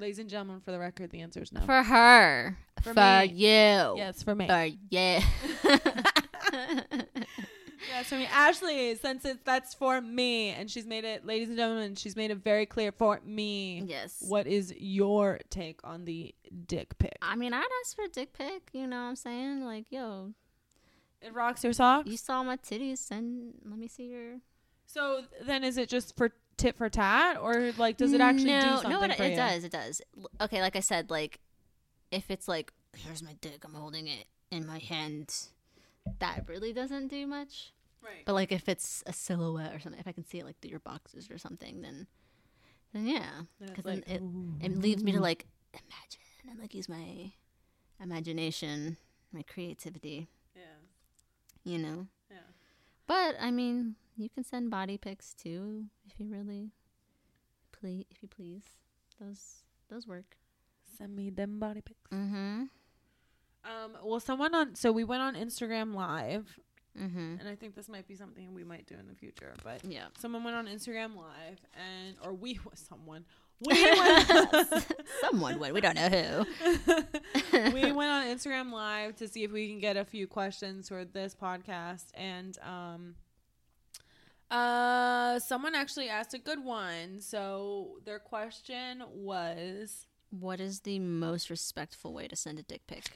Ladies 0.00 0.18
and 0.18 0.30
gentlemen, 0.30 0.60
for 0.60 0.70
the 0.72 0.78
record, 0.78 1.10
the 1.10 1.20
answer 1.20 1.42
is 1.42 1.52
no. 1.52 1.60
for 1.60 1.82
her, 1.82 2.56
For 2.82 2.94
for, 2.94 3.22
you, 3.24 3.46
yes, 3.46 4.22
for 4.22 4.34
me. 4.34 4.46
for 4.48 4.64
you. 4.64 5.18
Yes, 7.88 8.06
for 8.08 8.16
me. 8.16 8.26
Ashley, 8.30 8.94
since 8.96 9.24
it's 9.24 9.40
that's 9.42 9.74
for 9.74 10.00
me, 10.00 10.50
and 10.50 10.70
she's 10.70 10.86
made 10.86 11.04
it, 11.04 11.26
ladies 11.26 11.48
and 11.48 11.56
gentlemen, 11.56 11.94
she's 11.96 12.14
made 12.14 12.30
it 12.30 12.36
very 12.36 12.64
clear 12.66 12.92
for 12.92 13.20
me. 13.24 13.82
yes. 13.86 14.22
What 14.28 14.46
is 14.46 14.72
your 14.78 15.40
take 15.50 15.80
on 15.82 16.04
the 16.04 16.34
dick 16.66 16.96
pic? 16.98 17.16
I 17.22 17.36
mean, 17.36 17.52
I'd 17.54 17.66
ask 17.82 17.96
for 17.96 18.04
a 18.04 18.08
dick 18.08 18.32
pic. 18.34 18.68
You 18.72 18.86
know 18.86 18.96
what 18.96 19.02
I'm 19.08 19.16
saying? 19.16 19.64
Like, 19.64 19.86
yo, 19.90 20.32
It 21.22 21.34
rocks 21.34 21.64
your 21.64 21.72
socks. 21.72 22.08
you 22.08 22.16
saw 22.18 22.42
my 22.42 22.58
titties, 22.58 23.10
and 23.10 23.54
let 23.64 23.78
me 23.78 23.88
see 23.88 24.04
your. 24.04 24.36
So 24.86 25.22
then, 25.42 25.64
is 25.64 25.76
it 25.78 25.88
just 25.88 26.16
for 26.16 26.30
tit 26.56 26.76
for 26.76 26.88
tat, 26.88 27.38
or 27.40 27.72
like 27.78 27.96
does 27.96 28.12
it 28.12 28.20
actually 28.20 28.52
no, 28.52 28.60
do 28.60 28.68
something 28.82 28.90
No, 28.90 29.02
it, 29.02 29.20
it 29.20 29.36
does. 29.36 29.64
It 29.64 29.72
does. 29.72 30.02
Okay, 30.40 30.60
like 30.60 30.76
I 30.76 30.80
said, 30.80 31.10
like 31.10 31.40
if 32.10 32.30
it's 32.30 32.48
like 32.48 32.72
here's 32.96 33.22
my 33.22 33.34
dick, 33.40 33.64
I'm 33.64 33.74
holding 33.74 34.08
it 34.08 34.26
in 34.50 34.66
my 34.66 34.78
hand. 34.78 35.34
That 36.18 36.44
really 36.48 36.72
doesn't 36.72 37.08
do 37.08 37.26
much. 37.26 37.72
Right. 38.02 38.24
But 38.24 38.34
like 38.34 38.52
if 38.52 38.68
it's 38.68 39.02
a 39.06 39.12
silhouette 39.12 39.74
or 39.74 39.80
something, 39.80 40.00
if 40.00 40.08
I 40.08 40.12
can 40.12 40.24
see 40.24 40.38
it 40.38 40.44
like 40.44 40.58
through 40.60 40.70
your 40.70 40.80
boxes 40.80 41.30
or 41.30 41.38
something, 41.38 41.82
then 41.82 42.06
then 42.92 43.06
yeah, 43.06 43.42
because 43.64 43.84
like, 43.84 44.08
it 44.08 44.22
it 44.60 44.76
leads 44.78 45.04
me 45.04 45.12
to 45.12 45.20
like 45.20 45.46
imagine 45.72 46.20
and 46.50 46.58
like 46.58 46.74
use 46.74 46.88
my 46.88 47.32
imagination, 48.02 48.96
my 49.32 49.42
creativity, 49.42 50.28
Yeah. 50.56 50.62
you 51.64 51.78
know. 51.78 52.06
Yeah. 52.30 52.38
But 53.06 53.36
I 53.40 53.50
mean, 53.50 53.96
you 54.20 54.28
can 54.28 54.44
send 54.44 54.70
body 54.70 54.96
pics 54.98 55.34
too 55.34 55.84
if 56.06 56.18
you 56.18 56.28
really 56.28 56.70
please. 57.72 58.04
If 58.10 58.22
you 58.22 58.28
please, 58.28 58.62
those 59.20 59.62
those 59.88 60.06
work. 60.06 60.36
Send 60.98 61.14
me 61.16 61.30
them 61.30 61.58
body 61.58 61.80
pics. 61.80 62.00
Mm-hmm. 62.12 62.64
Um. 63.64 63.92
Well, 64.02 64.20
someone 64.20 64.54
on. 64.54 64.74
So 64.74 64.92
we 64.92 65.04
went 65.04 65.22
on 65.22 65.34
Instagram 65.34 65.94
Live, 65.94 66.58
Mm-hmm. 67.00 67.36
and 67.38 67.48
I 67.48 67.54
think 67.54 67.76
this 67.76 67.88
might 67.88 68.08
be 68.08 68.16
something 68.16 68.52
we 68.52 68.64
might 68.64 68.84
do 68.86 68.96
in 68.98 69.06
the 69.06 69.14
future. 69.14 69.54
But 69.62 69.84
Yeah. 69.84 70.06
someone 70.18 70.42
went 70.42 70.56
on 70.56 70.66
Instagram 70.66 71.14
Live, 71.16 71.60
and 71.74 72.16
or 72.24 72.32
we 72.34 72.58
someone 72.74 73.24
we 73.60 73.74
went. 73.98 74.28
Someone 75.20 75.58
went 75.58 75.74
We 75.74 75.80
don't 75.82 75.94
know 75.94 76.08
who. 76.08 77.64
we 77.74 77.92
went 77.92 78.10
on 78.10 78.26
Instagram 78.26 78.72
Live 78.72 79.16
to 79.16 79.28
see 79.28 79.44
if 79.44 79.52
we 79.52 79.68
can 79.68 79.78
get 79.78 79.96
a 79.98 80.04
few 80.04 80.26
questions 80.26 80.88
for 80.88 81.04
this 81.04 81.34
podcast, 81.40 82.06
and 82.14 82.58
um, 82.62 83.14
uh, 84.50 85.38
someone 85.38 85.74
actually 85.74 86.08
asked 86.08 86.34
a 86.34 86.38
good 86.38 86.64
one. 86.64 87.20
So 87.20 87.98
their 88.04 88.18
question 88.18 89.02
was, 89.12 90.06
What 90.30 90.60
is 90.60 90.80
the 90.80 90.98
most 90.98 91.50
respectful 91.50 92.12
way 92.12 92.28
to 92.28 92.36
send 92.36 92.58
a 92.58 92.62
dick 92.62 92.86
pic? 92.86 93.12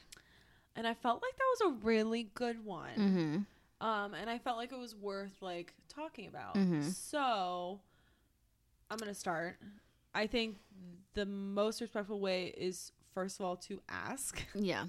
and 0.76 0.86
I 0.88 0.94
felt 0.94 1.22
like 1.22 1.36
that 1.36 1.66
was 1.66 1.72
a 1.72 1.84
really 1.86 2.24
good 2.34 2.64
one. 2.64 2.96
Mm-hmm. 2.98 3.86
Um, 3.86 4.14
and 4.14 4.28
I 4.28 4.38
felt 4.38 4.56
like 4.56 4.72
it 4.72 4.78
was 4.78 4.94
worth 4.96 5.40
like 5.40 5.72
talking 5.88 6.26
about. 6.26 6.54
Mhm. 6.54 6.82
So 6.92 7.80
I'm 8.90 8.98
gonna 8.98 9.14
start. 9.14 9.58
I 10.14 10.26
think 10.26 10.56
the 11.14 11.26
most 11.26 11.80
respectful 11.80 12.20
way 12.20 12.46
is 12.56 12.92
first 13.14 13.38
of 13.38 13.46
all 13.46 13.56
to 13.56 13.80
ask. 13.88 14.42
Yeah. 14.54 14.86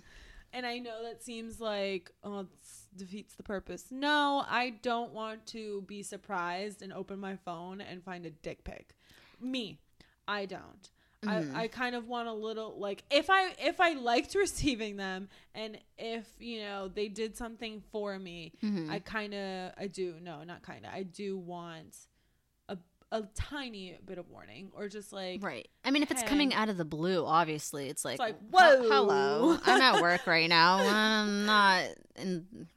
And 0.56 0.66
I 0.66 0.80
know 0.80 1.04
that 1.04 1.22
seems 1.22 1.60
like 1.60 2.12
oh 2.24 2.40
it 2.40 2.48
defeats 2.96 3.36
the 3.36 3.44
purpose. 3.44 3.86
No, 3.92 4.44
I 4.48 4.72
don't 4.82 5.12
want 5.14 5.46
to 5.48 5.84
be 5.86 6.02
surprised 6.02 6.82
and 6.82 6.92
open 6.94 7.20
my 7.20 7.36
phone 7.36 7.82
and 7.82 8.02
find 8.04 8.26
a 8.26 8.30
dick 8.32 8.64
pic. 8.64 8.96
Me, 9.42 9.78
I 10.28 10.46
don't. 10.46 10.90
I, 11.28 11.64
I 11.64 11.68
kind 11.70 11.96
of 11.96 12.08
want 12.08 12.28
a 12.28 12.34
little 12.34 12.78
like 12.80 13.04
if 13.10 13.30
I 13.32 13.54
if 13.60 13.82
I 13.82 13.94
liked 13.94 14.36
receiving 14.48 14.96
them 14.96 15.28
and 15.56 15.78
if 15.98 16.26
you 16.40 16.60
know 16.62 16.88
they 16.88 17.08
did 17.08 17.36
something 17.36 17.82
for 17.92 18.20
me, 18.20 18.54
Mhm. 18.64 18.90
I 18.92 19.00
kind 19.00 19.34
of 19.34 19.72
I 19.78 19.88
do 19.88 20.16
no 20.22 20.44
not 20.44 20.62
kind 20.62 20.86
of 20.86 20.92
I 20.94 21.02
do 21.04 21.38
want 21.38 21.98
a 23.20 23.28
tiny 23.36 23.98
bit 24.06 24.18
of 24.18 24.30
warning 24.30 24.70
or 24.76 24.88
just 24.88 25.12
like 25.14 25.44
Right. 25.44 25.68
I 25.84 25.92
mean, 25.92 26.04
if 26.04 26.12
it's 26.12 26.24
coming 26.24 26.54
out 26.54 26.70
of 26.70 26.78
the 26.78 26.86
blue, 26.86 27.26
obviously, 27.26 27.90
it's 27.90 28.04
like, 28.06 28.20
like, 28.20 28.40
"He- 28.40 28.46
whoa." 28.50 28.82
hello, 28.90 29.58
I'm 29.66 29.82
at 29.82 30.02
work 30.02 30.26
right 30.28 30.50
now. 30.50 30.78
I'm 30.80 31.46
not, 31.46 31.84
in, 32.16 32.68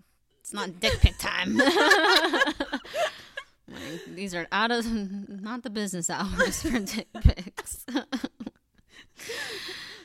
it's 0.40 0.52
not 0.52 0.80
dick 0.80 0.98
pic 1.00 1.16
time. 1.18 1.60
Like, 3.70 4.14
these 4.14 4.34
are 4.34 4.46
out 4.50 4.70
of, 4.70 4.86
not 5.28 5.62
the 5.62 5.68
business 5.68 6.08
hours 6.08 6.62
for 6.62 6.78
dick 6.78 7.08
pics. 7.20 7.84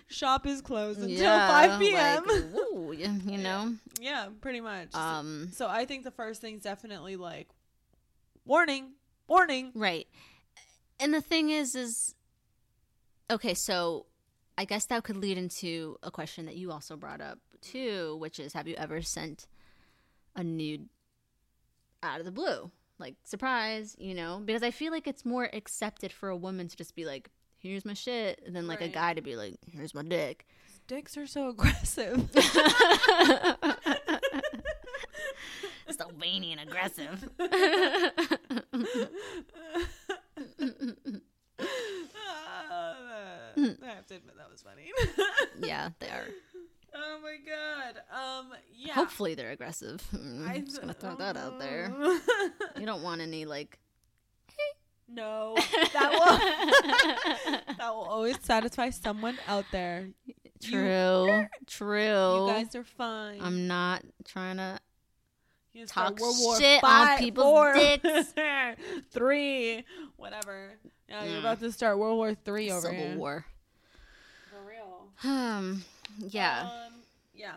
shop 0.08 0.46
is 0.46 0.62
closed 0.62 1.00
until 1.00 1.18
Yeah, 1.18 1.48
5 1.48 1.80
p.m. 1.80 2.24
Like, 2.28 2.44
woo, 2.54 2.92
you, 2.92 3.10
you 3.26 3.38
know? 3.38 3.74
yeah, 4.02 4.28
pretty 4.42 4.60
much. 4.60 4.94
Um, 4.94 5.48
so 5.54 5.68
I 5.68 5.86
think 5.86 6.04
the 6.04 6.12
first 6.12 6.42
thing's 6.42 6.62
definitely 6.64 7.16
like 7.16 7.48
warning, 8.46 8.92
warning. 9.34 9.72
Right. 9.74 10.08
And 11.00 11.14
the 11.14 11.22
thing 11.22 11.50
is, 11.50 11.76
is 11.76 12.16
okay. 13.30 13.54
So, 13.54 14.06
I 14.58 14.66
guess 14.66 14.86
that 14.86 15.04
could 15.04 15.18
lead 15.18 15.38
into 15.38 15.98
a 16.04 16.12
question 16.12 16.46
that 16.46 16.56
you 16.56 16.72
also 16.72 16.96
brought 16.96 17.22
up 17.22 17.40
too, 17.62 18.16
which 18.20 18.40
is, 18.40 18.54
have 18.54 18.68
you 18.68 18.76
ever 18.76 19.02
sent 19.02 19.48
a 20.36 20.44
nude 20.44 20.90
out 22.04 22.20
of 22.20 22.26
the 22.26 22.32
blue, 22.32 22.70
like 23.00 23.16
surprise? 23.24 23.96
You 23.98 24.14
know, 24.14 24.42
because 24.44 24.64
I 24.64 24.72
feel 24.72 24.92
like 24.92 25.08
it's 25.08 25.26
more 25.26 25.50
accepted 25.52 26.14
for 26.14 26.30
a 26.30 26.38
woman 26.38 26.68
to 26.68 26.78
just 26.78 26.96
be 26.96 27.06
like, 27.06 27.32
"Here's 27.58 27.86
my 27.86 27.94
shit," 27.94 28.54
than 28.54 28.68
like 28.68 28.82
a 28.82 28.88
guy 28.88 29.16
to 29.16 29.22
be 29.22 29.36
like, 29.36 29.56
"Here's 29.72 29.96
my 29.96 30.04
dick." 30.04 30.46
Dicks 30.86 31.18
are 31.18 31.26
so 31.26 31.50
aggressive. 31.50 32.30
so 35.98 36.10
veiny 36.18 36.52
and 36.52 36.62
aggressive. 36.62 37.30
I 38.74 38.80
have 43.84 44.08
to 44.08 44.16
admit 44.16 44.36
that 44.38 44.50
was 44.52 44.64
funny. 44.64 44.92
yeah, 45.68 45.90
they 46.00 46.08
are. 46.08 46.26
oh 46.96 47.20
my 47.22 47.38
god. 47.46 48.02
Um. 48.12 48.54
Yeah. 48.76 48.94
Hopefully, 48.94 49.36
they're 49.36 49.52
aggressive. 49.52 50.02
I'm 50.14 50.66
just 50.66 50.82
gonna 50.82 50.94
throw 50.94 51.16
that 51.18 51.38
out 51.38 51.60
there. 51.60 51.94
You 52.80 52.86
don't 52.88 53.04
want 53.04 53.22
any 53.22 53.46
like 53.46 53.78
no, 55.08 55.56
that 55.94 56.12
will 56.12 57.76
that 57.78 57.94
will 57.94 58.06
always 58.06 58.38
satisfy 58.42 58.90
someone 58.90 59.38
out 59.48 59.66
there. 59.72 60.10
true, 60.64 61.46
true. 61.68 62.00
You 62.00 62.48
guys 62.48 62.74
are 62.76 62.84
fine. 62.84 63.40
I'm 63.42 63.68
not 63.68 64.04
trying 64.26 64.58
to. 64.58 64.80
You 65.74 65.82
can 65.82 65.88
talk 65.88 66.06
start 66.18 66.20
World 66.22 66.36
War 66.40 66.60
shit 66.60 66.84
on 66.84 66.90
five, 67.08 67.20
people's 67.20 67.46
four, 67.46 67.74
dicks. 67.74 68.34
three, 69.12 69.84
whatever. 70.18 70.72
Yeah, 71.10 71.24
you're 71.26 71.36
Mm. 71.38 71.40
about 71.40 71.60
to 71.62 71.72
start 71.72 71.98
World 71.98 72.18
War 72.18 72.36
three 72.46 72.72
over 72.72 72.82
Civil 72.88 72.98
here. 72.98 73.18
War. 73.18 73.46
For 74.50 74.70
real. 74.70 75.08
Um. 75.24 75.84
Yeah. 76.20 76.62
Um, 76.88 76.94
yeah. 77.34 77.56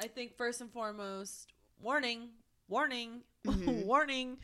I 0.00 0.06
think 0.06 0.36
first 0.36 0.60
and 0.60 0.70
foremost, 0.72 1.52
warning, 1.80 2.28
warning, 2.68 3.22
Mhm. 3.44 3.84
warning. 3.86 4.38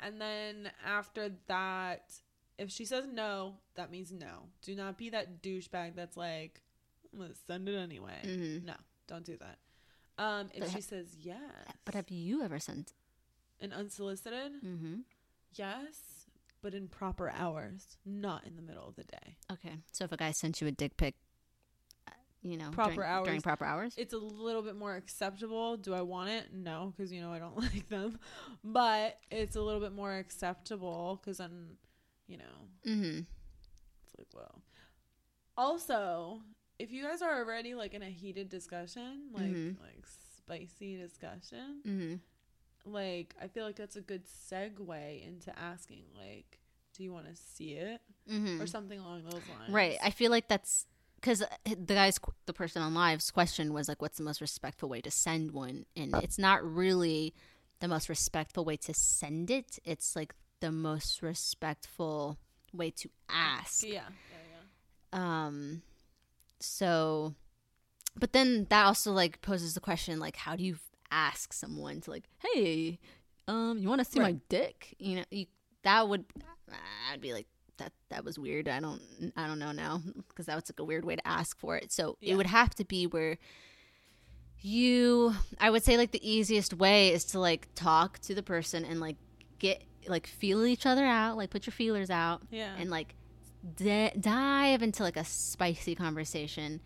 And 0.00 0.20
then 0.20 0.70
after 0.84 1.30
that, 1.46 2.12
if 2.58 2.70
she 2.70 2.84
says 2.84 3.04
no, 3.12 3.54
that 3.76 3.90
means 3.92 4.10
no. 4.12 4.48
Do 4.62 4.74
not 4.74 4.98
be 4.98 5.10
that 5.10 5.40
douchebag 5.42 5.94
that's 5.94 6.16
like, 6.16 6.60
I'm 7.12 7.18
going 7.20 7.30
to 7.30 7.36
send 7.46 7.68
it 7.68 7.76
anyway. 7.76 8.18
Mhm. 8.24 8.64
No, 8.64 8.74
don't 9.06 9.24
do 9.24 9.36
that. 9.38 9.58
Um, 10.22 10.50
if 10.54 10.60
But 10.60 10.68
she 10.68 10.74
ha- 10.76 10.80
says 10.80 11.16
yes, 11.20 11.40
But 11.84 11.94
have 11.94 12.10
you 12.10 12.42
ever 12.42 12.58
sent? 12.58 12.92
An 13.60 13.72
unsolicited, 13.72 14.52
Mm-hmm. 14.64 14.94
yes, 15.54 16.26
but 16.62 16.74
in 16.74 16.88
proper 16.88 17.30
hours, 17.30 17.96
not 18.04 18.46
in 18.46 18.56
the 18.56 18.62
middle 18.62 18.86
of 18.86 18.94
the 18.96 19.04
day. 19.04 19.36
Okay. 19.52 19.74
So 19.92 20.04
if 20.04 20.12
a 20.12 20.16
guy 20.16 20.30
sent 20.32 20.60
you 20.60 20.66
a 20.68 20.70
dick 20.72 20.96
pic, 20.96 21.14
uh, 22.08 22.12
you 22.42 22.56
know, 22.56 22.70
Proper 22.70 22.94
during, 22.94 23.10
hours. 23.10 23.26
during 23.26 23.40
proper 23.40 23.64
hours. 23.64 23.94
it's 23.96 24.12
a 24.14 24.18
little 24.18 24.62
bit 24.62 24.76
more 24.76 24.94
acceptable. 24.96 25.76
Do 25.76 25.94
I 25.94 26.02
want 26.02 26.30
it? 26.30 26.52
No, 26.52 26.92
because 26.96 27.12
you 27.12 27.20
know 27.20 27.32
I 27.32 27.38
don't 27.38 27.56
like 27.68 27.88
them. 27.88 28.18
But 28.64 29.18
it's 29.30 29.56
a 29.56 29.60
little 29.62 29.80
bit 29.80 29.92
more 29.92 30.16
acceptable 30.16 31.20
because 31.20 31.38
then, 31.38 31.76
you 32.28 32.38
know, 32.38 32.56
Mm-hmm. 32.86 33.18
it's 33.20 34.18
like 34.18 34.28
whoa. 34.34 34.60
Also, 35.56 36.40
if 36.78 36.90
you 36.92 37.02
guys 37.04 37.22
are 37.22 37.38
already 37.38 37.74
like 37.74 37.94
in 37.94 38.02
a 38.02 38.10
heated 38.10 38.48
discussion, 38.48 39.28
like 39.32 39.44
Mhm. 39.52 39.78
like 39.80 40.04
spicy 40.36 40.96
discussion, 40.96 41.80
Mm-hmm. 41.86 42.90
like 42.92 43.34
I 43.40 43.48
feel 43.48 43.64
like 43.64 43.76
that's 43.76 43.96
a 43.96 44.00
good 44.00 44.24
segue 44.26 45.26
into 45.26 45.56
asking 45.58 46.04
like, 46.16 46.58
do 46.94 47.02
you 47.02 47.12
want 47.12 47.26
to 47.26 47.36
see 47.36 47.72
it 47.74 48.00
Mm-hmm. 48.30 48.60
or 48.62 48.66
something 48.66 48.98
along 49.00 49.24
those 49.24 49.34
lines? 49.48 49.70
Right. 49.70 49.98
I 50.02 50.10
feel 50.10 50.30
like 50.30 50.48
that's 50.48 50.86
because 51.16 51.42
the 51.64 51.94
guy's 51.94 52.18
the 52.46 52.52
person 52.52 52.82
on 52.82 52.94
live's 52.94 53.30
question 53.30 53.72
was 53.72 53.88
like, 53.88 54.00
"What's 54.02 54.18
the 54.18 54.24
most 54.24 54.40
respectful 54.40 54.88
way 54.88 55.00
to 55.02 55.10
send 55.10 55.52
one?" 55.52 55.86
And 55.96 56.14
it's 56.16 56.38
not 56.38 56.64
really 56.64 57.32
the 57.80 57.86
most 57.88 58.08
respectful 58.08 58.64
way 58.64 58.76
to 58.78 58.92
send 58.94 59.50
it. 59.50 59.78
It's 59.84 60.14
like 60.16 60.34
the 60.60 60.72
most 60.72 61.22
respectful 61.22 62.38
way 62.72 62.90
to 62.92 63.08
ask. 63.28 63.82
yeah, 63.84 64.02
yeah, 64.30 64.38
yeah. 65.12 65.46
Um. 65.46 65.82
So, 66.64 67.34
but 68.18 68.32
then 68.32 68.66
that 68.70 68.84
also 68.86 69.12
like 69.12 69.40
poses 69.42 69.74
the 69.74 69.80
question 69.80 70.18
like, 70.18 70.36
how 70.36 70.56
do 70.56 70.64
you 70.64 70.76
ask 71.10 71.52
someone 71.52 72.00
to 72.02 72.10
like, 72.10 72.24
"Hey, 72.38 72.98
um, 73.48 73.78
you 73.78 73.88
want 73.88 74.00
to 74.00 74.04
see 74.04 74.20
my 74.20 74.36
dick?" 74.48 74.94
You 74.98 75.16
know, 75.16 75.24
you, 75.30 75.46
that 75.82 76.08
would 76.08 76.24
I'd 77.12 77.20
be 77.20 77.32
like 77.32 77.46
that 77.78 77.92
that 78.10 78.24
was 78.24 78.38
weird. 78.38 78.68
I 78.68 78.80
don't 78.80 79.00
I 79.36 79.46
don't 79.46 79.58
know 79.58 79.72
now 79.72 80.00
because 80.28 80.46
that 80.46 80.54
was 80.54 80.64
like 80.70 80.78
a 80.80 80.84
weird 80.84 81.04
way 81.04 81.16
to 81.16 81.26
ask 81.26 81.58
for 81.58 81.76
it. 81.76 81.90
So 81.92 82.16
Yeah. 82.20 82.34
it 82.34 82.36
would 82.36 82.46
have 82.46 82.74
to 82.76 82.84
be 82.84 83.06
where 83.06 83.38
you 84.60 85.34
I 85.58 85.70
would 85.70 85.82
say 85.82 85.96
like 85.96 86.12
the 86.12 86.28
easiest 86.28 86.74
way 86.74 87.12
is 87.12 87.24
to 87.26 87.40
like 87.40 87.68
talk 87.74 88.18
to 88.20 88.34
the 88.34 88.42
person 88.42 88.84
and 88.84 89.00
like 89.00 89.16
get 89.58 89.82
like 90.06 90.26
feel 90.26 90.64
each 90.64 90.86
other 90.86 91.04
out, 91.04 91.36
like 91.36 91.50
put 91.50 91.66
your 91.66 91.72
feelers 91.72 92.10
out 92.10 92.42
Yeah. 92.50 92.74
and 92.78 92.90
like 92.90 93.14
d- 93.76 94.10
dive 94.18 94.82
into 94.82 95.02
like 95.02 95.16
a 95.16 95.24
spicy 95.24 95.94
conversation 95.94 96.80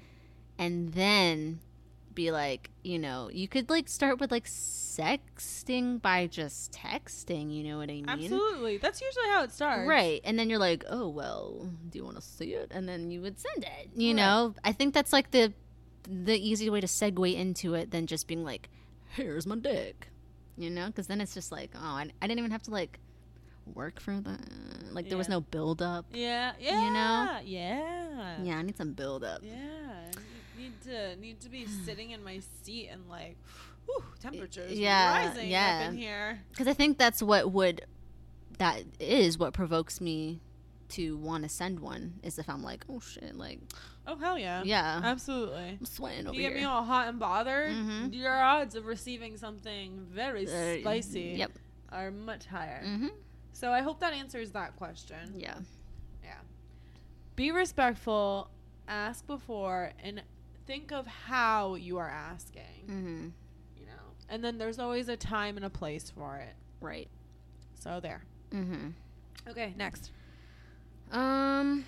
and 0.58 0.92
then 0.92 1.60
be 2.14 2.30
like, 2.30 2.70
you 2.82 2.98
know, 2.98 3.28
you 3.32 3.46
could 3.46 3.68
like 3.68 3.88
start 3.88 4.18
with 4.20 4.30
like 4.30 4.46
sexting 4.46 6.00
by 6.00 6.26
just 6.26 6.72
texting, 6.72 7.54
you 7.54 7.64
know 7.64 7.78
what 7.78 7.90
I 7.90 7.94
mean? 7.94 8.08
Absolutely. 8.08 8.78
That's 8.78 9.00
usually 9.00 9.26
how 9.28 9.42
it 9.44 9.52
starts. 9.52 9.86
Right. 9.88 10.20
And 10.24 10.38
then 10.38 10.48
you're 10.50 10.58
like, 10.58 10.84
oh, 10.88 11.08
well, 11.08 11.68
do 11.90 11.98
you 11.98 12.04
want 12.04 12.16
to 12.16 12.22
see 12.22 12.54
it? 12.54 12.68
And 12.74 12.88
then 12.88 13.10
you 13.10 13.20
would 13.20 13.38
send 13.38 13.64
it. 13.64 13.90
You 13.94 14.08
Right. 14.08 14.16
know, 14.16 14.54
I 14.64 14.72
think 14.72 14.94
that's 14.94 15.12
like 15.12 15.30
the 15.30 15.52
the 16.08 16.36
easy 16.38 16.70
way 16.70 16.80
to 16.80 16.86
segue 16.86 17.34
into 17.34 17.74
it 17.74 17.90
than 17.90 18.06
just 18.06 18.28
being 18.28 18.44
like, 18.44 18.68
here's 19.14 19.46
my 19.46 19.56
dick. 19.56 20.08
You 20.56 20.70
know, 20.70 20.86
because 20.86 21.06
then 21.08 21.20
it's 21.20 21.34
just 21.34 21.52
like, 21.52 21.72
oh, 21.74 21.78
I, 21.80 22.10
I 22.22 22.26
didn't 22.26 22.38
even 22.38 22.50
have 22.52 22.62
to 22.62 22.70
like 22.70 22.98
work 23.74 24.00
for 24.00 24.18
that. 24.20 24.40
Like 24.92 25.08
there 25.08 25.18
was 25.18 25.28
no 25.28 25.40
build 25.40 25.82
up. 25.82 26.06
Yeah. 26.12 26.52
Yeah. 26.60 26.84
You 26.86 26.90
know? 26.92 27.38
Yeah. 27.44 28.36
Yeah, 28.42 28.56
I 28.58 28.62
need 28.62 28.76
some 28.76 28.92
build 28.92 29.24
up. 29.24 29.40
Yeah. 29.42 30.10
Need 30.58 30.72
to 30.84 31.16
need 31.16 31.40
to 31.40 31.48
be 31.48 31.66
sitting 31.84 32.10
in 32.12 32.22
my 32.24 32.40
seat 32.62 32.88
and 32.90 33.08
like, 33.08 33.36
whew, 33.86 34.02
temperatures 34.20 34.72
Yeah, 34.78 35.26
rising 35.28 35.50
yeah. 35.50 35.82
up 35.86 35.92
in 35.92 35.98
here. 35.98 36.40
Because 36.50 36.68
I 36.68 36.72
think 36.72 36.98
that's 36.98 37.22
what 37.22 37.52
would, 37.52 37.82
that 38.58 38.82
is 38.98 39.38
what 39.38 39.52
provokes 39.52 40.00
me 40.00 40.40
to 40.90 41.16
want 41.16 41.42
to 41.42 41.48
send 41.48 41.80
one 41.80 42.14
is 42.22 42.38
if 42.38 42.48
I'm 42.48 42.62
like, 42.62 42.84
oh 42.88 43.00
shit, 43.00 43.34
like, 43.36 43.58
Oh 44.08 44.14
hell 44.16 44.38
yeah. 44.38 44.62
yeah, 44.64 45.00
Absolutely. 45.02 45.76
I'm 45.80 45.84
sweating 45.84 46.28
over 46.28 46.34
here. 46.34 46.44
You 46.44 46.48
get 46.50 46.60
me 46.60 46.64
all 46.64 46.84
hot 46.84 47.08
and 47.08 47.18
bothered. 47.18 47.74
Mhm. 47.74 48.14
Your 48.14 48.40
odds 48.40 48.76
of 48.76 48.86
receiving 48.86 49.36
something 49.36 50.06
very 50.08 50.46
Uh, 50.46 50.80
spicy 50.80 51.34
Yep. 51.38 51.50
are 51.90 52.12
much 52.12 52.46
higher. 52.46 52.82
Mm-hmm. 52.86 53.08
So 53.56 53.72
I 53.72 53.80
hope 53.80 54.00
that 54.00 54.12
answers 54.12 54.50
that 54.50 54.76
question. 54.76 55.32
Yeah. 55.34 55.54
Yeah. 56.22 56.34
Be 57.36 57.52
respectful, 57.52 58.50
ask 58.86 59.26
before, 59.26 59.92
and 60.04 60.22
think 60.66 60.92
of 60.92 61.06
how 61.06 61.76
you 61.76 61.96
are 61.96 62.08
asking. 62.08 62.84
Mm-hmm. 62.84 63.28
You 63.78 63.86
know, 63.86 64.12
and 64.28 64.44
then 64.44 64.58
there's 64.58 64.78
always 64.78 65.08
a 65.08 65.16
time 65.16 65.56
and 65.56 65.64
a 65.64 65.70
place 65.70 66.10
for 66.10 66.36
it. 66.36 66.54
Right. 66.82 67.08
So 67.76 67.98
there. 67.98 68.24
Mm-hmm. 68.50 68.88
Okay, 69.48 69.72
next. 69.78 70.10
Um. 71.10 71.86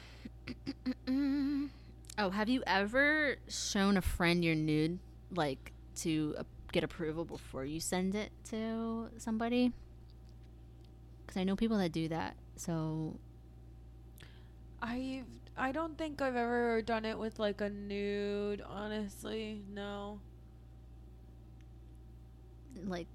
oh, 2.19 2.31
have 2.31 2.49
you 2.49 2.63
ever 2.67 3.37
shown 3.47 3.99
a 3.99 4.03
friend 4.03 4.43
your 4.43 4.55
nude, 4.55 5.01
like 5.35 5.73
to 5.97 6.35
uh, 6.39 6.45
get 6.73 6.83
approval 6.83 7.27
before 7.27 7.67
you 7.67 7.79
send 7.79 8.15
it 8.15 8.31
to 8.49 9.11
somebody? 9.19 9.75
Because 11.29 11.37
I 11.37 11.45
know 11.45 11.57
people 11.57 11.77
that 11.77 11.93
do 11.93 12.09
that. 12.09 12.37
So 12.57 13.21
I 14.81 15.25
I 15.59 15.73
don't 15.73 15.99
think 15.99 16.23
I've 16.23 16.37
ever 16.37 16.81
done 16.81 17.05
it 17.05 17.19
with 17.19 17.39
like 17.39 17.61
a 17.61 17.69
nude. 17.69 18.63
Honestly, 18.67 19.61
no. 19.71 20.21
like 22.87 23.09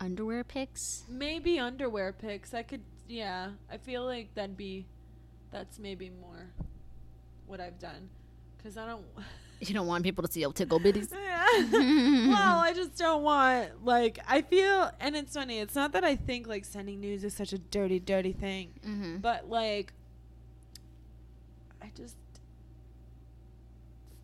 underwear 0.00 0.44
pics. 0.44 1.04
Maybe 1.08 1.58
underwear 1.58 2.12
pics. 2.12 2.54
I 2.54 2.62
could. 2.62 2.82
Yeah, 3.08 3.50
I 3.70 3.76
feel 3.78 4.04
like 4.04 4.34
that'd 4.34 4.56
be. 4.56 4.86
That's 5.52 5.78
maybe 5.78 6.10
more 6.10 6.50
what 7.46 7.60
I've 7.60 7.78
done, 7.78 8.08
because 8.56 8.76
I 8.76 8.86
don't. 8.86 9.04
You 9.60 9.74
don't 9.74 9.86
want 9.86 10.04
people 10.04 10.22
to 10.24 10.30
see 10.30 10.40
your 10.40 10.52
tickle 10.52 10.80
bitties. 10.80 11.12
Well, 11.56 12.58
I 12.58 12.72
just 12.74 12.98
don't 12.98 13.22
want 13.22 13.84
like 13.84 14.18
I 14.28 14.42
feel, 14.42 14.90
and 15.00 15.16
it's 15.16 15.32
funny. 15.34 15.58
It's 15.60 15.74
not 15.74 15.92
that 15.92 16.04
I 16.04 16.16
think 16.16 16.46
like 16.46 16.64
sending 16.64 17.00
news 17.00 17.24
is 17.24 17.32
such 17.34 17.52
a 17.52 17.58
dirty, 17.58 17.98
dirty 17.98 18.32
thing, 18.32 18.72
mm-hmm. 18.86 19.18
but 19.18 19.48
like 19.48 19.94
I 21.80 21.90
just 21.96 22.16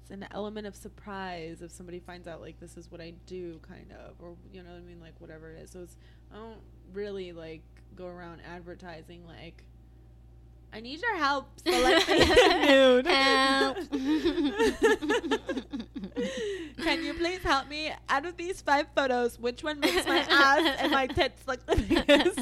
it's 0.02 0.10
an 0.10 0.26
element 0.32 0.66
of 0.66 0.76
surprise 0.76 1.62
if 1.62 1.70
somebody 1.70 2.00
finds 2.00 2.28
out 2.28 2.40
like 2.42 2.60
this 2.60 2.76
is 2.76 2.90
what 2.90 3.00
I 3.00 3.14
do, 3.26 3.60
kind 3.66 3.92
of, 3.92 4.16
or 4.20 4.34
you 4.52 4.62
know 4.62 4.70
what 4.70 4.78
I 4.78 4.82
mean, 4.82 5.00
like 5.00 5.14
whatever 5.18 5.52
it 5.52 5.62
is. 5.62 5.70
So 5.70 5.80
it's 5.80 5.96
I 6.32 6.36
don't 6.36 6.60
really 6.92 7.32
like 7.32 7.62
go 7.96 8.06
around 8.06 8.40
advertising 8.46 9.26
like. 9.26 9.64
I 10.72 10.80
need 10.80 11.02
your 11.02 11.16
help 11.16 11.48
selecting 11.66 12.22
a 12.22 12.66
nude. 12.66 13.06
Help. 13.06 13.76
Can 16.82 17.04
you 17.04 17.14
please 17.14 17.42
help 17.42 17.68
me? 17.68 17.92
Out 18.08 18.24
of 18.26 18.36
these 18.36 18.60
five 18.62 18.86
photos, 18.94 19.38
which 19.38 19.62
one 19.62 19.80
makes 19.80 20.06
my 20.06 20.18
ass 20.18 20.76
and 20.80 20.90
my 20.92 21.06
tits 21.06 21.46
look 21.46 21.64
the 21.66 21.76
biggest? 21.76 22.40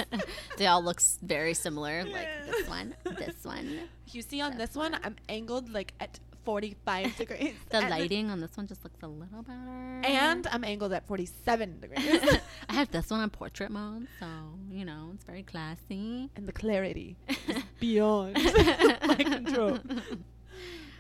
they 0.57 0.67
all 0.67 0.83
look 0.83 1.01
very 1.23 1.55
similar. 1.55 2.05
Like 2.05 2.29
this 2.47 2.69
one, 2.69 2.95
this 3.19 3.45
one. 3.45 3.81
You 4.13 4.23
see 4.23 4.41
on 4.41 4.57
this 4.59 4.75
one, 4.75 4.97
I'm 5.03 5.17
angled 5.29 5.69
like 5.73 5.93
at 6.01 6.19
45 6.45 7.17
degrees. 7.19 7.55
The 7.71 7.77
And 7.79 7.91
lighting 7.91 8.31
on 8.31 8.41
this 8.41 8.57
one 8.57 8.67
just 8.67 8.83
looks 8.85 9.03
a 9.03 9.07
little 9.09 9.43
better. 9.43 10.01
And 10.05 10.47
I'm 10.51 10.65
angled 10.65 10.93
at 10.93 11.07
47 11.07 11.81
degrees. 11.81 12.39
I 12.69 12.73
have 12.75 12.91
this 12.91 13.11
one 13.11 13.21
on 13.21 13.31
portrait 13.31 13.71
mode, 13.71 14.07
so 14.19 14.27
you 14.71 14.85
know 14.85 15.11
it's 15.15 15.25
very 15.25 15.43
classy. 15.43 16.31
and 16.37 16.47
the 16.47 16.53
clarity 16.53 17.17
is 17.29 17.63
beyond 17.79 18.35
my 19.07 19.15
control. 19.17 19.79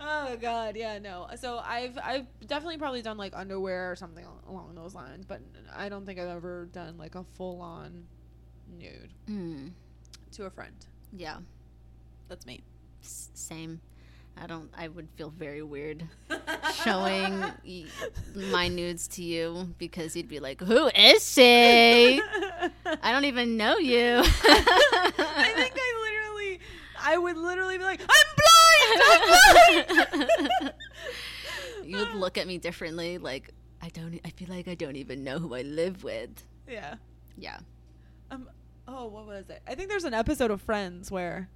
Oh 0.02 0.36
god, 0.40 0.76
yeah, 0.76 0.98
no. 0.98 1.26
So 1.38 1.58
I've 1.58 1.98
I've 2.02 2.26
definitely 2.46 2.78
probably 2.78 3.02
done 3.02 3.16
like 3.18 3.32
underwear 3.36 3.90
or 3.90 3.96
something 3.96 4.24
along 4.48 4.74
those 4.74 4.94
lines, 4.94 5.26
but 5.26 5.40
I 5.74 5.88
don't 5.90 6.06
think 6.06 6.18
I've 6.18 6.28
ever 6.28 6.68
done 6.72 6.96
like 6.96 7.14
a 7.16 7.24
full 7.36 7.60
on 7.60 8.04
nude 8.78 9.12
Mm, 9.28 9.72
to 10.32 10.44
a 10.46 10.50
friend. 10.50 10.74
yeah, 11.12 11.38
That's 12.28 12.46
me. 12.46 12.62
s- 13.02 13.30
same. 13.34 13.80
I 14.42 14.46
don't. 14.46 14.70
I 14.74 14.88
would 14.88 15.08
feel 15.16 15.28
very 15.30 15.62
weird 15.62 16.02
showing 16.82 17.40
y- 17.64 17.84
my 18.50 18.68
nudes 18.68 19.06
to 19.08 19.22
you 19.22 19.74
because 19.78 20.16
you'd 20.16 20.28
be 20.28 20.40
like, 20.40 20.60
"Who 20.62 20.88
is 20.88 21.30
she? 21.30 22.20
I 23.02 23.12
don't 23.12 23.26
even 23.26 23.56
know 23.58 23.76
you." 23.76 24.22
I 24.24 25.52
think 25.56 25.74
I 25.76 25.90
literally, 26.02 26.60
I 26.98 27.18
would 27.18 27.36
literally 27.36 27.76
be 27.76 27.84
like, 27.84 28.00
I'm 28.00 28.08
blind. 28.96 29.82
I'm 29.92 30.28
blind. 30.58 30.72
you 31.84 31.96
would 31.98 32.14
look 32.14 32.38
at 32.38 32.46
me 32.46 32.56
differently. 32.58 33.18
Like 33.18 33.50
I 33.82 33.88
don't. 33.90 34.18
I 34.24 34.30
feel 34.30 34.48
like 34.48 34.68
I 34.68 34.74
don't 34.74 34.96
even 34.96 35.22
know 35.22 35.38
who 35.38 35.54
I 35.54 35.62
live 35.62 36.02
with. 36.02 36.30
yeah. 36.68 36.94
Yeah. 37.36 37.58
Um. 38.30 38.48
Oh, 38.88 39.06
what 39.06 39.26
was 39.26 39.50
it? 39.50 39.62
I 39.68 39.74
think 39.74 39.88
there's 39.90 40.04
an 40.04 40.14
episode 40.14 40.50
of 40.50 40.62
Friends 40.62 41.10
where. 41.10 41.50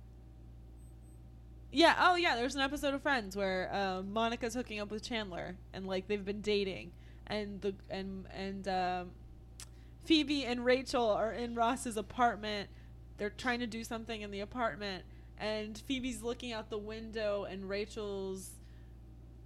Yeah. 1.75 1.97
Oh, 1.99 2.15
yeah. 2.15 2.37
There's 2.37 2.55
an 2.55 2.61
episode 2.61 2.95
of 2.95 3.03
Friends 3.03 3.37
where 3.37 3.69
uh, 3.73 4.03
Monica's 4.03 4.55
hooking 4.55 4.79
up 4.79 4.93
with 4.93 5.03
Chandler, 5.03 5.57
and 5.73 5.87
like 5.87 6.07
they've 6.07 6.25
been 6.25 6.41
dating, 6.41 6.93
and 7.27 7.61
the 7.61 7.75
and 7.91 8.27
and 8.33 8.69
um, 8.69 9.11
Phoebe 10.05 10.45
and 10.45 10.65
Rachel 10.65 11.09
are 11.11 11.33
in 11.33 11.57
Ross's 11.57 11.97
apartment. 11.97 12.69
They're 13.17 13.31
trying 13.31 13.59
to 13.59 13.67
do 13.67 13.83
something 13.83 14.23
in 14.23 14.31
the 14.31 14.41
apartment, 14.41 15.05
and 15.37 15.77
Phoebe's 15.77 16.23
looking 16.23 16.53
out 16.53 16.71
the 16.71 16.79
window, 16.79 17.45
and 17.45 17.69
Rachel's 17.69 18.51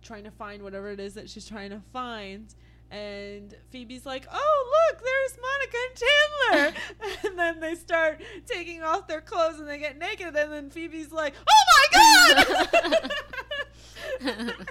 trying 0.03 0.25
to 0.25 0.31
find 0.31 0.63
whatever 0.63 0.91
it 0.91 1.01
is 1.01 1.15
that 1.15 1.31
she's 1.31 1.49
trying 1.49 1.71
to 1.71 1.81
find. 1.95 2.55
And 2.91 3.55
Phoebe's 3.71 4.07
like, 4.07 4.27
"Oh, 4.33 4.89
look, 4.91 5.03
there's 5.05 5.39
Monica 5.43 5.77
and 5.89 6.73
Chandler." 6.73 7.21
and 7.29 7.39
then 7.39 7.61
they 7.61 7.75
start 7.75 8.23
taking 8.47 8.83
off 8.83 9.07
their 9.07 9.21
clothes 9.21 9.59
and 9.59 9.69
they 9.69 9.79
get 9.79 9.99
naked. 9.99 10.35
And 10.35 10.53
then 10.53 10.71
Phoebe's 10.71 11.13
like, 11.13 11.35
"Oh 11.47 11.63
my 11.93 12.65
god!" 12.73 13.11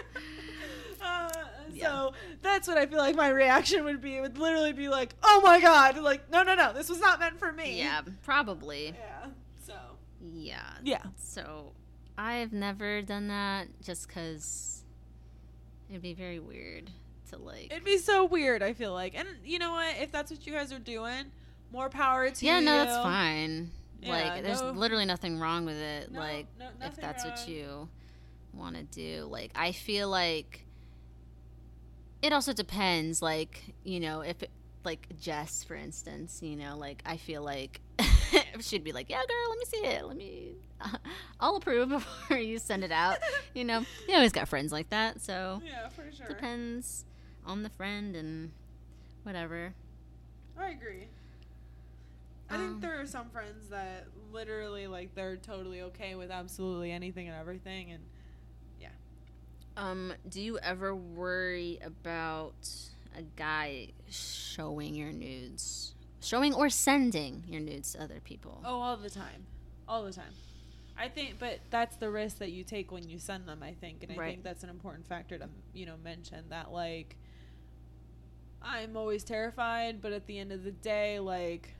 uh, 1.01 1.29
Yeah. 1.73 1.87
So 1.87 2.13
that's 2.41 2.67
what 2.67 2.77
I 2.77 2.87
feel 2.87 2.97
like 2.97 3.15
my 3.15 3.29
reaction 3.29 3.83
would 3.85 4.01
be. 4.01 4.15
It 4.17 4.21
would 4.21 4.37
literally 4.39 4.73
be 4.73 4.89
like, 4.89 5.13
"Oh 5.21 5.41
my 5.43 5.59
god!" 5.59 5.97
Like, 5.99 6.31
no, 6.31 6.41
no, 6.41 6.55
no, 6.55 6.73
this 6.73 6.89
was 6.89 6.99
not 6.99 7.19
meant 7.19 7.37
for 7.37 7.51
me. 7.53 7.77
yeah, 7.77 8.01
probably. 8.23 8.95
Yeah. 8.97 9.27
So. 9.63 9.75
Yeah. 10.33 10.71
Yeah. 10.83 11.03
So 11.17 11.73
I've 12.17 12.51
never 12.51 13.03
done 13.03 13.27
that 13.27 13.67
just 13.83 14.07
because 14.07 14.83
it'd 15.87 16.01
be 16.01 16.15
very 16.15 16.39
weird 16.39 16.89
to 17.29 17.37
like. 17.37 17.67
It'd 17.71 17.83
be 17.83 17.97
so 17.97 18.25
weird. 18.25 18.61
I 18.63 18.73
feel 18.73 18.93
like, 18.93 19.15
and 19.15 19.27
you 19.43 19.59
know 19.59 19.71
what? 19.71 19.95
If 19.99 20.11
that's 20.11 20.31
what 20.31 20.45
you 20.45 20.53
guys 20.53 20.71
are 20.71 20.79
doing, 20.79 21.25
more 21.71 21.89
power 21.89 22.29
to 22.29 22.45
yeah, 22.45 22.59
you. 22.59 22.65
Yeah, 22.65 22.71
no, 22.71 22.85
that's 22.85 22.97
fine. 22.97 23.71
Yeah, 24.01 24.11
like, 24.11 24.43
there's 24.43 24.61
no- 24.61 24.71
literally 24.71 25.05
nothing 25.05 25.39
wrong 25.39 25.65
with 25.65 25.77
it. 25.77 26.11
No, 26.11 26.19
like, 26.19 26.47
no, 26.59 26.67
if 26.81 26.95
that's 26.95 27.25
what 27.25 27.47
you 27.47 27.89
want 28.53 28.75
to 28.75 28.83
do. 28.83 29.27
Like, 29.29 29.51
I 29.55 29.71
feel 29.71 30.09
like 30.09 30.65
it 32.21 32.33
also 32.33 32.53
depends. 32.53 33.21
Like, 33.21 33.75
you 33.83 33.99
know, 33.99 34.21
if 34.21 34.43
it, 34.43 34.51
like 34.83 35.07
Jess, 35.19 35.63
for 35.63 35.75
instance, 35.75 36.39
you 36.41 36.55
know, 36.55 36.77
like 36.77 37.01
I 37.05 37.17
feel 37.17 37.43
like 37.43 37.81
she'd 38.61 38.83
be 38.83 38.93
like, 38.93 39.09
"Yeah, 39.09 39.17
girl, 39.17 39.49
let 39.49 39.59
me 39.59 39.65
see 39.65 39.85
it. 39.85 40.05
Let 40.05 40.15
me, 40.15 40.53
I'll 41.39 41.57
approve 41.57 41.89
before 41.89 42.37
you 42.37 42.57
send 42.57 42.83
it 42.83 42.91
out." 42.91 43.17
you 43.53 43.65
know, 43.65 43.83
you 44.07 44.15
always 44.15 44.31
got 44.31 44.47
friends 44.47 44.71
like 44.71 44.89
that, 44.89 45.21
so 45.21 45.61
Yeah, 45.65 45.89
for 45.89 46.05
sure. 46.15 46.27
depends 46.27 47.05
on 47.47 47.63
the 47.63 47.69
friend 47.69 48.15
and 48.15 48.51
whatever. 49.23 49.73
I 50.59 50.69
agree. 50.69 51.07
I 52.49 52.55
Um, 52.55 52.61
think 52.61 52.81
there 52.81 52.99
are 53.01 53.05
some 53.07 53.29
friends 53.29 53.69
that 53.69 54.07
literally 54.31 54.87
like 54.87 55.15
they're 55.15 55.37
totally 55.37 55.81
okay 55.83 56.15
with 56.15 56.31
absolutely 56.31 56.91
anything 56.91 57.27
and 57.27 57.35
everything, 57.37 57.91
and 57.91 58.03
yeah. 58.79 58.89
Um, 59.75 60.13
do 60.29 60.41
you 60.41 60.57
ever 60.59 60.95
worry 60.95 61.79
about 61.83 62.69
a 63.17 63.21
guy 63.35 63.89
showing 64.09 64.95
your 64.95 65.11
nudes? 65.11 65.93
Showing 66.21 66.53
or 66.53 66.69
sending 66.69 67.43
your 67.47 67.61
nudes 67.61 67.93
to 67.93 68.01
other 68.03 68.19
people? 68.23 68.61
oh, 68.65 68.79
all 68.81 68.97
the 68.97 69.09
time, 69.09 69.45
all 69.87 70.03
the 70.03 70.13
time. 70.13 70.33
I 70.97 71.09
think, 71.09 71.37
but 71.37 71.59
that's 71.69 71.95
the 71.97 72.09
risk 72.09 72.39
that 72.39 72.51
you 72.51 72.63
take 72.63 72.91
when 72.91 73.07
you 73.07 73.19
send 73.19 73.47
them. 73.47 73.61
I 73.61 73.73
think, 73.73 74.03
and 74.03 74.11
I 74.11 74.15
Right. 74.15 74.31
think 74.31 74.43
that's 74.43 74.63
an 74.63 74.69
important 74.69 75.05
factor 75.05 75.37
to 75.37 75.47
you 75.73 75.85
know 75.85 75.95
mention 76.03 76.45
that 76.49 76.71
like 76.71 77.17
I'm 78.67 78.97
always 78.97 79.23
terrified, 79.23 80.01
but 80.01 80.11
at 80.11 80.27
the 80.27 80.37
end 80.37 80.51
of 80.51 80.63
the 80.63 80.71
day, 80.71 81.19
like 81.19 81.73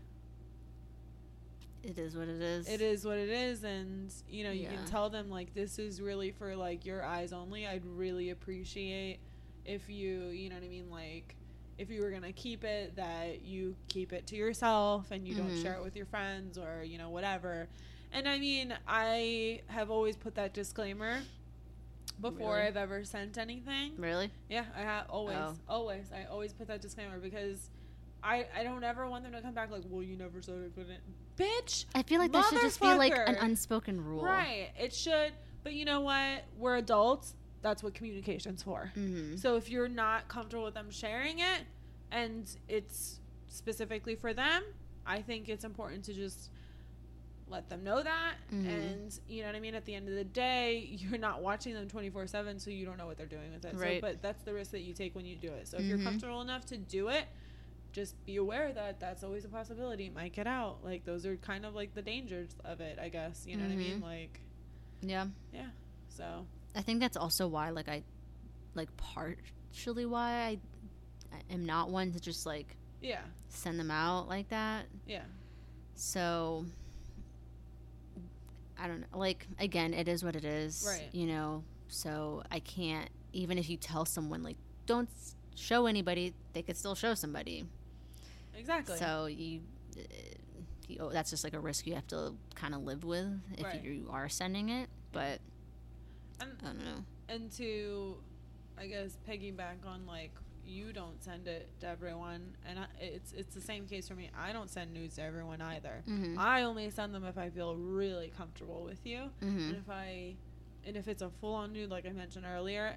It 1.84 1.98
is 1.98 2.16
what 2.16 2.28
it 2.28 2.42
is. 2.42 2.68
it 2.68 2.82
is 2.82 3.06
what 3.06 3.18
it 3.18 3.30
is 3.30 3.64
and 3.64 4.12
you 4.30 4.44
know 4.44 4.52
you 4.52 4.64
Yeah. 4.64 4.72
can 4.76 4.86
tell 4.86 5.10
them 5.10 5.30
like 5.30 5.54
this 5.54 5.80
is 5.80 6.02
really 6.02 6.32
for 6.32 6.54
like 6.56 6.86
your 6.86 7.06
eyes 7.06 7.32
only 7.32 7.66
i'd 7.68 7.86
really 7.86 8.32
appreciate 8.32 9.20
if 9.64 9.90
you 9.90 10.26
you 10.30 10.50
know 10.50 10.56
what 10.56 10.64
i 10.66 10.68
mean 10.68 10.90
like 10.90 11.36
if 11.78 11.90
you 11.90 12.02
were 12.02 12.10
gonna 12.12 12.34
keep 12.34 12.66
it 12.66 12.96
that 12.98 13.42
you 13.44 13.74
keep 13.88 14.12
it 14.12 14.28
to 14.28 14.36
yourself 14.36 15.12
and 15.12 15.26
you 15.28 15.36
don't 15.36 15.52
Mhm. 15.52 15.62
share 15.62 15.76
it 15.76 15.84
with 15.84 15.96
your 15.96 16.08
friends 16.08 16.58
or 16.58 16.84
you 16.84 16.98
know 16.98 17.10
whatever 17.10 17.70
and 18.12 18.28
i 18.28 18.38
mean 18.38 18.74
i 18.88 19.62
have 19.68 19.90
always 19.90 20.18
put 20.18 20.36
that 20.36 20.54
disclaimer 20.54 21.22
before 22.22 22.56
Really? 22.56 22.68
i've 22.68 22.78
ever 22.78 23.04
sent 23.04 23.38
anything 23.38 23.94
Really? 23.98 24.32
yeah, 24.50 24.66
I 24.76 24.82
have 24.82 25.10
always, 25.10 25.38
Oh. 25.38 25.56
always. 25.70 26.12
I 26.12 26.26
always 26.32 26.52
put 26.54 26.68
that 26.68 26.82
disclaimer 26.82 27.20
because 27.20 27.70
I 28.24 28.48
I 28.56 28.64
don't 28.64 28.84
ever 28.84 29.08
want 29.08 29.24
them 29.24 29.34
to 29.34 29.42
come 29.42 29.54
back 29.54 29.70
like, 29.70 29.84
well, 29.88 30.02
you 30.02 30.18
never 30.18 30.42
said 30.42 30.56
I 30.66 30.70
couldn't, 30.78 31.00
bitch. 31.38 31.86
I 31.94 32.02
feel 32.04 32.20
like 32.20 32.32
there 32.32 32.42
should 32.44 32.62
just 32.62 32.82
be 32.82 32.94
like 32.94 33.14
an 33.16 33.36
unspoken 33.36 34.04
rule. 34.04 34.24
Right? 34.24 34.70
It 34.80 34.94
should, 34.94 35.34
but 35.64 35.74
you 35.74 35.86
know 35.86 36.02
what? 36.02 36.44
We're 36.58 36.78
adults. 36.78 37.36
That's 37.62 37.84
what 37.84 37.94
communication's 37.94 38.64
for. 38.64 38.92
Mm-hmm. 38.96 39.36
So 39.38 39.56
if 39.56 39.70
you're 39.70 39.88
not 39.88 40.28
comfortable 40.28 40.64
with 40.66 40.74
them 40.74 40.90
sharing 40.90 41.40
it, 41.40 41.62
and 42.12 42.50
it's 42.68 43.20
specifically 43.48 44.16
for 44.16 44.34
them, 44.34 44.64
I 45.06 45.22
think 45.22 45.48
it's 45.48 45.64
important 45.64 46.04
to 46.06 46.14
just 46.14 46.50
let 47.50 47.70
them 47.70 47.84
know 47.84 48.02
that. 48.04 48.36
Mhm. 48.52 48.68
And 48.70 49.20
you 49.28 49.42
know 49.42 49.48
what 49.48 49.56
I 49.56 49.60
mean. 49.60 49.76
At 49.76 49.86
the 49.86 49.96
end 49.96 50.08
of 50.10 50.16
the 50.16 50.24
day, 50.24 50.80
you're 50.92 51.18
not 51.18 51.42
watching 51.42 51.74
them 51.74 51.88
24 51.88 52.28
seven, 52.28 52.60
so 52.60 52.70
you 52.70 52.86
don't 52.86 52.98
know 52.98 53.06
what 53.08 53.18
they're 53.18 53.26
doing 53.26 53.52
with 53.54 53.66
it. 53.66 53.76
Right. 53.76 54.02
So, 54.02 54.08
but 54.08 54.22
that's 54.22 54.44
the 54.44 54.54
risk 54.54 54.72
that 54.72 54.82
you 54.82 54.94
take 54.94 55.16
when 55.16 55.26
you 55.26 55.36
do 55.36 55.50
it. 55.54 55.68
So 55.68 55.78
if 55.78 55.86
you're 55.86 55.98
Mhm. 55.98 56.04
comfortable 56.04 56.42
enough 56.42 56.66
to 56.68 56.78
do 56.78 57.10
it. 57.10 57.26
Just 57.94 58.24
be 58.26 58.36
aware 58.36 58.74
that 58.74 59.00
that's 59.00 59.24
always 59.24 59.44
a 59.46 59.48
possibility. 59.50 60.06
It 60.08 60.14
might 60.14 60.34
get 60.34 60.46
out. 60.46 60.84
Like 60.84 61.04
those 61.06 61.26
are 61.26 61.36
kind 61.38 61.66
of 61.66 61.74
like 61.74 61.96
the 61.96 62.02
dangers 62.04 62.50
of 62.64 62.80
it, 62.82 63.00
I 63.00 63.10
guess. 63.10 63.46
You 63.48 63.58
know 63.58 63.64
what 63.64 63.72
I 63.72 63.76
mean? 63.76 64.00
Mhm. 64.00 64.04
Like, 64.04 64.40
Yeah. 65.02 65.28
yeah. 65.52 65.70
So 66.10 66.46
I 66.76 66.82
think 66.82 67.00
that's 67.00 67.18
also 67.18 67.48
why, 67.48 67.70
like, 67.72 67.88
I, 67.90 68.04
like, 68.76 68.96
partially 68.98 70.06
why 70.06 70.32
I, 70.32 70.60
I 71.36 71.42
am 71.54 71.66
not 71.66 71.90
one 71.90 72.12
to 72.12 72.20
just 72.20 72.46
like 72.46 72.76
yeah, 73.02 73.22
send 73.50 73.80
them 73.80 73.90
out 73.90 74.28
like 74.28 74.50
that. 74.50 74.86
yeah, 75.08 75.24
So 75.96 76.66
I 78.80 78.88
don't 78.88 79.02
know. 79.02 79.18
Like 79.18 79.48
again, 79.60 79.94
it 79.94 80.08
is 80.08 80.24
what 80.24 80.36
it 80.36 80.46
is. 80.46 80.86
Right. 80.88 81.10
You 81.12 81.28
know. 81.28 81.64
So 81.90 82.44
I 82.52 82.60
can't 82.60 83.10
even 83.34 83.58
if 83.58 83.70
you 83.70 83.78
tell 83.78 84.06
someone 84.06 84.44
like 84.44 84.58
don't 84.86 85.10
show 85.56 85.86
anybody, 85.88 86.34
they 86.54 86.62
could 86.62 86.78
still 86.78 86.96
show 86.96 87.14
somebody. 87.14 87.66
exactly. 88.56 88.98
So 88.98 89.26
you. 89.28 89.62
Uh, 89.98 90.02
you 90.88 90.98
oh, 91.02 91.10
that's 91.10 91.30
just 91.32 91.44
like 91.44 91.54
a 91.54 91.60
risk 91.60 91.86
you 91.86 91.96
have 91.96 92.08
to 92.08 92.34
kind 92.56 92.74
of 92.74 92.84
live 92.84 93.04
with 93.04 93.28
if 93.58 93.66
Right. 93.66 93.84
you 93.84 94.08
are 94.10 94.30
sending 94.30 94.70
it. 94.70 94.88
But 95.12 95.40
And 96.40 96.52
I 96.62 96.66
don't 96.66 96.78
know. 96.80 97.04
and 97.30 97.52
to 97.54 98.16
i 98.80 98.86
guess 98.86 99.18
piggyback 99.28 99.86
on 99.86 100.06
like 100.06 100.32
you 100.68 100.92
don't 100.94 101.24
send 101.24 101.48
it 101.48 101.70
to 101.80 101.88
everyone 101.88 102.56
and 102.68 102.78
I, 102.80 102.86
it's 103.00 103.32
it's 103.32 103.56
the 103.56 103.62
same 103.62 103.86
case 103.88 104.08
for 104.08 104.16
me 104.16 104.30
i 104.38 104.52
don't 104.52 104.70
send 104.70 104.94
nudes 104.94 105.16
to 105.16 105.24
everyone 105.24 105.62
either 105.62 106.04
Mm-hmm. 106.08 106.38
i 106.38 106.64
only 106.64 106.90
send 106.90 107.14
them 107.16 107.24
if 107.24 107.38
i 107.38 107.50
feel 107.50 107.76
really 107.76 108.32
comfortable 108.38 108.84
with 108.84 109.06
you 109.06 109.30
mm-hmm. 109.42 109.58
and 109.70 109.76
if 109.78 109.90
i 109.90 110.36
and 110.86 110.98
if 110.98 111.08
it's 111.08 111.22
a 111.22 111.30
full-on 111.42 111.72
nude 111.74 111.90
like 111.90 112.06
i 112.06 112.12
mentioned 112.12 112.46
earlier 112.46 112.96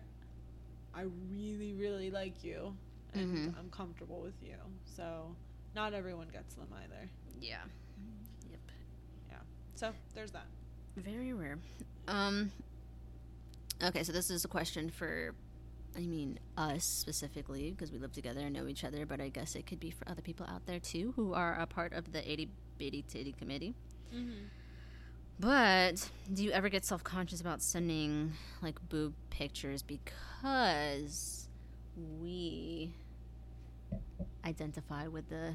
i 0.95 1.03
really 1.33 1.73
really 1.75 2.11
like 2.11 2.43
you 2.43 2.75
and 3.15 3.37
Mhm. 3.37 3.59
i'm 3.59 3.71
comfortable 3.71 4.21
with 4.21 4.35
you 4.43 4.57
so 4.85 5.35
not 5.75 5.95
everyone 5.95 6.29
gets 6.33 6.55
them 6.55 6.67
either 6.83 7.09
Yeah. 7.41 7.59
Yep. 8.51 8.61
Yeah. 9.31 9.37
So 9.77 9.93
there's 10.15 10.33
that 10.33 10.47
Very 10.97 11.33
rare. 11.33 11.59
Um. 12.09 12.51
Okay, 13.83 14.03
so 14.03 14.13
this 14.13 14.29
is 14.31 14.45
a 14.45 14.49
question 14.49 14.91
for, 14.91 15.35
I 15.97 16.07
mean, 16.07 16.39
us 16.57 16.85
specifically 16.85 17.71
because 17.73 17.91
we 17.91 17.99
live 17.99 18.13
together 18.13 18.41
and 18.41 18.53
know 18.53 18.67
each 18.69 18.85
other, 18.85 19.07
but 19.07 19.21
I 19.21 19.29
guess 19.29 19.55
it 19.55 19.67
could 19.67 19.81
be 19.81 19.91
for 19.91 20.09
other 20.09 20.23
people 20.23 20.47
out 20.49 20.67
there 20.67 20.79
too 20.79 21.13
who 21.17 21.35
are 21.35 21.55
a 21.59 21.67
part 21.67 21.93
of 21.93 22.13
the 22.13 22.31
itty 22.31 22.49
bitty 22.79 23.03
titty 23.03 23.33
committee. 23.33 23.75
mm-hmm. 24.15 24.47
But 25.39 26.11
do 26.33 26.45
you 26.45 26.51
ever 26.51 26.69
get 26.69 26.85
self 26.85 27.03
conscious 27.03 27.41
about 27.41 27.63
sending 27.63 28.35
like 28.63 28.77
boob 28.89 29.15
pictures 29.31 29.83
because 29.83 31.49
we 32.21 32.93
identify 34.45 35.07
with 35.07 35.29
the 35.31 35.55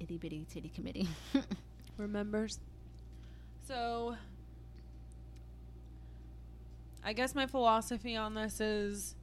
itty 0.00 0.16
bitty 0.16 0.46
titty 0.50 0.70
committee? 0.70 1.08
remembers. 1.98 2.58
So, 3.66 4.16
I 7.04 7.12
guess 7.12 7.34
my 7.34 7.46
philosophy 7.46 8.16
on 8.16 8.34
this 8.34 8.60
is 8.60 9.14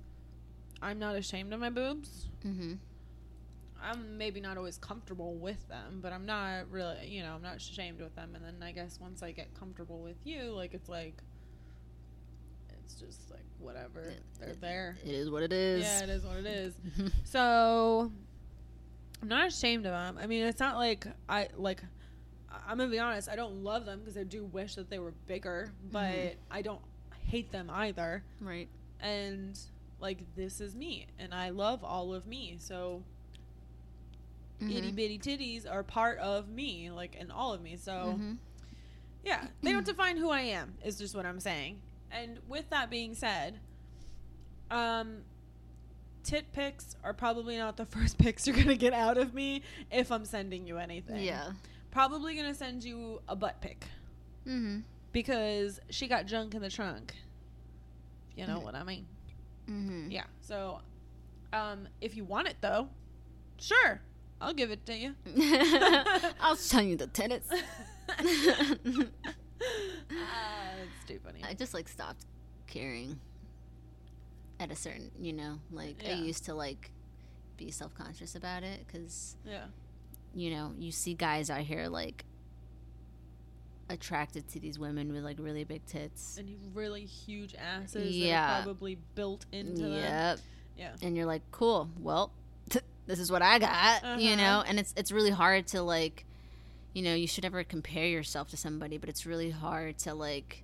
I'm 0.81 0.99
not 0.99 1.15
ashamed 1.15 1.53
of 1.53 1.59
my 1.59 1.69
boobs. 1.69 2.27
mm-hmm. 2.45 2.73
I'm 3.83 4.17
maybe 4.17 4.39
not 4.39 4.57
always 4.57 4.77
comfortable 4.77 5.33
with 5.33 5.67
them, 5.67 5.99
but 6.03 6.13
I'm 6.13 6.25
not 6.25 6.69
really, 6.69 7.07
you 7.07 7.23
know, 7.23 7.33
I'm 7.33 7.41
not 7.41 7.55
ashamed 7.57 7.99
with 7.99 8.15
them. 8.15 8.35
And 8.35 8.45
then 8.45 8.55
I 8.61 8.71
guess 8.71 8.99
once 9.01 9.23
I 9.23 9.31
get 9.31 9.53
comfortable 9.59 9.99
with 10.01 10.17
you, 10.23 10.51
like, 10.53 10.75
it's 10.75 10.87
like, 10.87 11.15
it's 12.83 12.93
just 12.95 13.31
like, 13.31 13.43
whatever. 13.59 14.01
It- 14.01 14.23
They're 14.39 14.55
there. 14.55 14.97
It 15.03 15.11
is 15.15 15.29
what 15.31 15.41
it 15.43 15.51
is. 15.53 15.83
Yeah, 15.83 16.03
it 16.03 16.09
is 16.09 16.23
what 16.23 16.37
it 16.37 16.45
is. 16.45 16.73
So 17.23 18.11
I'm 19.21 19.27
not 19.27 19.47
ashamed 19.47 19.85
of 19.85 19.91
them. 19.93 20.17
I 20.21 20.27
mean, 20.27 20.45
it's 20.45 20.59
not 20.59 20.75
like 20.77 21.05
I 21.29 21.47
like. 21.57 21.81
I'm 22.67 22.77
gonna 22.77 22.89
be 22.89 22.99
honest. 22.99 23.29
I 23.29 23.35
don't 23.35 23.63
love 23.63 23.85
them 23.85 23.99
because 23.99 24.17
I 24.17 24.23
do 24.23 24.43
wish 24.45 24.75
that 24.75 24.89
they 24.89 24.99
were 24.99 25.13
bigger, 25.27 25.71
but 25.91 26.03
Mhm. 26.13 26.35
I 26.51 26.61
don't 26.61 26.81
hate 27.25 27.51
them 27.51 27.69
either. 27.71 28.23
right. 28.39 28.67
And 28.99 29.59
like 30.01 30.19
this 30.35 30.59
is 30.59 30.75
me, 30.75 31.07
and 31.19 31.33
I 31.33 31.49
love 31.49 31.83
all 31.83 32.13
of 32.13 32.25
me. 32.27 32.57
So 32.59 33.03
itty 34.59 34.91
Mhm. 34.91 34.95
bitty 34.95 35.19
titties 35.19 35.71
are 35.71 35.83
part 35.83 36.17
of 36.19 36.49
me, 36.49 36.91
like 36.91 37.15
and 37.19 37.31
all 37.31 37.53
of 37.53 37.61
me. 37.61 37.75
So 37.77 38.15
Mhm. 38.19 38.37
yeah, 39.23 39.47
they 39.63 39.71
don't 39.71 39.85
define 39.85 40.17
who 40.17 40.29
I 40.29 40.41
am. 40.41 40.75
Is 40.83 40.97
just 40.97 41.15
what 41.15 41.25
I'm 41.25 41.39
saying. 41.39 41.81
And 42.11 42.39
with 42.47 42.69
that 42.71 42.89
being 42.89 43.13
said, 43.15 43.59
Um, 44.69 45.23
tit 46.23 46.53
pics 46.53 46.95
are 47.03 47.13
probably 47.13 47.57
not 47.57 47.75
the 47.75 47.85
first 47.97 48.17
pics 48.17 48.47
you're 48.47 48.55
gonna 48.55 48.77
get 48.77 48.93
out 48.93 49.17
of 49.17 49.33
me 49.33 49.63
if 49.91 50.11
I'm 50.13 50.23
sending 50.23 50.65
you 50.65 50.77
anything. 50.77 51.21
Yeah. 51.21 51.51
Probably 51.91 52.35
gonna 52.37 52.53
send 52.55 52.81
you 52.83 53.21
a 53.27 53.35
butt 53.35 53.59
pic 53.59 53.85
Mm-hmm. 54.45 54.79
because 55.11 55.81
she 55.89 56.07
got 56.07 56.25
junk 56.25 56.55
in 56.55 56.61
the 56.61 56.69
trunk. 56.69 57.15
You 58.37 58.47
know 58.47 58.59
what 58.59 58.75
I 58.75 58.83
mean? 58.83 59.05
Mm-hmm. 59.71 60.11
Yeah. 60.11 60.25
So, 60.41 60.81
um, 61.53 61.87
if 62.01 62.15
you 62.17 62.25
want 62.25 62.47
it 62.49 62.57
though, 62.61 62.89
sure, 63.57 64.01
I'll 64.41 64.53
give 64.53 64.71
it 64.71 64.85
to 64.87 64.95
you. 64.95 65.15
I'll 66.41 66.55
show 66.57 66.79
you 66.79 66.97
the 66.97 67.07
tennis. 67.07 67.47
Ah, 70.11 70.71
that's 70.79 71.07
too 71.07 71.19
funny. 71.23 71.39
I 71.47 71.53
just 71.53 71.73
like 71.73 71.87
stopped 71.87 72.25
caring 72.67 73.19
at 74.59 74.71
a 74.71 74.75
certain, 74.75 75.11
you 75.19 75.33
know, 75.33 75.59
like 75.71 76.03
I 76.07 76.13
used 76.13 76.45
to 76.45 76.53
like 76.55 76.91
be 77.57 77.69
self 77.71 77.93
conscious 77.93 78.33
about 78.35 78.63
it 78.63 78.85
because 78.87 79.35
Yeah. 79.45 79.65
you 80.33 80.49
know 80.49 80.73
you 80.79 80.91
see 80.91 81.13
guys 81.13 81.49
out 81.51 81.61
here 81.61 81.87
like 81.89 82.25
attracted 83.91 84.47
to 84.49 84.59
these 84.59 84.77
women 84.79 85.13
with 85.13 85.23
like 85.23 85.37
really 85.39 85.63
big 85.63 85.85
tits. 85.85 86.37
And 86.37 86.49
really 86.73 87.05
huge 87.05 87.55
asses 87.55 87.93
that 87.93 88.11
Yeah. 88.11 88.61
probably 88.63 88.97
built 89.15 89.45
into 89.51 89.83
them. 89.83 89.91
Yep. 89.93 90.39
Yeah. 90.77 90.95
and 91.01 91.15
you're 91.15 91.25
like, 91.27 91.43
cool. 91.51 91.89
Well, 91.99 92.31
this 93.05 93.19
is 93.19 93.31
what 93.31 93.41
I 93.41 93.59
got, 93.59 94.03
you 94.19 94.31
Uh-huh. 94.31 94.35
know. 94.37 94.63
And 94.67 94.79
it's 94.79 94.93
it's 94.97 95.11
really 95.11 95.29
hard 95.31 95.67
to 95.67 95.81
like, 95.81 96.25
you 96.93 97.01
know, 97.03 97.13
you 97.13 97.27
should 97.27 97.43
never 97.43 97.63
compare 97.63 98.05
yourself 98.07 98.49
to 98.49 98.57
somebody, 98.57 98.97
but 98.97 99.09
it's 99.09 99.25
really 99.25 99.51
hard 99.51 99.97
to 99.99 100.13
like 100.13 100.63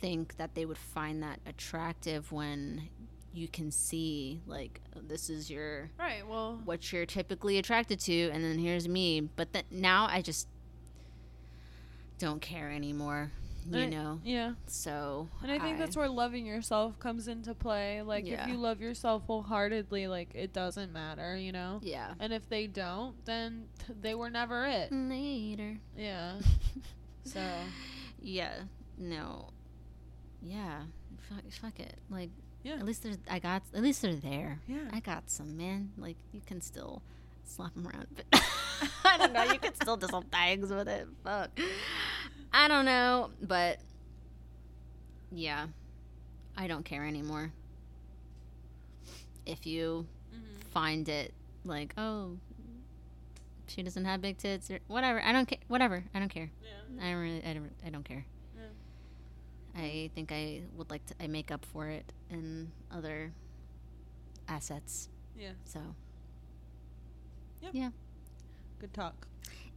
think 0.00 0.36
that 0.36 0.54
they 0.54 0.64
would 0.64 0.78
find 0.78 1.22
that 1.22 1.40
attractive 1.46 2.32
when 2.32 2.88
you 3.34 3.48
can 3.48 3.70
see 3.70 4.40
like 4.46 4.80
this 5.08 5.30
is 5.30 5.50
your 5.50 5.90
Right. 5.98 6.26
Well. 6.26 6.60
what 6.64 6.92
you're 6.92 7.06
typically 7.06 7.56
attracted 7.58 7.98
to, 8.00 8.30
and 8.30 8.44
then 8.44 8.58
here's 8.58 8.88
me. 8.88 9.20
But 9.22 9.52
then 9.52 9.64
now 9.70 10.06
I 10.10 10.20
just 10.22 10.48
don't 12.22 12.40
care 12.40 12.70
anymore, 12.70 13.30
you 13.70 13.80
I- 13.80 13.86
know. 13.88 14.20
Yeah. 14.24 14.52
So 14.66 15.28
And 15.42 15.50
I 15.50 15.58
think 15.58 15.78
that's 15.78 15.96
where 15.96 16.08
loving 16.08 16.46
yourself 16.46 16.98
comes 17.00 17.26
into 17.28 17.52
play. 17.54 18.00
Like 18.02 18.26
Yeah. 18.26 18.42
if 18.44 18.48
you 18.48 18.56
love 18.56 18.80
yourself 18.80 19.24
wholeheartedly, 19.26 20.06
like 20.06 20.30
it 20.34 20.52
doesn't 20.52 20.92
matter, 20.92 21.36
you 21.36 21.50
know. 21.52 21.80
yeah. 21.82 22.14
And 22.20 22.32
if 22.32 22.48
they 22.48 22.66
don't, 22.68 23.14
then 23.24 23.66
they 24.00 24.14
were 24.14 24.30
never 24.30 24.64
it. 24.66 24.92
Later. 24.92 25.78
Yeah. 25.96 26.40
So 27.24 27.40
yeah 28.20 28.62
no 28.98 29.48
yeah 30.42 30.82
fuck, 31.28 31.42
fuck 31.60 31.78
it 31.80 31.94
like 32.10 32.30
Yeah. 32.64 32.74
at 32.74 32.84
least 32.84 33.04
there's 33.04 33.18
i 33.30 33.38
got 33.38 33.62
at 33.74 33.80
least 33.82 34.02
they're 34.02 34.14
there 34.16 34.58
Yeah. 34.66 34.88
i 34.92 34.98
got 34.98 35.30
some 35.30 35.56
man 35.56 35.92
like 35.96 36.16
you 36.32 36.40
can 36.44 36.60
still 36.60 37.00
slap 37.44 37.74
them 37.74 37.86
around 37.86 38.06
but 38.14 38.24
i 39.04 39.18
don't 39.18 39.32
know 39.32 39.42
you 39.44 39.58
could 39.58 39.76
still 39.76 39.96
do 39.96 40.06
some 40.08 40.24
things 40.24 40.70
with 40.70 40.88
it 40.88 41.06
fuck 41.24 41.50
i 42.52 42.66
don't 42.68 42.84
know 42.84 43.30
but 43.42 43.78
yeah 45.30 45.66
i 46.56 46.66
don't 46.66 46.84
care 46.84 47.04
anymore 47.04 47.52
if 49.46 49.66
you 49.66 50.06
Mhm. 50.34 50.64
find 50.70 51.08
it 51.08 51.34
like 51.64 51.92
oh 51.98 52.38
she 53.66 53.82
doesn't 53.82 54.04
have 54.04 54.20
big 54.20 54.38
tits 54.38 54.70
or 54.70 54.78
whatever 54.86 55.20
i 55.22 55.32
don't 55.32 55.46
care 55.46 55.58
whatever 55.68 56.04
i 56.14 56.18
don't 56.18 56.28
care 56.28 56.50
yeah. 56.62 57.04
I 57.04 57.10
don't 57.12 57.20
really, 57.22 57.42
I 57.44 57.54
don't, 57.54 57.72
I 57.86 57.88
don't 57.88 58.04
care. 58.04 58.26
Yeah. 58.54 59.80
I 59.82 60.10
think 60.14 60.30
I 60.30 60.60
would 60.76 60.90
like 60.90 61.06
to, 61.06 61.14
I 61.18 61.26
make 61.26 61.50
up 61.50 61.64
for 61.64 61.88
it 61.88 62.12
in 62.28 62.70
other 62.90 63.32
assets. 64.46 65.08
Yeah. 65.34 65.52
So, 65.64 65.80
Good 68.78 68.92
talk. 68.94 69.26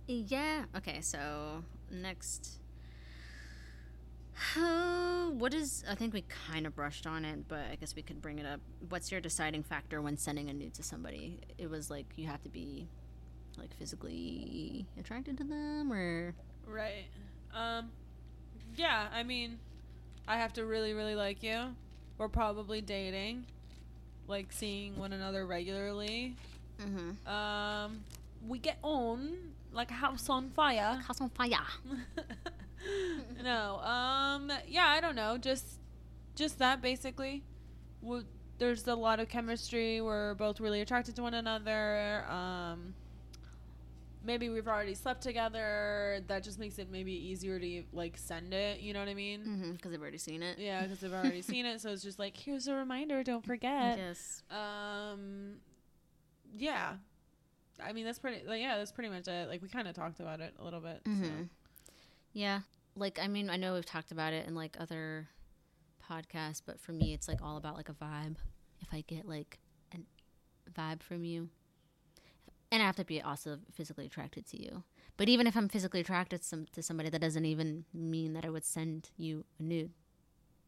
yeah. 0.08 0.66
Okay, 0.76 1.02
so 1.02 1.64
next. 1.92 2.60
Uh, 4.58 5.30
what 5.32 5.54
is, 5.54 5.84
I 5.90 5.96
think 5.96 6.14
we 6.14 6.24
kind 6.48 6.68
of 6.68 6.76
brushed 6.76 7.08
on 7.08 7.26
it, 7.26 7.48
but 7.48 7.62
I 7.72 7.76
guess 7.76 7.96
we 7.96 8.02
could 8.02 8.22
bring 8.22 8.38
it 8.38 8.46
up. 8.46 8.60
What's 8.90 9.12
your 9.12 9.22
deciding 9.22 9.64
factor 9.64 10.02
when 10.02 10.18
sending 10.18 10.50
a 10.50 10.54
nude 10.54 10.74
to 10.76 10.84
somebody? 10.84 11.40
It 11.58 11.70
was 11.70 11.90
like 11.90 12.06
you 12.16 12.28
have 12.28 12.44
to 12.44 12.50
be 12.50 12.88
like 13.58 13.74
physically 13.76 14.86
attracted 15.00 15.38
to 15.38 15.44
them 15.44 15.92
or. 15.92 16.34
Right. 16.68 17.06
Um 17.54 17.90
yeah, 18.76 19.08
I 19.14 19.24
mean 19.24 19.58
I 20.28 20.38
have 20.38 20.54
to 20.54 20.66
really 20.66 20.94
really 20.94 21.16
like 21.16 21.42
you. 21.42 21.76
We're 22.18 22.30
probably 22.30 22.82
dating. 22.82 23.46
Like 24.28 24.52
seeing 24.52 24.98
one 24.98 25.14
another 25.14 25.46
regularly. 25.46 26.36
Mm-hmm. 26.82 27.28
Um 27.30 28.04
we 28.48 28.60
get 28.60 28.78
on 28.84 29.38
like 29.72 29.92
a 29.92 29.96
house 29.96 30.30
on 30.30 30.50
fire. 30.52 31.02
House 31.08 31.20
on 31.22 31.30
fire. 31.30 31.50
no. 33.44 33.78
Um 33.80 34.52
yeah, 34.68 34.88
I 34.88 35.02
don't 35.02 35.16
know. 35.16 35.38
Just 35.38 35.80
just 36.36 36.60
that 36.60 36.82
basically. 36.82 37.44
Wo- 38.02 38.24
There's 38.58 38.88
a 38.88 38.96
lot 38.96 39.20
of 39.20 39.30
chemistry. 39.30 40.02
We're 40.02 40.36
both 40.36 40.60
really 40.60 40.82
attracted 40.82 41.16
to 41.18 41.22
one 41.24 41.34
another. 41.34 42.26
Um 42.30 42.94
maybe 44.24 44.50
we've 44.50 44.68
already 44.68 44.96
slept 44.96 45.22
together. 45.22 46.20
That 46.28 46.44
just 46.44 46.58
makes 46.60 46.80
it 46.80 46.90
maybe 46.92 47.12
easier 47.14 47.60
to 47.60 47.84
like 47.94 48.18
send 48.18 48.54
it, 48.56 48.80
you 48.80 48.92
know 48.94 49.00
what 49.00 49.08
I 49.10 49.14
mean? 49.14 49.42
Mm-hmm. 49.42 49.72
Because 49.74 49.94
I've 49.94 50.02
already 50.02 50.18
seen 50.18 50.42
it. 50.42 50.58
Yeah, 50.58 50.82
because 50.82 51.04
I've 51.04 51.14
already 51.14 51.44
seen 51.44 51.66
it, 51.68 51.80
so 51.80 51.92
it's 51.92 52.02
just 52.02 52.18
like 52.18 52.36
here's 52.36 52.68
a 52.68 52.74
reminder, 52.74 53.24
don't 53.24 53.46
forget. 53.46 53.98
Yes. 54.06 54.42
Um, 54.50 55.58
yeah, 56.58 56.94
I 57.84 57.94
mean 57.94 58.06
that's 58.06 58.20
pretty. 58.20 58.46
Like, 58.48 58.62
yeah, 58.62 58.78
that's 58.78 58.92
pretty 58.92 59.10
much 59.10 59.28
it. 59.28 59.48
Like 59.50 59.62
we 59.62 59.68
kind 59.70 59.88
of 59.88 59.96
talked 59.96 60.20
about 60.20 60.40
it 60.40 60.54
a 60.60 60.64
little 60.64 60.80
bit. 60.80 61.02
So. 61.06 61.12
Mhm. 61.12 61.50
Yeah. 62.34 62.62
Like 62.96 63.20
I 63.22 63.28
mean, 63.28 63.50
I 63.50 63.58
know 63.58 63.74
we've 63.74 63.86
talked 63.86 64.12
about 64.12 64.34
it 64.34 64.48
in 64.48 64.56
like 64.56 64.78
other 64.80 65.28
podcasts, 66.10 66.62
but 66.66 66.80
for 66.80 66.92
me 66.92 67.14
it's 67.14 67.28
like 67.28 67.42
all 67.42 67.58
about 67.58 67.76
like 67.76 67.90
a 67.90 67.94
vibe. 67.94 68.38
If 68.82 68.94
I 68.94 69.02
get 69.08 69.28
like 69.28 69.60
a 69.94 69.98
vibe 70.72 71.02
from 71.02 71.24
you. 71.24 71.50
And 72.72 72.82
I 72.82 72.86
have 72.88 72.96
to 72.98 73.06
be 73.06 73.22
also 73.22 73.60
physically 73.72 74.06
attracted 74.06 74.46
to 74.48 74.62
you. 74.62 74.84
But 75.18 75.30
even 75.30 75.48
if 75.48 75.56
I'm 75.56 75.70
physically 75.70 76.02
attracted 76.02 76.42
to, 76.42 76.48
some, 76.48 76.66
to 76.74 76.84
somebody, 76.84 77.10
that 77.10 77.22
doesn't 77.22 77.46
even 77.46 77.86
mean 77.94 78.34
that 78.34 78.44
I 78.44 78.50
would 78.50 78.66
send 78.66 79.12
you 79.18 79.46
a 79.60 79.64
nude 79.64 79.92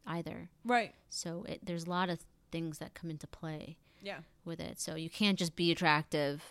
either. 0.06 0.48
Right. 0.64 0.94
So 1.10 1.44
it, 1.48 1.60
there's 1.66 1.84
a 1.84 1.90
lot 1.90 2.08
of 2.08 2.20
things 2.50 2.78
that 2.78 2.94
come 2.94 3.10
into 3.10 3.26
play 3.26 3.76
Yeah. 4.02 4.18
with 4.44 4.60
it. 4.60 4.80
So 4.80 4.94
you 4.94 5.10
can't 5.10 5.38
just 5.38 5.54
be 5.56 5.70
attractive 5.72 6.42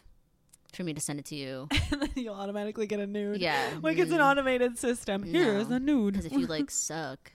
for 0.74 0.84
me 0.84 0.93
to 0.93 1.00
send 1.02 1.20
it 1.20 1.26
to 1.26 1.36
you. 1.36 1.68
You'll 2.16 2.36
automatically 2.36 2.86
get 2.88 3.00
a 3.00 3.08
nude. 3.08 3.39
Yeah. 3.41 3.78
Like 3.82 3.98
it's 3.98 4.12
an 4.12 4.20
Mm. 4.20 4.32
automated 4.32 4.78
system. 4.78 5.24
Here's 5.24 5.70
No. 5.70 5.78
a 5.78 5.80
nude. 5.80 6.14
Because 6.14 6.26
if 6.26 6.34
you 6.34 6.45
like 6.48 6.70
suck 6.89 7.32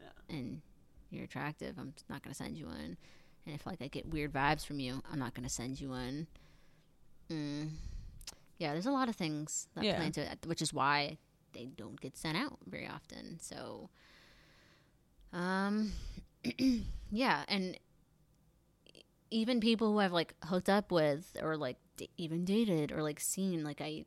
Yeah. 0.00 0.36
and 0.36 0.60
you're 1.10 1.24
attractive, 1.24 1.76
I'm 1.78 1.94
not 2.10 2.22
gonna 2.22 2.34
send 2.34 2.56
you 2.58 2.66
one. 2.66 2.96
And 3.46 3.54
if 3.54 3.64
like 3.66 3.80
I 3.80 3.88
get 3.88 4.06
weird 4.08 4.32
vibes 4.32 4.66
from 4.66 4.80
you, 4.80 5.02
I'm 5.10 5.18
not 5.18 5.34
gonna 5.34 5.48
send 5.48 5.80
you 5.80 5.90
one. 5.90 6.26
Mm. 7.30 7.70
Yeah, 8.58 8.72
there's 8.72 8.86
a 8.86 8.90
lot 8.92 9.08
of 9.08 9.16
things 9.16 9.68
that 9.74 9.84
Yeah. 9.84 9.96
play 9.96 10.06
into 10.06 10.30
it, 10.30 10.38
which 10.46 10.60
is 10.62 10.72
why 10.72 11.18
they 11.52 11.66
don't 11.66 12.00
get 12.00 12.16
sent 12.16 12.36
out 12.36 12.58
very 12.66 12.86
often. 12.88 13.38
So, 13.40 13.88
um, 15.32 15.92
yeah, 17.10 17.44
and 17.48 17.78
even 19.30 19.60
people 19.60 19.92
who 19.92 19.98
I've 19.98 20.12
like 20.12 20.34
hooked 20.44 20.68
up 20.68 20.90
with 20.92 21.36
or 21.42 21.56
like 21.56 21.76
d- 21.96 22.10
even 22.16 22.44
dated 22.44 22.92
or 22.92 23.02
like 23.02 23.20
seen, 23.20 23.64
like 23.64 23.80
I, 23.80 24.04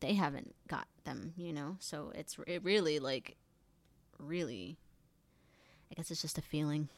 they 0.00 0.14
haven't 0.14 0.54
got 0.68 0.86
them, 1.04 1.32
you 1.36 1.52
know. 1.52 1.76
So 1.80 2.12
it's 2.14 2.36
it 2.46 2.62
really 2.64 2.98
like, 2.98 3.36
really. 4.18 4.76
I 5.90 5.94
guess 5.94 6.10
it's 6.10 6.22
just 6.22 6.38
a 6.38 6.42
feeling. 6.42 6.88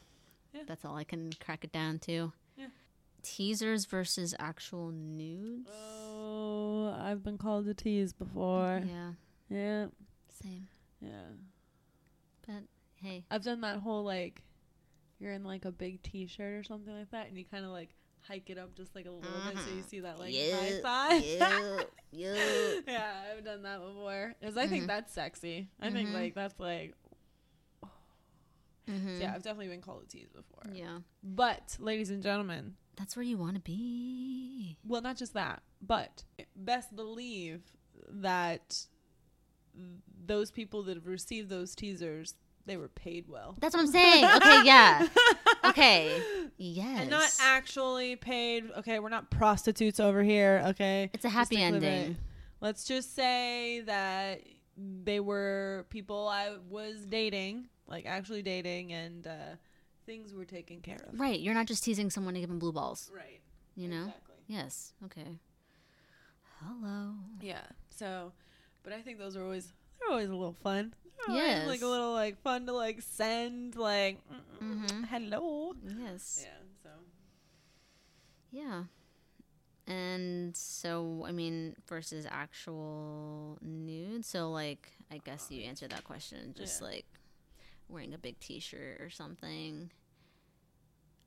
Yeah. 0.53 0.61
That's 0.67 0.85
all 0.85 0.95
I 0.95 1.03
can 1.03 1.31
crack 1.43 1.63
it 1.65 1.71
down 1.73 1.99
to. 1.99 2.31
Yeah. 2.57 2.67
Teasers 3.23 3.85
versus 3.85 4.33
actual 4.39 4.89
nudes. 4.91 5.69
Oh, 5.69 6.95
I've 6.97 7.21
been 7.23 7.37
called 7.37 7.67
a 7.67 7.73
tease 7.73 8.13
before. 8.13 8.81
Yeah, 8.87 9.11
Yeah. 9.49 9.85
same. 10.41 10.67
Yeah. 11.01 11.33
But 12.47 12.63
hey, 13.01 13.25
I've 13.29 13.43
done 13.43 13.61
that 13.61 13.79
whole 13.79 14.03
like, 14.05 14.41
you're 15.19 15.31
in 15.33 15.43
like 15.43 15.65
a 15.65 15.71
big 15.71 16.01
T-shirt 16.03 16.59
or 16.59 16.63
something 16.63 16.93
like 16.97 17.11
that, 17.11 17.27
and 17.27 17.37
you 17.37 17.45
kind 17.45 17.65
of 17.65 17.71
like 17.71 17.89
hike 18.21 18.49
it 18.49 18.57
up 18.57 18.75
just 18.75 18.95
like 18.95 19.05
a 19.05 19.11
little 19.11 19.29
bit 19.47 19.57
so 19.59 19.75
you 19.75 19.83
see 19.83 19.99
that 19.99 20.17
like 20.19 20.33
high 20.33 20.79
thigh. 20.81 21.15
you, 22.11 22.25
you. 22.25 22.83
yeah, 22.87 23.11
I've 23.31 23.45
done 23.45 23.61
that 23.63 23.79
before. 23.79 24.33
Cause 24.41 24.57
I 24.57 24.65
think 24.67 24.85
Mhm. 24.85 24.87
that's 24.87 25.13
sexy. 25.13 25.67
I 25.79 25.91
think 25.91 26.09
Mhm. 26.09 26.13
like 26.13 26.33
that's 26.35 26.59
like 26.59 26.95
Mhm. 28.87 29.19
yeah. 29.19 29.33
I've 29.33 29.41
definitely 29.43 29.67
been 29.69 29.81
called 29.81 30.03
a 30.03 30.07
tease 30.07 30.29
before. 30.29 30.63
Yeah. 30.73 30.99
But 31.23 31.77
ladies 31.79 32.09
and 32.11 32.21
gentlemen, 32.21 32.75
That's 32.95 33.15
where 33.15 33.23
you 33.23 33.37
want 33.37 33.55
to 33.55 33.61
be. 33.61 34.77
well, 34.85 35.01
not 35.01 35.17
just 35.17 35.33
that, 35.33 35.63
but 35.81 36.23
best 36.55 36.95
believe 36.95 37.61
that 38.09 38.87
those 40.25 40.51
people 40.51 40.83
that 40.83 40.95
have 40.95 41.07
received 41.07 41.49
those 41.49 41.75
teasers 41.75 42.35
they 42.65 42.77
were 42.77 42.87
paid 42.87 43.27
well. 43.27 43.55
That's 43.59 43.73
what 43.75 43.81
I'm 43.81 43.87
saying. 43.91 44.25
Okay, 44.25 44.61
yeah. 44.63 45.07
Okay. 45.65 46.21
Yes. 46.57 47.01
And 47.01 47.09
not 47.09 47.29
actually 47.41 48.15
paid. 48.15 48.65
Okay, 48.77 48.99
we're 48.99 49.09
not 49.09 49.31
prostitutes 49.31 49.99
over 49.99 50.21
here. 50.23 50.63
Okay. 50.67 51.09
it's 51.11 51.25
a 51.25 51.29
happy 51.29 51.55
Just 51.55 51.73
to 51.73 51.79
clear 51.79 51.91
ending. 51.91 52.11
it. 52.11 52.17
Let's 52.61 52.85
just 52.85 53.15
say 53.15 53.81
that 53.81 54.41
they 54.77 55.19
were 55.19 55.85
people 55.89 56.27
I 56.27 56.51
was 56.69 57.05
dating, 57.07 57.67
like 57.87 58.05
actually 58.05 58.41
dating, 58.43 58.93
and 58.93 59.25
uh, 59.25 59.31
things 60.05 60.33
were 60.33 60.45
taken 60.45 60.81
care 60.81 60.99
of. 61.11 61.19
Right. 61.19 61.39
You're 61.39 61.55
not 61.55 61.65
just 61.65 61.83
teasing 61.83 62.09
someone 62.11 62.35
to 62.35 62.39
give 62.39 62.49
them 62.49 62.59
blue 62.59 62.71
balls. 62.71 63.09
Right. 63.13 63.41
You 63.75 63.87
know? 63.87 64.03
Exactly. 64.05 64.35
Yes. 64.47 64.93
Okay. 65.05 65.39
Hello. 66.61 67.11
Yeah. 67.41 67.61
So, 67.89 68.31
but 68.83 68.93
I 68.93 69.01
think 69.01 69.17
those 69.19 69.35
are 69.35 69.43
always 69.43 69.73
they're 69.99 70.09
always 70.11 70.29
a 70.29 70.35
little 70.35 70.53
fun. 70.63 70.93
They're 71.27 71.67
like 71.67 71.81
a 71.81 71.87
little 71.87 72.13
like 72.13 72.41
fun 72.41 72.65
to 72.67 72.73
like 72.73 73.01
send 73.01 73.75
like 73.75 74.19
mm, 74.61 74.85
Mhm. 74.87 75.05
hello. 75.07 75.73
Yes. 75.85 76.41
Yeah. 76.45 76.59
So 76.83 76.89
Yeah. 78.51 78.83
And 79.87 80.55
so, 80.55 81.23
I 81.27 81.31
mean, 81.31 81.75
versus 81.87 82.25
actual 82.29 83.59
nude. 83.61 84.25
So, 84.25 84.49
like, 84.51 84.91
I 85.11 85.19
guess 85.19 85.51
you 85.51 85.63
answered 85.63 85.91
that 85.91 86.03
question. 86.03 86.53
Just 86.57 86.81
Yeah. 86.81 86.87
like 86.87 87.05
wearing 87.87 88.13
a 88.13 88.17
big 88.17 88.39
T-shirt 88.39 88.99
or 89.01 89.09
something. 89.09 89.91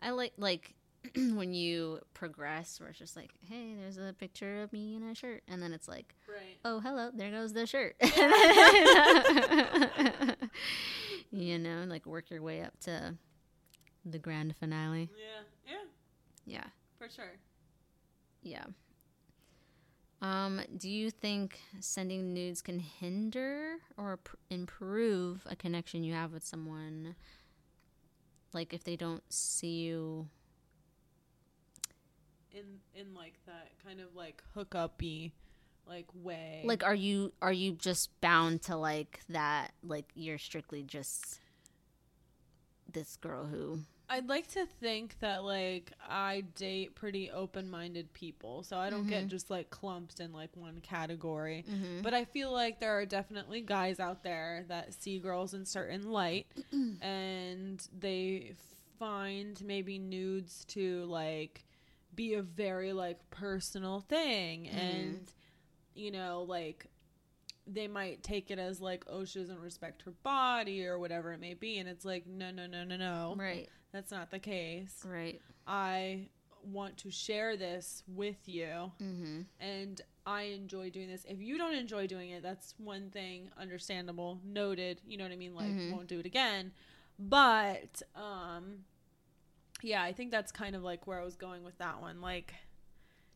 I 0.00 0.10
like 0.10 0.32
like 0.36 0.74
when 1.34 1.54
you 1.54 2.00
progress, 2.14 2.80
where 2.80 2.90
it's 2.90 2.98
just 2.98 3.16
like, 3.16 3.30
hey, 3.48 3.74
there's 3.78 3.98
a 3.98 4.12
picture 4.12 4.62
of 4.62 4.72
me 4.72 4.96
in 4.96 5.02
a 5.02 5.14
shirt, 5.14 5.42
and 5.48 5.62
then 5.62 5.72
it's 5.72 5.88
like, 5.88 6.14
right. 6.28 6.58
oh, 6.64 6.80
hello, 6.80 7.10
there 7.14 7.30
goes 7.30 7.52
the 7.52 7.66
shirt. 7.66 7.94
you 11.30 11.58
know, 11.58 11.84
like 11.86 12.06
work 12.06 12.30
your 12.30 12.42
way 12.42 12.62
up 12.62 12.78
to 12.80 13.14
the 14.04 14.18
grand 14.18 14.56
finale. 14.56 15.08
Yeah. 15.16 15.42
Yeah. 15.66 15.84
Yeah. 16.46 16.64
For 16.98 17.08
sure. 17.08 17.36
Yeah. 18.42 18.64
Um, 20.20 20.60
do 20.76 20.88
you 20.88 21.10
think 21.10 21.60
sending 21.80 22.34
nudes 22.34 22.60
can 22.60 22.80
hinder 22.80 23.76
or 23.96 24.16
pr- 24.16 24.34
improve 24.50 25.46
a 25.48 25.54
connection 25.54 26.02
you 26.02 26.14
have 26.14 26.32
with 26.32 26.44
someone? 26.44 27.14
Like 28.52 28.72
if 28.72 28.82
they 28.82 28.96
don't 28.96 29.22
see 29.32 29.82
you. 29.82 30.28
In 32.52 32.80
in 32.94 33.14
like 33.14 33.34
that 33.46 33.70
kind 33.84 34.00
of 34.00 34.14
like 34.14 34.42
hookupy 34.56 35.32
like 35.86 36.06
way. 36.14 36.62
Like 36.64 36.82
are 36.84 36.94
you 36.94 37.32
are 37.42 37.52
you 37.52 37.72
just 37.72 38.18
bound 38.20 38.62
to 38.62 38.76
like 38.76 39.20
that 39.28 39.72
like 39.82 40.06
you're 40.14 40.38
strictly 40.38 40.82
just 40.82 41.40
this 42.92 43.16
girl 43.16 43.44
who 43.46 43.80
I'd 44.10 44.26
like 44.26 44.46
to 44.52 44.64
think 44.64 45.16
that 45.20 45.44
like 45.44 45.92
I 46.08 46.44
date 46.56 46.94
pretty 46.94 47.30
open-minded 47.30 48.14
people, 48.14 48.62
so 48.62 48.78
I 48.78 48.88
don't 48.88 49.06
get 49.06 49.24
Mhm. 49.26 49.28
just 49.28 49.50
like 49.50 49.68
clumped 49.68 50.18
in 50.18 50.32
like 50.32 50.56
one 50.56 50.80
category. 50.80 51.62
Mhm. 51.68 52.02
But 52.02 52.14
I 52.14 52.24
feel 52.24 52.50
like 52.50 52.80
there 52.80 52.98
are 52.98 53.04
definitely 53.04 53.60
guys 53.60 54.00
out 54.00 54.22
there 54.22 54.64
that 54.68 54.94
see 54.94 55.18
girls 55.18 55.52
in 55.52 55.66
certain 55.66 56.10
light 56.10 56.46
and 57.02 57.86
they 57.98 58.54
find 58.98 59.62
maybe 59.62 59.98
nudes 59.98 60.64
to 60.68 61.04
like 61.04 61.66
be 62.18 62.34
a 62.34 62.42
very 62.42 62.92
like 62.92 63.18
personal 63.30 64.00
thing 64.00 64.64
Mhm. 64.64 64.74
and 64.76 65.32
you 65.94 66.10
know 66.10 66.44
like 66.48 66.86
they 67.66 67.86
might 67.86 68.22
take 68.24 68.50
it 68.50 68.58
as 68.58 68.80
like 68.80 69.04
oh 69.08 69.24
she 69.24 69.38
doesn't 69.38 69.60
respect 69.60 70.02
her 70.02 70.10
body 70.24 70.84
or 70.84 70.98
whatever 70.98 71.32
it 71.32 71.38
may 71.40 71.54
be 71.54 71.78
and 71.78 71.88
it's 71.88 72.04
like 72.04 72.26
no 72.26 72.50
no 72.50 72.66
no 72.66 72.82
no 72.82 72.96
no 72.96 73.34
right 73.38 73.68
that's 73.92 74.10
not 74.10 74.30
the 74.32 74.38
case 74.40 75.04
right 75.06 75.40
i 75.66 76.26
want 76.64 76.96
to 76.96 77.10
share 77.10 77.56
this 77.56 78.02
with 78.08 78.48
you 78.48 78.90
mm-hmm. 79.00 79.42
and 79.60 80.00
I 80.26 80.42
enjoy 80.42 80.90
doing 80.90 81.08
this. 81.08 81.24
If 81.26 81.40
you 81.40 81.56
don't 81.56 81.74
enjoy 81.74 82.06
doing 82.06 82.28
it, 82.28 82.42
that's 82.42 82.74
one 82.76 83.08
thing, 83.08 83.48
understandable, 83.56 84.38
noted. 84.44 85.00
You 85.06 85.16
know 85.16 85.24
what 85.24 85.32
I 85.32 85.36
mean? 85.36 85.54
Like, 85.54 85.70
Mhm. 85.70 85.90
won't 85.92 86.06
do 86.06 86.18
it 86.20 86.26
again. 86.26 86.72
But, 87.18 88.02
um, 88.14 88.84
yeah, 89.82 90.02
I 90.02 90.12
think 90.12 90.30
that's 90.30 90.52
kind 90.52 90.74
of 90.74 90.82
like 90.82 91.06
where 91.06 91.20
I 91.20 91.24
was 91.24 91.36
going 91.36 91.64
with 91.64 91.78
that 91.78 92.00
one. 92.00 92.20
Like, 92.20 92.54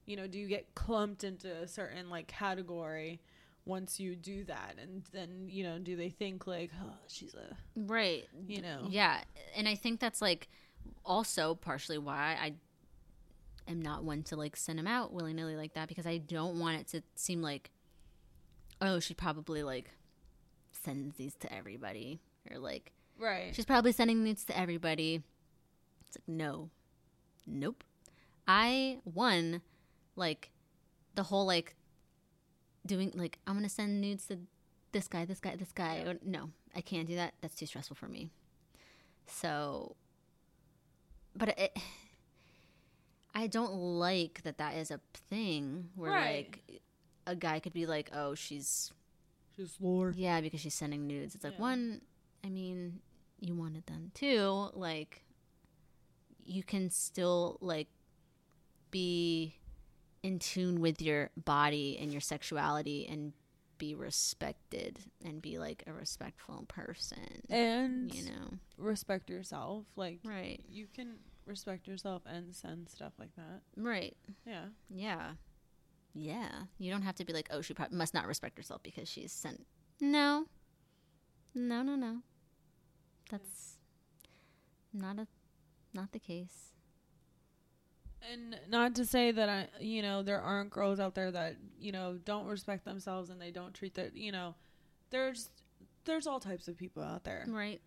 you 0.07 0.17
know, 0.17 0.27
do 0.27 0.39
you 0.39 0.49
get 0.49 0.75
clumped 0.75 1.25
into 1.25 1.51
a 1.51 1.69
certain 1.69 2.11
like 2.11 2.27
category 2.27 3.21
once 3.65 4.01
you 4.01 4.17
do 4.17 4.45
that? 4.45 4.77
And 4.81 5.03
then, 5.13 5.47
you 5.49 5.65
know, 5.65 5.79
do 5.79 5.97
they 5.97 6.11
think 6.11 6.47
like, 6.47 6.71
oh, 6.83 6.95
she's 7.07 7.35
a, 7.35 7.57
right 7.77 8.25
you 8.47 8.63
know, 8.63 8.87
Yeah, 8.89 9.21
and 9.57 9.69
I 9.69 9.75
think 9.75 10.01
that's 10.01 10.21
like 10.21 10.49
also 11.05 11.55
partially 11.55 11.99
why 11.99 12.37
I 12.41 12.55
am 13.71 13.81
not 13.81 14.05
one 14.05 14.23
to 14.25 14.37
like 14.37 14.57
send 14.57 14.79
them 14.79 14.87
out 14.87 15.13
willy 15.13 15.33
nilly 15.33 15.57
like 15.57 15.75
that 15.75 15.89
because 15.89 16.07
I 16.07 16.19
don't 16.19 16.59
want 16.59 16.81
it 16.81 16.89
to 16.89 17.03
seem 17.15 17.43
like, 17.43 17.71
oh, 18.81 18.99
she 19.01 19.15
probably 19.15 19.63
like 19.63 19.91
sends 20.73 21.17
these 21.17 21.35
to 21.37 21.53
everybody 21.53 22.21
or 22.51 22.59
like 22.59 22.93
right? 23.19 23.55
she's 23.55 23.65
probably 23.65 23.93
sending 23.93 24.25
nudes 24.25 24.45
to 24.47 24.59
everybody. 24.59 25.23
It's 26.15 26.19
like 26.29 26.37
no, 26.37 26.71
nope. 27.47 27.85
I 28.47 28.99
one 29.05 29.63
like 30.17 30.51
the 31.15 31.23
whole 31.25 31.47
like 31.47 31.75
doing 32.85 33.13
like 33.15 33.39
I'm 33.47 33.55
gonna 33.55 33.69
send 33.69 34.01
nudes 34.01 34.27
to 34.27 34.39
this 34.93 35.09
guy, 35.09 35.25
this 35.25 35.41
guy, 35.41 35.57
this 35.57 35.73
guy. 35.73 36.03
Yeah. 36.07 36.13
No, 36.25 36.51
I 36.77 36.81
can't 36.83 37.09
do 37.09 37.15
that. 37.17 37.35
That's 37.41 37.55
too 37.55 37.67
stressful 37.67 37.97
for 37.97 38.09
me. 38.09 38.31
So, 39.27 39.97
but 41.37 41.49
it, 41.59 41.77
I 43.35 43.47
don't 43.47 43.73
like 43.75 44.43
that 44.45 44.59
that 44.59 44.75
is 44.77 44.91
a 44.91 45.01
thing 45.31 45.89
where 45.97 46.11
Right. 46.11 46.47
like 46.69 46.83
a 47.27 47.35
guy 47.35 47.61
could 47.61 47.73
be 47.73 47.87
like, 47.87 48.11
oh, 48.13 48.35
she's 48.35 48.93
She's 49.57 49.77
Lord. 49.81 50.17
yeah, 50.17 50.41
because 50.41 50.61
she's 50.61 50.75
sending 50.75 51.07
nudes. 51.07 51.35
It's 51.35 51.45
like 51.45 51.55
Yeah. 51.55 51.61
one, 51.61 52.01
I 52.45 52.49
mean, 52.51 53.01
you 53.41 53.55
wanted 53.55 53.87
them 53.87 54.11
too. 54.15 54.69
Like, 54.75 55.23
you 56.45 56.63
can 56.63 56.91
still 56.91 57.59
like 57.61 57.89
be 58.91 59.55
in 60.23 60.39
tune 60.39 60.81
with 60.81 61.01
your 61.03 61.31
body 61.45 61.99
and 62.01 62.13
your 62.13 62.21
sexuality 62.21 63.07
and 63.11 63.33
be 63.79 63.95
respected 63.95 64.99
and 65.25 65.43
be 65.43 65.59
like 65.59 65.83
a 65.87 65.93
respectful 65.93 66.65
person. 66.69 67.43
And 67.51 68.15
you 68.15 68.25
know, 68.27 68.59
respect 68.77 69.29
yourself. 69.29 69.85
Like, 69.97 70.21
right, 70.25 70.63
you 70.69 70.87
can 70.95 71.15
respect 71.47 71.89
yourself 71.89 72.23
and 72.27 72.55
send 72.55 72.89
stuff 72.89 73.13
like 73.19 73.35
that. 73.37 73.63
right, 73.77 74.17
Yeah. 74.47 74.67
yeah, 74.89 75.33
yeah. 76.15 76.51
You 76.79 76.93
don't 76.93 77.03
have 77.03 77.17
to 77.17 77.25
be 77.25 77.33
like, 77.33 77.49
oh, 77.51 77.61
she 77.63 77.75
must 77.91 78.15
not 78.15 78.27
respect 78.29 78.57
herself 78.57 78.83
because 78.85 79.09
she's 79.09 79.33
sent. 79.33 79.67
No, 80.01 80.47
no, 81.55 81.83
no, 81.83 81.97
no. 81.97 82.19
That's 83.31 83.79
not 84.93 85.19
a 85.19 85.27
not 85.95 86.13
the 86.13 86.19
case. 86.19 86.73
And 88.31 88.57
not 88.69 88.95
to 88.97 89.05
say 89.05 89.33
that 89.33 89.49
I, 89.49 89.69
you 89.81 90.01
know, 90.01 90.23
there 90.23 90.41
aren't 90.41 90.71
girls 90.71 91.01
out 91.01 91.15
there 91.15 91.31
that, 91.31 91.57
you 91.81 91.91
know, 91.91 92.19
don't 92.25 92.47
respect 92.47 92.85
themselves 92.85 93.31
and 93.31 93.41
they 93.41 93.51
don't 93.51 93.75
treat 93.75 93.95
their, 93.95 94.11
you 94.15 94.31
know, 94.31 94.55
there's 95.11 95.51
there's 96.05 96.27
all 96.27 96.41
types 96.41 96.69
of 96.69 96.77
people 96.77 97.03
out 97.03 97.25
there. 97.25 97.45
Right. 97.49 97.81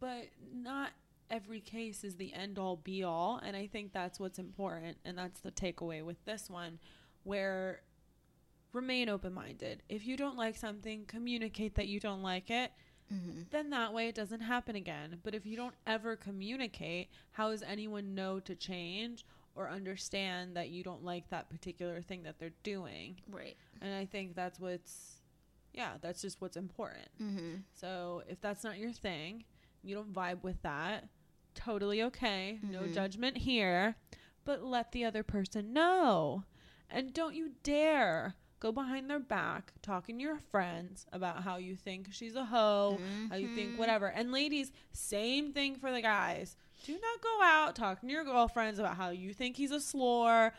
But 0.00 0.28
not 0.54 0.90
every 1.30 1.60
case 1.60 2.04
is 2.04 2.16
the 2.16 2.32
end 2.32 2.58
all 2.58 2.76
be 2.76 3.02
all, 3.02 3.40
and 3.44 3.56
I 3.56 3.66
think 3.66 3.92
that's 3.92 4.20
what's 4.20 4.38
important 4.38 4.98
and 5.04 5.16
that's 5.16 5.40
the 5.40 5.50
takeaway 5.50 6.02
with 6.04 6.22
this 6.24 6.50
one 6.50 6.78
where 7.22 7.80
remain 8.72 9.08
open-minded. 9.08 9.82
If 9.88 10.06
you 10.06 10.16
don't 10.16 10.36
like 10.36 10.56
something, 10.56 11.04
communicate 11.06 11.76
that 11.76 11.88
you 11.88 12.00
don't 12.00 12.22
like 12.22 12.50
it. 12.50 12.72
Mm-hmm. 13.12 13.42
then 13.50 13.70
that 13.70 13.92
way 13.92 14.08
it 14.08 14.14
doesn't 14.14 14.40
happen 14.40 14.76
again. 14.76 15.18
But 15.22 15.34
if 15.34 15.44
you 15.46 15.56
don't 15.56 15.74
ever 15.86 16.16
communicate, 16.16 17.08
how 17.32 17.50
does 17.50 17.62
anyone 17.62 18.14
know 18.14 18.40
to 18.40 18.54
change 18.54 19.24
or 19.54 19.68
understand 19.70 20.56
that 20.56 20.70
you 20.70 20.82
don't 20.82 21.04
like 21.04 21.28
that 21.30 21.48
particular 21.50 22.00
thing 22.02 22.22
that 22.24 22.38
they're 22.38 22.50
doing? 22.62 23.20
Right. 23.30 23.56
And 23.80 23.94
I 23.94 24.06
think 24.06 24.34
that's 24.34 24.58
what's, 24.58 25.20
yeah, 25.72 25.92
that's 26.00 26.22
just 26.22 26.40
what's 26.40 26.56
important. 26.56 27.08
Mm-hmm. 27.22 27.54
So 27.74 28.22
if 28.28 28.40
that's 28.40 28.64
not 28.64 28.78
your 28.78 28.92
thing, 28.92 29.44
you 29.82 29.94
don't 29.94 30.12
vibe 30.12 30.42
with 30.42 30.60
that, 30.62 31.08
totally 31.54 32.02
okay. 32.02 32.58
No 32.62 32.80
Mhm. 32.82 32.94
judgment 32.94 33.36
here. 33.38 33.96
But 34.44 34.62
let 34.64 34.92
the 34.92 35.04
other 35.04 35.22
person 35.22 35.72
know. 35.72 36.44
And 36.90 37.12
don't 37.14 37.34
you 37.34 37.52
dare 37.62 38.34
go 38.64 38.72
behind 38.72 39.10
their 39.10 39.18
back 39.20 39.74
talking 39.82 40.16
to 40.16 40.22
your 40.22 40.38
friends 40.38 41.04
about 41.12 41.42
how 41.42 41.58
you 41.58 41.76
think 41.76 42.08
she's 42.10 42.34
a 42.34 42.46
hoe, 42.46 42.98
how 43.28 43.36
you 43.36 43.54
think 43.54 43.72
Mhm. 43.72 43.76
whatever. 43.76 44.06
And 44.06 44.32
ladies, 44.32 44.72
same 44.90 45.52
thing 45.52 45.76
for 45.76 45.92
the 45.92 46.00
guys. 46.00 46.56
Do 46.84 46.94
not 46.98 47.20
go 47.20 47.40
out 47.42 47.76
talking 47.76 48.08
to 48.08 48.12
your 48.14 48.24
girlfriends 48.24 48.78
about 48.78 48.96
how 48.96 49.10
you 49.10 49.34
think 49.34 49.56
he's 49.56 49.70
a 49.70 49.80
slore, 49.82 50.54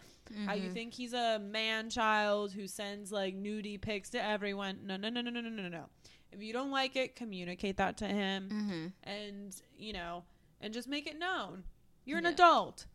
how 0.45 0.53
you 0.53 0.70
Mhm. 0.70 0.74
think 0.74 0.93
he's 0.93 1.14
a 1.14 1.39
man 1.39 1.89
child 1.89 2.51
who 2.53 2.68
sends 2.68 3.12
like 3.12 3.34
nudie 3.36 3.82
pics 3.82 4.12
to 4.12 4.22
everyone. 4.24 4.86
No, 4.86 4.97
no, 4.97 5.10
no, 5.10 5.22
no, 5.22 5.32
no, 5.32 5.41
no, 5.41 5.49
no, 5.49 5.68
no. 5.68 5.89
If 6.32 6.43
you 6.43 6.53
don't 6.53 6.70
like 6.72 6.95
it, 6.95 7.16
communicate 7.16 7.78
that 7.78 7.97
to 7.97 8.08
him 8.08 8.49
Mm-hmm. 8.49 8.88
and, 9.10 9.56
you 9.78 9.93
know, 9.93 10.26
and 10.62 10.76
just 10.76 10.88
make 10.88 11.08
it 11.08 11.18
known. 11.18 11.64
You're 12.03 12.20
an 12.20 12.26
Yeah. 12.26 12.32
adult. 12.32 12.86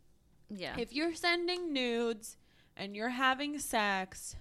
Yeah. 0.48 0.76
If 0.78 0.92
you're 0.92 1.14
sending 1.16 1.72
nudes 1.72 2.36
and 2.76 2.94
you're 2.94 3.08
having 3.10 3.58
sex, 3.58 4.36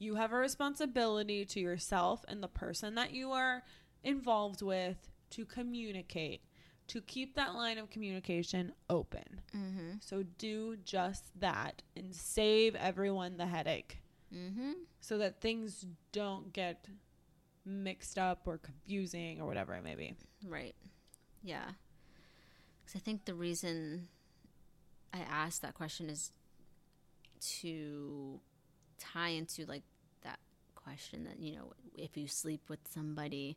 you 0.00 0.16
have 0.16 0.32
a 0.32 0.36
responsibility 0.36 1.44
to 1.44 1.60
yourself 1.60 2.24
and 2.26 2.42
the 2.42 2.48
person 2.48 2.96
that 2.96 3.12
you 3.12 3.30
are 3.30 3.62
involved 4.02 4.62
with 4.62 4.96
to 5.30 5.44
communicate, 5.44 6.40
to 6.88 7.00
keep 7.02 7.34
that 7.36 7.54
line 7.54 7.78
of 7.78 7.90
communication 7.90 8.72
open. 8.88 9.40
mm-hmm. 9.56 9.90
So 10.00 10.24
do 10.38 10.76
just 10.84 11.24
that 11.38 11.82
and 11.94 12.12
save 12.14 12.74
everyone 12.74 13.36
the 13.36 13.46
headache 13.46 13.98
Mm-hmm. 14.34 14.72
so 15.00 15.18
that 15.18 15.40
things 15.40 15.84
don't 16.12 16.52
get 16.52 16.86
mixed 17.66 18.16
up 18.16 18.42
or 18.46 18.58
confusing 18.58 19.40
or 19.40 19.46
whatever 19.46 19.74
it 19.74 19.82
may 19.82 19.96
be. 19.96 20.14
Right. 20.46 20.76
Yeah. 21.42 21.64
Because 22.84 22.94
I 22.94 23.00
think 23.00 23.24
the 23.24 23.34
reason 23.34 24.06
I 25.12 25.18
asked 25.28 25.62
that 25.62 25.74
question 25.74 26.08
is 26.08 26.30
to 27.60 28.38
tie 29.00 29.30
into 29.30 29.64
like 29.66 29.82
that 30.22 30.38
question 30.76 31.24
that 31.24 31.40
you 31.40 31.56
know 31.56 31.72
if 31.96 32.16
you 32.16 32.26
sleep 32.28 32.60
with 32.68 32.78
somebody 32.88 33.56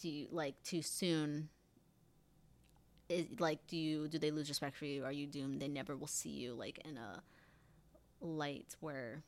do 0.00 0.08
you 0.08 0.28
like 0.30 0.54
too 0.62 0.82
soon 0.82 1.48
is 3.08 3.26
like 3.40 3.58
do 3.66 3.76
you 3.76 4.06
do 4.08 4.18
they 4.18 4.30
lose 4.30 4.48
respect 4.48 4.76
for 4.76 4.84
you 4.84 5.04
are 5.04 5.12
you 5.12 5.26
doomed 5.26 5.60
they 5.60 5.68
never 5.68 5.96
will 5.96 6.06
see 6.06 6.28
you 6.30 6.52
like 6.54 6.78
in 6.84 6.96
a 6.98 7.22
light 8.20 8.76
where 8.80 9.22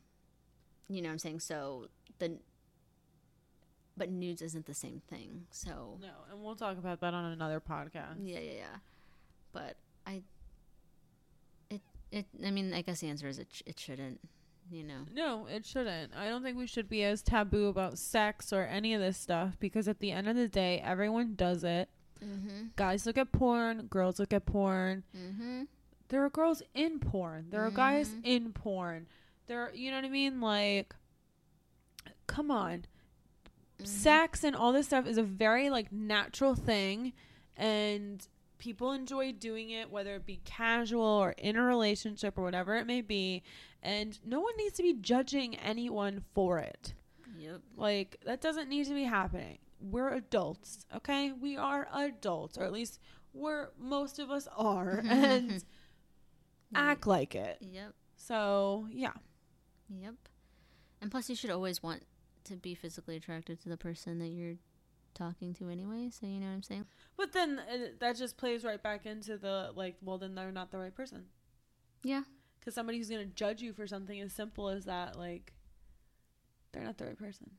you 0.87 1.01
know 1.01 1.09
what 1.09 1.13
i'm 1.13 1.19
saying 1.19 1.39
so 1.39 1.87
the 2.19 2.37
but 3.97 4.09
nudes 4.09 4.41
isn't 4.41 4.65
the 4.65 4.73
same 4.73 5.01
thing 5.09 5.45
so 5.51 5.97
No, 6.01 6.07
and 6.31 6.41
we'll 6.43 6.55
talk 6.55 6.77
about 6.77 7.01
that 7.01 7.13
on 7.13 7.25
another 7.33 7.59
podcast. 7.59 8.15
yeah, 8.23 8.39
yeah, 8.39 8.51
yeah. 8.53 8.77
But 9.51 9.75
I, 10.07 10.21
it. 12.11 12.25
I 12.45 12.51
mean, 12.51 12.73
I 12.73 12.81
guess 12.81 12.99
the 13.01 13.09
answer 13.09 13.27
is 13.27 13.39
it. 13.39 13.47
Sh- 13.51 13.61
it 13.65 13.79
shouldn't. 13.79 14.19
You 14.69 14.83
know. 14.83 15.01
No, 15.13 15.47
it 15.47 15.65
shouldn't. 15.65 16.13
I 16.15 16.29
don't 16.29 16.43
think 16.43 16.57
we 16.57 16.65
should 16.67 16.87
be 16.87 17.03
as 17.03 17.21
taboo 17.21 17.67
about 17.67 17.97
sex 17.97 18.53
or 18.53 18.61
any 18.63 18.93
of 18.93 19.01
this 19.01 19.17
stuff 19.17 19.57
because 19.59 19.87
at 19.89 19.99
the 19.99 20.11
end 20.11 20.29
of 20.29 20.35
the 20.37 20.47
day, 20.47 20.79
everyone 20.83 21.35
does 21.35 21.63
it. 21.65 21.89
Mm-hmm. 22.23 22.67
Guys 22.77 23.05
look 23.05 23.17
at 23.17 23.31
porn, 23.33 23.87
girls 23.87 24.17
look 24.19 24.31
at 24.31 24.45
porn. 24.45 25.03
Mm-hmm. 25.17 25.63
There 26.07 26.23
are 26.23 26.29
girls 26.29 26.61
in 26.73 26.99
porn. 26.99 27.47
There 27.49 27.63
are 27.65 27.71
guys 27.71 28.09
Mhm. 28.09 28.21
in 28.23 28.53
porn. 28.53 29.07
There, 29.47 29.71
you 29.73 29.91
know 29.91 29.97
what 29.97 30.05
I 30.05 30.09
mean? 30.09 30.39
Like, 30.39 30.95
come 32.27 32.51
on. 32.51 32.85
Mm-hmm. 33.77 33.85
Sex 33.85 34.43
and 34.43 34.55
all 34.55 34.71
this 34.71 34.85
stuff 34.87 35.05
is 35.07 35.17
a 35.17 35.23
very 35.23 35.69
like 35.69 35.91
natural 35.91 36.55
thing, 36.55 37.13
and 37.57 38.25
people 38.61 38.91
enjoy 38.91 39.33
doing 39.33 39.71
it, 39.71 39.89
whether 39.89 40.15
it 40.15 40.25
be 40.25 40.39
casual 40.45 41.03
or 41.03 41.31
in 41.31 41.57
a 41.57 41.63
relationship 41.63 42.37
or 42.37 42.43
whatever 42.43 42.75
it 42.75 42.85
may 42.85 43.01
be. 43.01 43.41
And 43.81 44.17
no 44.23 44.39
one 44.39 44.55
needs 44.57 44.75
to 44.77 44.83
be 44.83 44.93
judging 44.93 45.55
anyone 45.55 46.23
for 46.35 46.59
it. 46.59 46.93
Yep. 47.37 47.61
Like 47.75 48.17
that 48.25 48.39
doesn't 48.39 48.69
need 48.69 48.85
to 48.85 48.93
be 48.93 49.03
happening. 49.03 49.57
We're 49.81 50.13
adults, 50.13 50.85
okay? 50.95 51.31
We 51.31 51.57
are 51.57 51.87
adults, 51.91 52.55
or 52.55 52.63
at 52.63 52.71
least 52.71 52.99
we're 53.33 53.69
most 53.79 54.19
of 54.19 54.29
us 54.29 54.47
are, 54.55 55.01
and 55.09 55.63
act 56.75 57.07
like 57.07 57.33
it. 57.33 57.57
Yep. 57.61 57.95
So 58.15 58.85
yeah, 58.91 59.13
Yep. 59.99 60.15
And 61.01 61.11
plus, 61.11 61.29
you 61.29 61.35
should 61.35 61.49
always 61.49 61.81
want 61.81 62.03
to 62.45 62.55
be 62.55 62.75
physically 62.75 63.15
attracted 63.15 63.61
to 63.61 63.69
the 63.69 63.77
person 63.77 64.19
that 64.19 64.27
you're 64.27 64.55
talking 65.13 65.53
to 65.55 65.69
anyway. 65.69 66.09
So 66.11 66.25
you 66.27 66.39
know 66.39 66.47
what 66.47 66.53
I'm 66.53 66.63
saying? 66.63 66.85
but 67.17 67.31
then 67.33 67.59
uh, 67.59 67.77
that 67.99 68.17
just 68.17 68.37
plays 68.37 68.63
right 68.63 68.81
back 68.81 69.05
into 69.05 69.37
the 69.37 69.71
like, 69.75 69.95
well, 70.01 70.17
then 70.17 70.35
they're 70.35 70.51
not 70.51 70.71
the 70.71 70.77
right 70.79 70.93
person 70.95 71.25
Yeah. 72.03 72.23
because 72.59 72.73
somebody 72.75 72.97
who's 72.97 73.09
gonna 73.09 73.25
judge 73.25 73.61
you 73.61 73.73
for 73.73 73.87
something 73.87 74.19
as 74.21 74.33
simple 74.33 74.69
as 74.69 74.85
that, 74.85 75.17
like, 75.17 75.53
they're 76.71 76.83
not 76.83 76.97
the 76.97 77.05
right 77.05 77.17
person. 77.17 77.51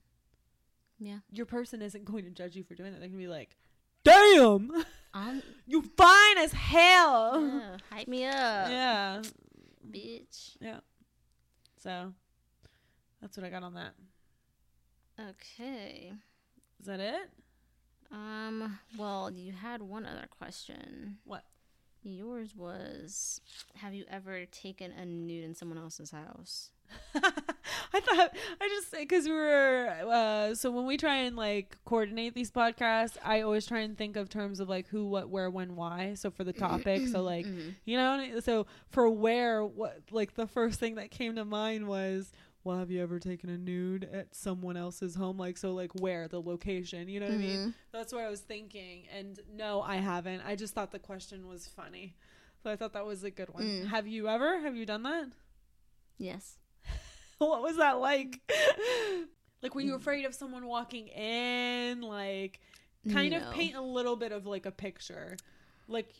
Yeah. 0.98 1.18
Your 1.30 1.46
person 1.46 1.82
isn't 1.82 2.04
going 2.04 2.24
to 2.24 2.30
judge 2.30 2.54
you 2.56 2.62
for 2.64 2.74
doing 2.74 2.92
that. 2.92 3.00
They're 3.00 3.08
gonna 3.08 3.18
be 3.18 3.26
like, 3.28 3.56
"Damn, 4.04 4.70
Um. 5.14 5.42
you 5.66 5.82
fine 5.96 6.38
as 6.38 6.52
hell." 6.52 7.40
yeah, 7.46 7.76
hype 7.90 8.08
me 8.08 8.24
up, 8.26 8.34
yeah. 8.70 9.22
bitch. 9.90 10.56
Yeah. 10.60 10.80
So 11.78 12.12
that's 13.20 13.36
what 13.36 13.44
I 13.44 13.50
got 13.50 13.62
on 13.64 13.74
that. 13.74 13.94
Okay. 15.20 16.12
Is 16.80 16.86
that 16.86 17.00
it? 17.00 17.30
Um. 18.12 18.78
Well, 18.98 19.30
you 19.30 19.52
had 19.52 19.82
one 19.82 20.04
other 20.06 20.26
question. 20.30 21.18
What? 21.24 21.44
Yours 22.04 22.56
was, 22.56 23.40
have 23.76 23.94
you 23.94 24.04
ever 24.10 24.44
taken 24.46 24.90
a 24.90 25.04
nude 25.06 25.44
in 25.44 25.54
someone 25.54 25.78
else's 25.78 26.10
house? 26.10 26.70
I 27.14 28.00
thought 28.00 28.36
I 28.60 28.68
just 28.68 28.90
because 28.92 29.24
we 29.24 29.30
were 29.32 29.88
uh, 30.10 30.54
so 30.56 30.70
when 30.72 30.84
we 30.84 30.96
try 30.96 31.18
and 31.18 31.36
like 31.36 31.76
coordinate 31.84 32.34
these 32.34 32.50
podcasts, 32.50 33.16
I 33.24 33.42
always 33.42 33.66
try 33.66 33.80
and 33.80 33.96
think 33.96 34.16
of 34.16 34.28
terms 34.28 34.58
of 34.58 34.68
like 34.68 34.88
who, 34.88 35.06
what, 35.06 35.28
where, 35.30 35.48
when, 35.48 35.76
why. 35.76 36.14
So 36.14 36.30
for 36.32 36.42
the 36.42 36.52
topic, 36.52 37.06
so 37.06 37.22
like 37.22 37.46
Mhm. 37.46 37.74
you 37.84 37.96
know, 37.96 38.40
so 38.40 38.66
for 38.90 39.08
where, 39.08 39.64
what 39.64 40.00
like 40.10 40.34
the 40.34 40.48
first 40.48 40.80
thing 40.80 40.96
that 40.96 41.10
came 41.12 41.36
to 41.36 41.44
mind 41.44 41.86
was. 41.86 42.32
Well, 42.64 42.78
have 42.78 42.90
you 42.90 43.02
ever 43.02 43.18
taken 43.18 43.50
a 43.50 43.58
nude 43.58 44.08
at 44.12 44.34
someone 44.34 44.76
else's 44.76 45.16
home? 45.16 45.36
Like, 45.36 45.56
so, 45.56 45.72
like, 45.74 45.92
where 46.00 46.28
the 46.28 46.40
location? 46.40 47.08
You 47.08 47.18
know 47.20 47.26
what 47.26 47.34
I 47.34 47.38
mean? 47.38 47.58
Mhm. 47.58 47.74
That's 47.90 48.12
what 48.12 48.22
I 48.22 48.30
was 48.30 48.40
thinking. 48.40 49.08
And 49.08 49.40
no, 49.52 49.82
I 49.82 49.96
haven't. 49.96 50.42
I 50.42 50.54
just 50.54 50.72
thought 50.72 50.92
the 50.92 51.00
question 51.00 51.48
was 51.48 51.66
funny. 51.66 52.14
So 52.62 52.70
I 52.70 52.76
thought 52.76 52.92
that 52.92 53.04
was 53.04 53.24
a 53.24 53.30
good 53.32 53.48
one. 53.52 53.64
Mm. 53.64 53.86
Have 53.88 54.06
you 54.06 54.28
ever? 54.28 54.60
Have 54.60 54.76
you 54.76 54.86
done 54.86 55.02
that? 55.02 55.26
Yes. 56.18 56.58
what 57.38 57.62
was 57.62 57.78
that 57.78 57.98
like? 57.98 58.38
like, 59.62 59.74
were 59.74 59.80
you 59.80 59.94
afraid 59.96 60.24
of 60.24 60.34
someone 60.34 60.66
walking 60.66 61.08
in? 61.08 62.00
Like, 62.00 62.60
kind 63.12 63.32
No. 63.32 63.38
of 63.38 63.52
paint 63.54 63.74
a 63.74 63.80
little 63.82 64.14
bit 64.14 64.30
of 64.30 64.46
like 64.46 64.66
a 64.66 64.70
picture. 64.70 65.36
Like, 65.88 66.14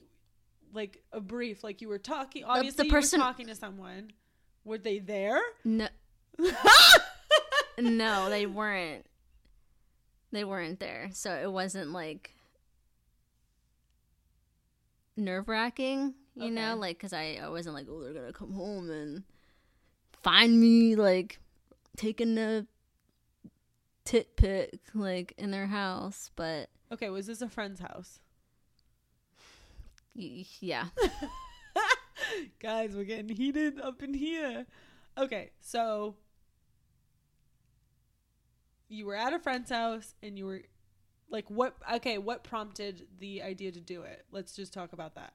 like 0.74 1.01
a 1.12 1.20
brief. 1.20 1.62
Like 1.62 1.80
you 1.80 1.88
were 1.88 1.99
talking. 1.99 2.43
Obviously, 2.43 2.88
person- 2.88 3.20
you 3.20 3.24
were 3.24 3.30
talking 3.30 3.47
to 3.47 3.55
someone. 3.55 4.11
Were 4.64 4.78
they 4.78 4.99
there? 4.99 5.40
No. 5.64 5.86
No, 7.78 8.28
they 8.30 8.47
weren't. 8.47 9.07
They 10.33 10.45
weren't 10.45 10.80
there, 10.80 11.11
so 11.12 11.33
it 11.35 11.51
wasn't 11.53 11.93
like 11.93 12.35
nerve 15.16 15.49
wracking. 15.49 16.14
You 16.35 16.51
know, 16.51 16.76
like 16.76 16.97
because 16.97 17.12
I, 17.12 17.39
I 17.43 17.51
wasn't 17.51 17.74
like, 17.74 17.87
oh, 17.91 18.03
they're 18.03 18.14
gonna 18.14 18.33
come 18.33 18.53
home 18.55 18.89
and 18.91 19.22
find 20.22 20.59
me 20.59 20.97
like 20.97 21.39
taking 21.97 22.39
a 22.39 22.66
tit 24.07 24.35
pic 24.37 24.80
like 24.95 25.35
in 25.37 25.51
their 25.51 25.66
house, 25.66 26.30
but 26.35 26.70
okay, 26.91 27.11
was 27.11 27.26
this 27.26 27.43
a 27.43 27.49
friend's 27.51 27.80
house? 27.80 28.18
y- 30.16 30.47
yeah, 30.61 30.87
Guys, 32.61 32.95
we're 32.97 33.05
getting 33.05 33.37
heated 33.37 33.78
up 33.78 34.03
in 34.03 34.14
here. 34.14 34.64
Okay, 35.18 35.51
so 35.61 36.14
you 38.93 39.07
were 39.07 39.16
at 39.16 39.32
a 39.32 39.38
friend's 39.38 39.70
house 39.70 40.14
and 40.22 40.38
you 40.38 40.47
were 40.47 40.62
like 41.30 41.49
what 41.51 41.76
okay, 41.95 42.18
what 42.18 42.45
prompted 42.45 43.07
the 43.18 43.43
idea 43.43 43.72
to 43.72 43.80
do 43.80 44.03
it? 44.03 44.24
Let's 44.30 44.55
just 44.55 44.72
talk 44.72 44.93
about 44.93 45.14
that. 45.14 45.32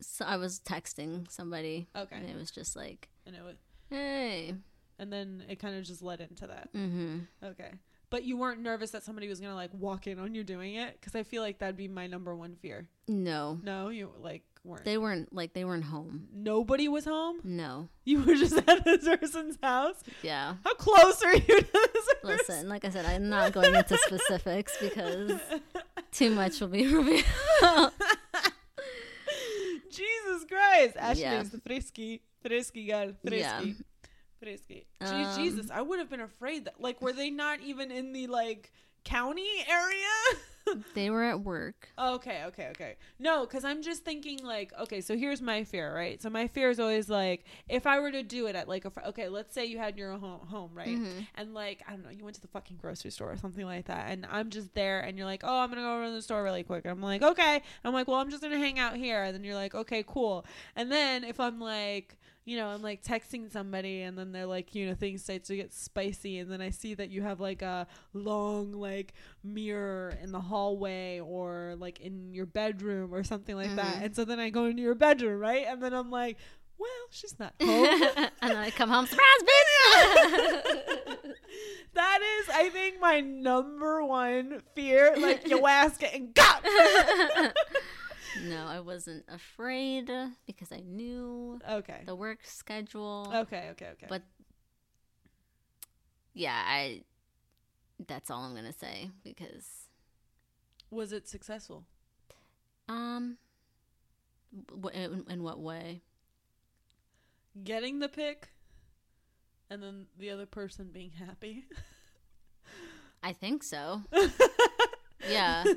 so 0.00 0.24
I 0.24 0.36
was 0.36 0.60
texting 0.60 1.30
somebody, 1.30 1.88
Okay. 1.96 2.16
and 2.16 2.28
it 2.28 2.36
was 2.36 2.50
just 2.50 2.76
like, 2.76 3.08
And 3.24 3.34
it 3.34 3.42
was, 3.42 3.56
hey, 3.90 4.54
and 4.98 5.12
then 5.12 5.44
it 5.48 5.58
kind 5.58 5.76
of 5.76 5.84
just 5.84 6.02
led 6.02 6.20
into 6.20 6.46
that. 6.46 6.72
mm-hmm. 6.74 7.20
Okay. 7.42 7.70
But 8.10 8.22
you 8.24 8.36
weren't 8.36 8.60
nervous 8.60 8.90
that 8.92 9.02
somebody 9.02 9.28
was 9.28 9.40
going 9.40 9.50
to 9.50 9.56
like 9.56 9.72
walk 9.74 10.06
in 10.06 10.18
on 10.20 10.34
you 10.34 10.44
doing 10.44 10.74
it 10.76 11.00
cuz 11.02 11.14
I 11.16 11.22
feel 11.24 11.42
like 11.42 11.58
that'd 11.58 11.76
be 11.76 11.88
my 11.88 12.06
number 12.06 12.36
one 12.36 12.54
fear. 12.56 12.88
no, 13.08 13.58
No, 13.62 13.88
you 13.88 14.12
like 14.20 14.42
weren't. 14.66 14.84
they 14.84 14.98
weren't 14.98 15.32
like 15.32 15.52
they 15.54 15.64
weren't 15.64 15.84
home. 15.84 16.28
Nobody 16.34 16.88
was 16.88 17.04
home? 17.04 17.38
No, 17.44 17.88
You 18.04 18.22
were 18.22 18.34
just 18.34 18.56
at 18.68 18.84
this 18.84 19.04
person's 19.04 19.56
house? 19.62 19.96
yeah. 20.22 20.54
How 20.64 20.74
close 20.74 21.22
are 21.22 21.34
you 21.34 21.40
to 21.40 21.66
this 21.72 22.14
person? 22.22 22.36
Listen, 22.38 22.68
like 22.68 22.84
I 22.84 22.90
said, 22.90 23.06
I'm 23.06 23.28
not 23.28 23.52
going 23.52 23.74
into 23.74 23.96
specifics 24.06 24.76
because 24.80 25.32
too 26.12 26.30
much 26.30 26.60
will 26.60 26.68
be 26.68 26.86
revealed. 26.94 27.24
Jesus 29.90 30.44
Christ. 30.48 30.96
Ashley 30.98 31.22
Yeah. 31.22 31.40
is 31.40 31.50
the 31.50 31.60
frisky, 31.60 32.22
frisky 32.42 32.86
girl. 32.86 33.12
Frisky. 33.24 33.38
Yeah. 33.68 33.72
Frisky. 34.40 34.86
Um, 35.00 35.36
Jesus, 35.36 35.70
I 35.70 35.80
would 35.82 35.98
have 35.98 36.10
been 36.10 36.20
afraid 36.20 36.66
that, 36.66 36.80
like, 36.80 37.00
were 37.00 37.12
they 37.12 37.30
not 37.30 37.60
even 37.60 37.90
in 37.90 38.12
the, 38.12 38.26
like, 38.26 38.72
county 39.04 39.48
area? 39.68 40.40
they 40.94 41.10
were 41.10 41.22
at 41.24 41.40
work. 41.40 41.88
Okay, 41.98 42.42
okay, 42.46 42.68
okay. 42.70 42.96
No, 43.18 43.46
because 43.46 43.64
I'm 43.64 43.82
just 43.82 44.04
thinking 44.04 44.38
like, 44.42 44.72
okay, 44.80 45.00
so 45.00 45.16
here's 45.16 45.40
my 45.40 45.64
fear, 45.64 45.94
right? 45.94 46.20
So 46.20 46.30
my 46.30 46.46
fear 46.48 46.70
is 46.70 46.80
always 46.80 47.08
like, 47.08 47.44
if 47.68 47.86
I 47.86 48.00
were 48.00 48.10
to 48.10 48.22
do 48.22 48.46
it 48.46 48.56
at 48.56 48.68
like 48.68 48.84
a, 48.84 48.90
fr- 48.90 49.00
okay, 49.08 49.28
let's 49.28 49.54
say 49.54 49.64
you 49.66 49.78
had 49.78 49.96
your 49.96 50.12
own 50.12 50.20
home, 50.20 50.46
home 50.46 50.70
right? 50.74 50.98
Mhm. 50.98 51.26
And 51.36 51.54
like, 51.54 51.82
I 51.86 51.92
don't 51.92 52.04
know, 52.04 52.10
you 52.10 52.24
went 52.24 52.34
to 52.36 52.42
the 52.42 52.48
fucking 52.48 52.76
grocery 52.78 53.10
store 53.10 53.32
or 53.32 53.36
something 53.36 53.64
like 53.64 53.86
that, 53.86 54.10
and 54.10 54.26
I'm 54.30 54.50
just 54.50 54.74
there, 54.74 55.00
and 55.00 55.16
you're 55.16 55.26
like, 55.26 55.42
oh, 55.44 55.58
I'm 55.60 55.68
gonna 55.70 55.82
go 55.82 55.98
run 55.98 56.10
to 56.10 56.14
the 56.16 56.22
store 56.22 56.42
really 56.42 56.62
quick. 56.62 56.84
And 56.84 56.92
I'm 56.92 57.02
like, 57.02 57.22
okay. 57.22 57.62
I'm 57.84 57.92
like, 57.94 58.08
well, 58.08 58.18
I'm 58.18 58.30
just 58.30 58.42
gonna 58.42 58.58
hang 58.58 58.78
out 58.78 58.96
here, 58.96 59.22
and 59.22 59.34
then 59.34 59.44
you're 59.44 59.54
like, 59.54 59.74
okay, 59.74 60.04
cool. 60.06 60.44
And 60.74 60.90
then 60.90 61.24
if 61.24 61.38
I'm 61.40 61.60
like, 61.60 62.16
you 62.46 62.56
know, 62.56 62.68
I'm 62.68 62.80
like 62.80 63.02
texting 63.02 63.50
somebody, 63.50 64.02
and 64.02 64.16
then 64.16 64.30
they're 64.32 64.46
like, 64.46 64.74
you 64.74 64.86
know, 64.86 64.94
things 64.94 65.22
start 65.24 65.42
to 65.44 65.56
get 65.56 65.74
spicy, 65.74 66.38
and 66.38 66.50
then 66.50 66.60
I 66.62 66.70
see 66.70 66.94
that 66.94 67.10
you 67.10 67.20
have 67.22 67.40
like 67.40 67.60
a 67.60 67.86
long 68.14 68.72
like 68.72 69.12
mirror 69.42 70.14
in 70.22 70.30
the 70.30 70.40
hallway 70.40 71.18
or 71.20 71.74
like 71.76 72.00
in 72.00 72.32
your 72.32 72.46
bedroom 72.46 73.12
or 73.12 73.24
something 73.24 73.56
like 73.56 73.74
that. 73.74 73.96
Mhm. 73.96 74.02
And 74.04 74.16
so 74.16 74.24
then 74.24 74.38
I 74.38 74.50
go 74.50 74.66
into 74.66 74.80
your 74.80 74.94
bedroom, 74.94 75.40
right? 75.40 75.66
And 75.68 75.82
then 75.82 75.92
I'm 75.92 76.10
like, 76.10 76.38
well, 76.78 76.88
she's 77.10 77.36
not 77.38 77.52
home. 77.60 78.00
and 78.40 78.50
then 78.50 78.56
I 78.56 78.70
come 78.70 78.90
home, 78.90 79.06
surprise, 79.06 79.26
bitch. 79.42 80.62
that 81.94 82.20
is, 82.40 82.48
I 82.54 82.68
think, 82.72 83.00
my 83.00 83.20
number 83.20 84.04
one 84.04 84.62
fear. 84.74 85.14
Like 85.18 85.48
your 85.48 85.68
ass 85.68 85.96
getting 85.98 86.30
got. 86.32 86.64
no, 88.44 88.66
I 88.66 88.80
wasn't 88.80 89.24
afraid 89.28 90.10
because 90.46 90.72
I 90.72 90.80
knew 90.80 91.60
okay. 91.68 92.02
the 92.04 92.14
work 92.14 92.40
schedule. 92.44 93.32
Okay. 93.34 93.68
Okay. 93.72 93.88
Okay. 93.92 94.06
But 94.08 94.22
yeah, 96.34 96.62
I. 96.64 97.02
That's 98.06 98.30
all 98.30 98.42
I'm 98.42 98.54
gonna 98.54 98.72
say 98.74 99.10
because 99.24 99.88
was 100.90 101.12
it 101.12 101.26
successful? 101.28 101.84
um, 102.88 103.36
in, 104.92 105.24
in 105.28 105.42
what 105.42 105.58
way? 105.60 106.02
Getting 107.62 107.98
the 108.00 108.08
pic, 108.08 108.48
and 109.70 109.82
then 109.82 110.06
the 110.18 110.30
other 110.30 110.46
person 110.46 110.90
being 110.92 111.12
happy. 111.12 111.64
I 113.22 113.32
think 113.32 113.62
so. 113.62 114.02
Yeah. 115.28 115.64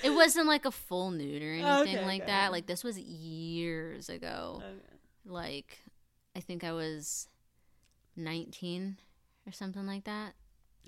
It 0.00 0.10
wasn't 0.10 0.46
like 0.46 0.64
a 0.64 0.70
full 0.70 1.10
nude 1.10 1.42
or 1.42 1.46
oh, 1.46 1.80
anything 1.80 1.96
Okay, 1.96 2.06
like 2.06 2.22
okay. 2.22 2.30
that. 2.30 2.52
Like 2.52 2.66
this 2.66 2.84
was 2.84 3.00
years 3.00 4.08
ago. 4.08 4.62
Okay. 4.62 4.72
Like 5.26 5.80
I 6.36 6.40
think 6.40 6.62
I 6.62 6.70
was 6.70 7.26
19 8.14 8.96
or 9.44 9.52
something 9.52 9.86
like 9.86 10.04
that. 10.04 10.34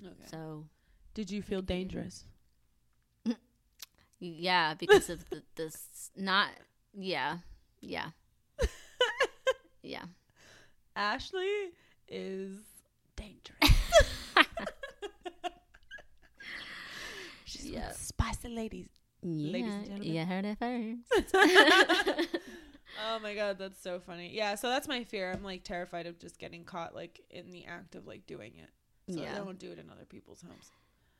okay. 0.01 0.13
So 0.27 0.63
Did 1.13 1.29
you 1.29 1.41
feel 1.41 1.61
dangerous? 1.61 2.23
yeah, 4.19 4.75
because 4.75 5.09
of 5.09 5.29
the 5.29 5.43
this 5.55 6.09
not 6.15 6.47
yeah. 6.97 7.39
Yeah. 7.81 8.11
Yeah. 9.83 10.05
Ashley 10.95 11.71
is 12.07 12.57
dangerous. 13.15 13.57
She's 17.45 17.60
Yeah. 17.71 17.87
with 17.89 17.97
spicy 17.97 18.49
ladies. 18.49 18.87
Yeah, 19.23 19.55
and 19.57 19.85
gentlemen. 19.85 20.03
you 20.03 20.25
heard 20.25 20.45
it 20.45 20.57
first. 20.59 21.35
oh 23.07 23.19
my 23.21 23.35
god, 23.35 23.57
that's 23.59 23.81
so 23.81 23.99
funny. 23.99 24.31
Yeah, 24.33 24.55
so 24.55 24.67
that's 24.69 24.87
my 24.87 25.03
fear. 25.03 25.31
I'm 25.31 25.43
like 25.43 25.63
terrified 25.63 26.07
of 26.07 26.19
just 26.19 26.39
getting 26.39 26.63
caught 26.63 26.95
like 26.95 27.21
in 27.29 27.51
the 27.51 27.65
act 27.65 27.95
of 27.95 28.07
like 28.07 28.25
doing 28.27 28.53
it. 28.57 28.69
So 29.13 29.21
Yeah. 29.21 29.33
I 29.35 29.37
don't 29.37 29.59
do 29.59 29.71
it 29.71 29.79
in 29.79 29.89
other 29.89 30.05
people's 30.05 30.41
homes. 30.41 30.71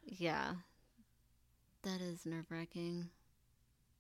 yeah. 0.06 0.54
That 1.84 2.00
is 2.02 2.26
nerve 2.28 2.46
wracking. 2.52 3.10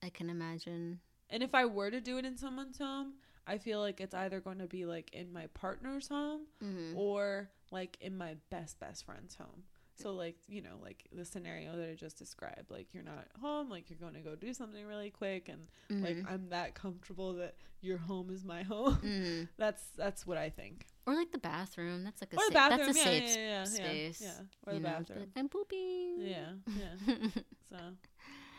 I 0.03 0.09
can 0.09 0.29
imagine. 0.29 0.99
And 1.29 1.41
if 1.41 1.55
I 1.55 1.65
were 1.65 1.89
to 1.89 1.99
do 2.01 2.17
it 2.17 2.25
in 2.25 2.37
someone's 2.37 2.77
home, 2.77 3.13
I 3.47 3.57
feel 3.57 3.79
like 3.79 3.99
it's 3.99 4.13
either 4.13 4.39
going 4.39 4.59
to 4.59 4.67
be 4.67 4.85
like 4.85 5.09
in 5.13 5.33
my 5.33 5.47
partner's 5.53 6.07
home 6.07 6.41
Mm-hmm. 6.63 6.95
or 6.97 7.49
like 7.71 7.97
in 8.01 8.17
my 8.17 8.35
best 8.51 8.79
best 8.79 9.05
friend's 9.05 9.35
home. 9.35 9.63
So 10.01 10.13
like, 10.13 10.37
you 10.47 10.61
know, 10.61 10.77
like 10.81 11.05
the 11.11 11.25
scenario 11.25 11.75
that 11.75 11.89
I 11.89 11.95
just 11.95 12.17
described, 12.17 12.69
like 12.71 12.93
you're 12.93 13.03
not 13.03 13.27
home, 13.39 13.69
like 13.69 13.89
you're 13.89 13.99
going 13.99 14.13
to 14.15 14.19
go 14.21 14.35
do 14.35 14.53
something 14.53 14.85
really 14.85 15.09
quick 15.09 15.49
and 15.49 15.67
like 16.03 16.17
Mhm. 16.17 16.31
I'm 16.31 16.49
that 16.49 16.73
comfortable 16.75 17.33
that 17.33 17.55
your 17.81 17.97
home 17.97 18.29
is 18.29 18.43
my 18.43 18.63
home. 18.73 18.95
Mhm. 18.97 19.47
That's 19.57 19.83
that's 19.97 20.25
what 20.27 20.37
I 20.37 20.49
think. 20.49 20.85
Or 21.05 21.15
like 21.15 21.31
the 21.31 21.39
bathroom. 21.39 22.03
That's 22.03 22.21
like 22.21 22.33
a 22.33 22.35
or 22.37 22.43
the 22.49 22.53
sa- 22.53 22.69
bathroom, 22.69 22.87
that's 22.93 22.97
a 22.97 22.99
yeah, 22.99 23.05
safe 23.05 23.37
yeah, 23.37 23.43
yeah, 23.59 23.63
space. 23.65 24.21
Yeah. 24.21 24.41
Or 24.67 24.73
the 24.73 24.79
know, 24.79 24.89
bathroom. 24.89 25.19
like, 25.19 25.29
I'm 25.35 25.49
pooping. 25.49 26.15
Yeah, 26.19 26.51
yeah. 26.77 27.27
So, 27.69 27.77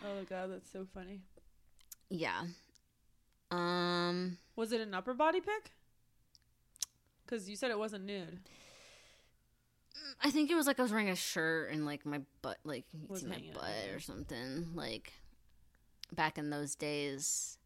oh 0.04 0.24
god, 0.28 0.50
that's 0.50 0.70
so 0.72 0.86
funny. 0.94 1.20
yeah. 2.08 2.44
Um. 3.50 4.38
Was 4.56 4.72
it 4.72 4.80
an 4.80 4.94
upper 4.94 5.14
body 5.14 5.40
pic? 5.40 5.72
Because 7.24 7.48
you 7.48 7.56
said 7.56 7.70
it 7.70 7.78
wasn't 7.78 8.04
nude. 8.04 8.40
I 10.20 10.30
think 10.30 10.50
it 10.50 10.54
was 10.54 10.66
like 10.66 10.78
I 10.78 10.82
was 10.82 10.92
wearing 10.92 11.08
a 11.08 11.16
shirt 11.16 11.72
and 11.72 11.84
like 11.84 12.06
my 12.06 12.20
butt, 12.42 12.58
like 12.64 12.84
you 12.92 13.16
see 13.16 13.26
my 13.26 13.36
out, 13.36 13.54
butt 13.54 13.94
or 13.94 14.00
something. 14.00 14.68
Like 14.74 15.12
back 16.12 16.38
in 16.38 16.50
those 16.50 16.74
days, 16.74 17.58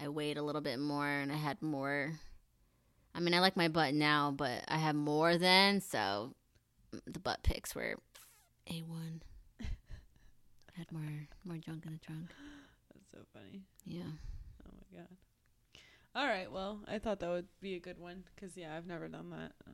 I 0.00 0.08
weighed 0.08 0.36
a 0.36 0.42
little 0.42 0.60
bit 0.60 0.78
more 0.78 1.06
and 1.08 1.32
I 1.32 1.36
had 1.36 1.62
more. 1.62 2.12
I 3.14 3.20
mean, 3.20 3.32
I 3.32 3.40
like 3.40 3.56
my 3.56 3.68
butt 3.68 3.94
now, 3.94 4.32
but 4.36 4.64
I 4.68 4.76
had 4.76 4.96
more 4.96 5.38
then, 5.38 5.80
so 5.80 6.34
the 7.06 7.20
butt 7.20 7.42
pics 7.42 7.74
were 7.74 7.94
a 8.70 8.82
one. 8.82 9.22
I 9.60 10.78
had 10.78 10.90
more 10.92 11.28
more 11.44 11.56
junk 11.56 11.86
in 11.86 11.92
the 11.92 11.98
trunk. 11.98 12.30
That's 12.92 13.10
so 13.12 13.18
funny. 13.32 13.62
Yeah. 13.86 14.02
Oh 14.66 14.70
my 14.76 14.98
god. 14.98 15.08
All 16.16 16.26
right, 16.26 16.50
well, 16.50 16.80
I 16.86 16.98
thought 16.98 17.20
that 17.20 17.28
would 17.30 17.48
be 17.60 17.74
a 17.74 17.80
good 17.80 17.98
one 17.98 18.24
because 18.34 18.56
yeah, 18.56 18.76
I've 18.76 18.86
never 18.86 19.08
done 19.08 19.30
that. 19.30 19.52
Uh, 19.66 19.72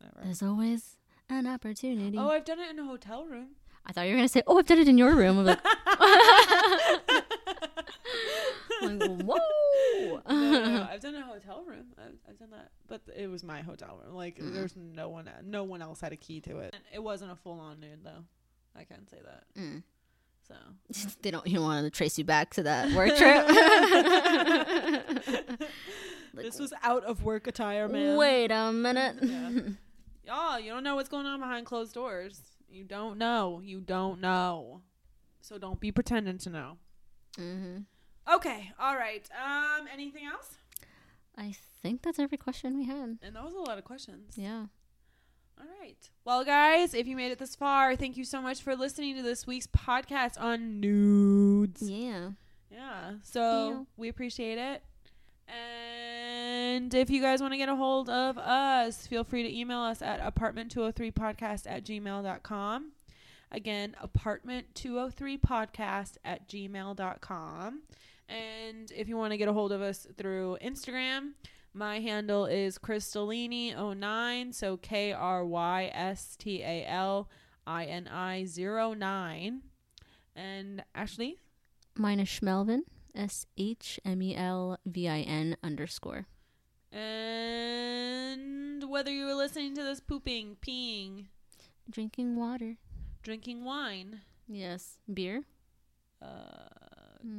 Never. 0.00 0.24
There's 0.24 0.42
always 0.42 0.96
an 1.30 1.46
opportunity. 1.46 2.16
Oh, 2.18 2.28
I've 2.30 2.44
done 2.44 2.60
it 2.60 2.70
in 2.70 2.78
a 2.78 2.84
hotel 2.84 3.24
room. 3.26 3.48
I 3.86 3.92
thought 3.92 4.02
you 4.06 4.12
were 4.12 4.16
gonna 4.18 4.28
say, 4.28 4.42
"Oh, 4.46 4.58
I've 4.58 4.66
done 4.66 4.78
it 4.78 4.88
in 4.88 4.96
your 4.96 5.14
room." 5.14 5.38
I'm 5.40 5.44
like, 5.44 5.60
I'm 8.82 8.98
like 8.98 9.10
whoa. 9.22 10.20
no, 10.28 10.50
no, 10.50 10.64
no, 10.78 10.88
I've 10.90 11.00
done 11.00 11.14
it 11.14 11.18
in 11.18 11.22
a 11.22 11.26
hotel 11.26 11.64
room. 11.66 11.86
I've, 11.98 12.14
I've 12.28 12.38
done 12.38 12.50
that, 12.52 12.70
but 12.88 13.02
it 13.16 13.26
was 13.28 13.42
my 13.44 13.60
hotel 13.62 13.98
room. 14.04 14.14
Like, 14.14 14.38
Mm. 14.38 14.54
there's 14.54 14.74
no 14.76 15.08
one, 15.08 15.28
no 15.44 15.64
one 15.64 15.82
else 15.82 16.00
had 16.00 16.12
a 16.12 16.16
key 16.16 16.40
to 16.42 16.58
it. 16.58 16.74
It 16.94 17.02
wasn't 17.02 17.32
a 17.32 17.36
full 17.36 17.60
on 17.60 17.80
nude 17.80 18.04
though. 18.04 18.24
I 18.76 18.84
can't 18.84 19.08
say 19.08 19.18
that. 19.24 19.44
Mm. 19.58 19.82
So 20.48 20.54
they 21.22 21.30
don't 21.30 21.46
even 21.46 21.62
want 21.62 21.84
to 21.84 21.90
trace 21.90 22.18
you 22.18 22.24
back 22.24 22.54
to 22.54 22.62
that 22.64 22.92
work 22.92 23.16
trip. 23.16 23.46
Like, 26.34 26.44
this 26.46 26.58
was 26.58 26.72
out 26.82 27.04
of 27.04 27.22
work 27.22 27.46
attire, 27.46 27.88
man. 27.88 28.16
Wait 28.16 28.50
a 28.50 28.72
minute. 28.72 29.16
Yeah. 29.22 29.50
Y'all, 30.26 30.58
you 30.58 30.70
don't 30.70 30.82
know 30.84 30.94
what's 30.94 31.08
going 31.08 31.26
on 31.26 31.40
behind 31.40 31.66
closed 31.66 31.94
doors. 31.94 32.40
You 32.68 32.84
don't 32.84 33.18
know. 33.18 33.60
You 33.62 33.80
don't 33.80 34.20
know. 34.20 34.80
So 35.40 35.58
don't 35.58 35.78
be 35.80 35.92
pretending 35.92 36.38
to 36.38 36.50
know. 36.50 36.76
hmm 37.36 37.78
Okay. 38.32 38.72
All 38.80 38.96
right. 38.96 39.28
Um. 39.38 39.86
Anything 39.92 40.24
else? 40.26 40.54
I 41.36 41.54
think 41.82 42.00
that's 42.02 42.18
every 42.18 42.38
question 42.38 42.74
we 42.76 42.84
had. 42.86 43.18
And 43.22 43.34
that 43.36 43.44
was 43.44 43.52
a 43.54 43.58
lot 43.58 43.76
of 43.76 43.84
questions. 43.84 44.32
Yeah. 44.36 44.64
All 45.60 45.66
right. 45.80 46.08
Well, 46.24 46.42
guys, 46.44 46.94
if 46.94 47.06
you 47.06 47.16
made 47.16 47.32
it 47.32 47.38
this 47.38 47.54
far, 47.54 47.94
thank 47.96 48.16
you 48.16 48.24
so 48.24 48.40
much 48.40 48.62
for 48.62 48.74
listening 48.74 49.14
to 49.16 49.22
this 49.22 49.46
week's 49.46 49.66
podcast 49.66 50.40
on 50.40 50.80
nudes. 50.80 51.82
Yeah. 51.82 52.30
Yeah. 52.70 53.12
So 53.22 53.40
Yeah. 53.68 53.84
we 53.98 54.08
appreciate 54.08 54.56
it. 54.58 54.82
And 55.46 56.13
if 56.94 57.10
you 57.10 57.20
guys 57.20 57.40
want 57.40 57.52
to 57.52 57.58
get 57.58 57.68
a 57.68 57.76
hold 57.76 58.08
of 58.08 58.38
us, 58.38 59.06
feel 59.06 59.22
free 59.22 59.42
to 59.42 59.58
email 59.58 59.80
us 59.80 60.02
at 60.02 60.20
apartment203podcast 60.20 61.66
at 61.66 61.84
gmail.com. 61.84 62.92
Again, 63.52 63.94
apartment203podcast 64.02 66.16
at 66.24 66.48
gmail.com. 66.48 67.82
And 68.28 68.90
if 68.90 69.08
you 69.08 69.16
want 69.16 69.32
to 69.32 69.36
get 69.36 69.48
a 69.48 69.52
hold 69.52 69.72
of 69.72 69.82
us 69.82 70.06
through 70.16 70.58
Instagram, 70.64 71.32
my 71.72 72.00
handle 72.00 72.46
is 72.46 72.78
Krystalini09. 72.78 74.54
So 74.54 74.76
K 74.78 75.12
R 75.12 75.44
Y 75.44 75.90
S 75.92 76.36
T 76.36 76.62
A 76.62 76.86
L 76.86 77.28
I 77.66 77.84
N 77.84 78.08
I 78.08 78.46
09. 78.56 79.62
And 80.34 80.82
Ashley? 80.94 81.38
Mine 81.96 82.20
is 82.20 82.28
Shmelvin. 82.28 82.80
S 83.14 83.46
H 83.56 84.00
M 84.04 84.22
E 84.22 84.34
L 84.34 84.78
V 84.84 85.08
I 85.08 85.20
N 85.20 85.56
underscore. 85.62 86.26
And 86.94 88.84
whether 88.88 89.10
you 89.10 89.26
were 89.26 89.34
listening 89.34 89.74
to 89.74 89.82
this 89.82 90.00
pooping, 90.00 90.56
peeing, 90.66 91.26
Drinking 91.90 92.36
water. 92.36 92.76
drinking 93.22 93.64
wine, 93.64 94.20
Yes. 94.48 94.98
Beer. 95.12 95.44
uh, 96.22 96.68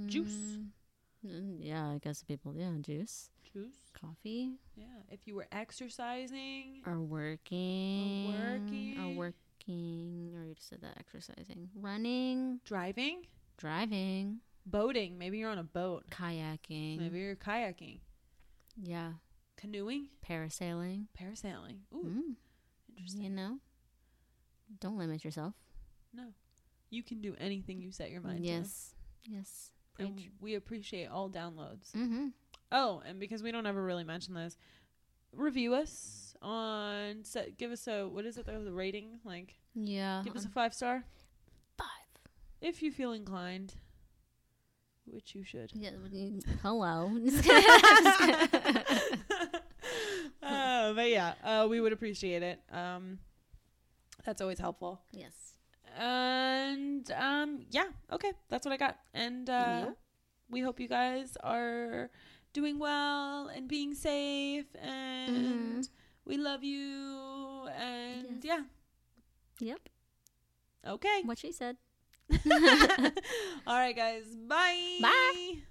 juice, 0.06 0.58
Mm, 1.26 1.32
mm, 1.32 1.58
Yeah, 1.64 1.90
I 1.90 1.98
guess 2.00 2.22
people. 2.24 2.54
Yeah, 2.56 2.72
juice. 2.82 3.30
juice, 3.52 3.90
Coffee. 3.94 4.60
yeah. 4.76 5.02
If 5.10 5.26
you 5.26 5.34
were 5.36 5.48
exercising, 5.52 6.84
Or 6.86 7.00
working. 7.02 8.28
working. 8.28 9.00
Or 9.00 9.10
working. 9.16 10.36
Or 10.36 10.46
you 10.46 10.54
just 10.54 10.70
said 10.70 10.82
that 10.82 10.98
exercising. 11.00 11.70
Running. 11.74 12.60
driving, 12.66 13.26
Driving, 13.58 14.42
boating. 14.66 15.18
Maybe 15.18 15.38
you're 15.40 15.50
on 15.50 15.58
a 15.58 15.64
boat. 15.64 16.06
kayaking. 16.12 17.00
Maybe 17.00 17.20
you're 17.20 17.36
kayaking, 17.38 18.02
Yeah. 18.78 19.14
Canoeing, 19.58 20.08
Parasailing. 20.28 21.06
parasailing. 21.20 21.80
Ooh, 21.94 22.04
Mm, 22.06 22.36
interesting. 22.98 23.24
you 23.24 23.30
know? 23.30 23.60
Don't 24.80 24.98
limit 24.98 25.24
yourself. 25.24 25.54
No, 26.14 26.34
you 26.90 27.04
can 27.04 27.22
do 27.22 27.36
anything 27.40 27.82
you 27.82 27.92
set 27.92 28.10
your 28.12 28.22
mind 28.22 28.40
to. 28.40 28.46
Yes. 28.50 28.96
Yes. 29.26 29.72
and 30.00 30.16
Preach. 30.16 30.32
we 30.42 30.56
appreciate 30.56 31.08
all 31.08 31.30
downloads. 31.30 31.92
Mm-hmm. 31.94 32.28
Oh, 32.72 33.02
and 33.06 33.20
because 33.20 33.42
we 33.44 33.52
don't 33.52 33.66
ever 33.66 33.84
really 33.84 34.04
mention 34.04 34.34
this, 34.34 34.58
review 35.32 35.74
us 35.74 36.36
on. 36.42 37.24
Set, 37.24 37.58
give 37.58 37.72
us 37.72 37.88
a 37.88 38.08
what 38.08 38.26
is 38.26 38.38
it? 38.38 38.46
The 38.46 38.72
rating, 38.74 39.20
like 39.24 39.56
Yeah. 39.74 40.22
give 40.26 40.36
us 40.36 40.46
a 40.46 40.50
five 40.50 40.74
star 40.74 41.06
five. 41.78 41.88
if 42.62 42.82
you 42.82 42.92
feel 42.92 43.12
inclined, 43.14 43.76
which 45.06 45.36
you 45.36 45.44
should. 45.44 45.72
Yeah. 45.76 45.92
what 46.02 46.12
do 46.12 46.18
you- 46.18 46.42
Hello. 46.62 47.08
uh, 50.90 50.94
but 50.94 51.10
yeah, 51.10 51.34
uh, 51.44 51.68
we 51.70 51.80
would 51.82 51.94
appreciate 51.94 52.44
it. 52.44 52.60
Um, 52.72 53.20
that's 54.26 54.42
always 54.42 54.60
helpful. 54.60 55.02
yes. 55.12 55.54
And 55.98 57.10
um, 57.12 57.66
yeah, 57.72 57.88
okay, 58.12 58.32
that's 58.50 58.66
what 58.66 58.74
I 58.74 58.78
got. 58.78 58.98
And 59.14 59.50
uh, 59.50 59.78
Yep. 59.80 59.98
we 60.50 60.62
hope 60.62 60.80
you 60.80 60.88
guys 60.90 61.38
are 61.44 62.10
doing 62.54 62.80
well 62.80 63.48
and 63.48 63.68
being 63.68 63.94
safe. 63.94 64.66
And 64.82 65.84
Mhm. 65.84 65.90
we 66.26 66.38
love 66.38 66.64
you. 66.64 67.68
And 67.80 68.44
Yes. 68.44 68.44
yeah, 68.44 68.64
Yep. 69.60 69.90
okay. 71.00 71.22
What 71.24 71.38
she 71.40 71.52
said. 71.52 71.78
All 73.68 73.78
right, 73.80 73.96
guys. 73.96 74.26
Bye. 74.36 75.00
Bye. 75.02 75.62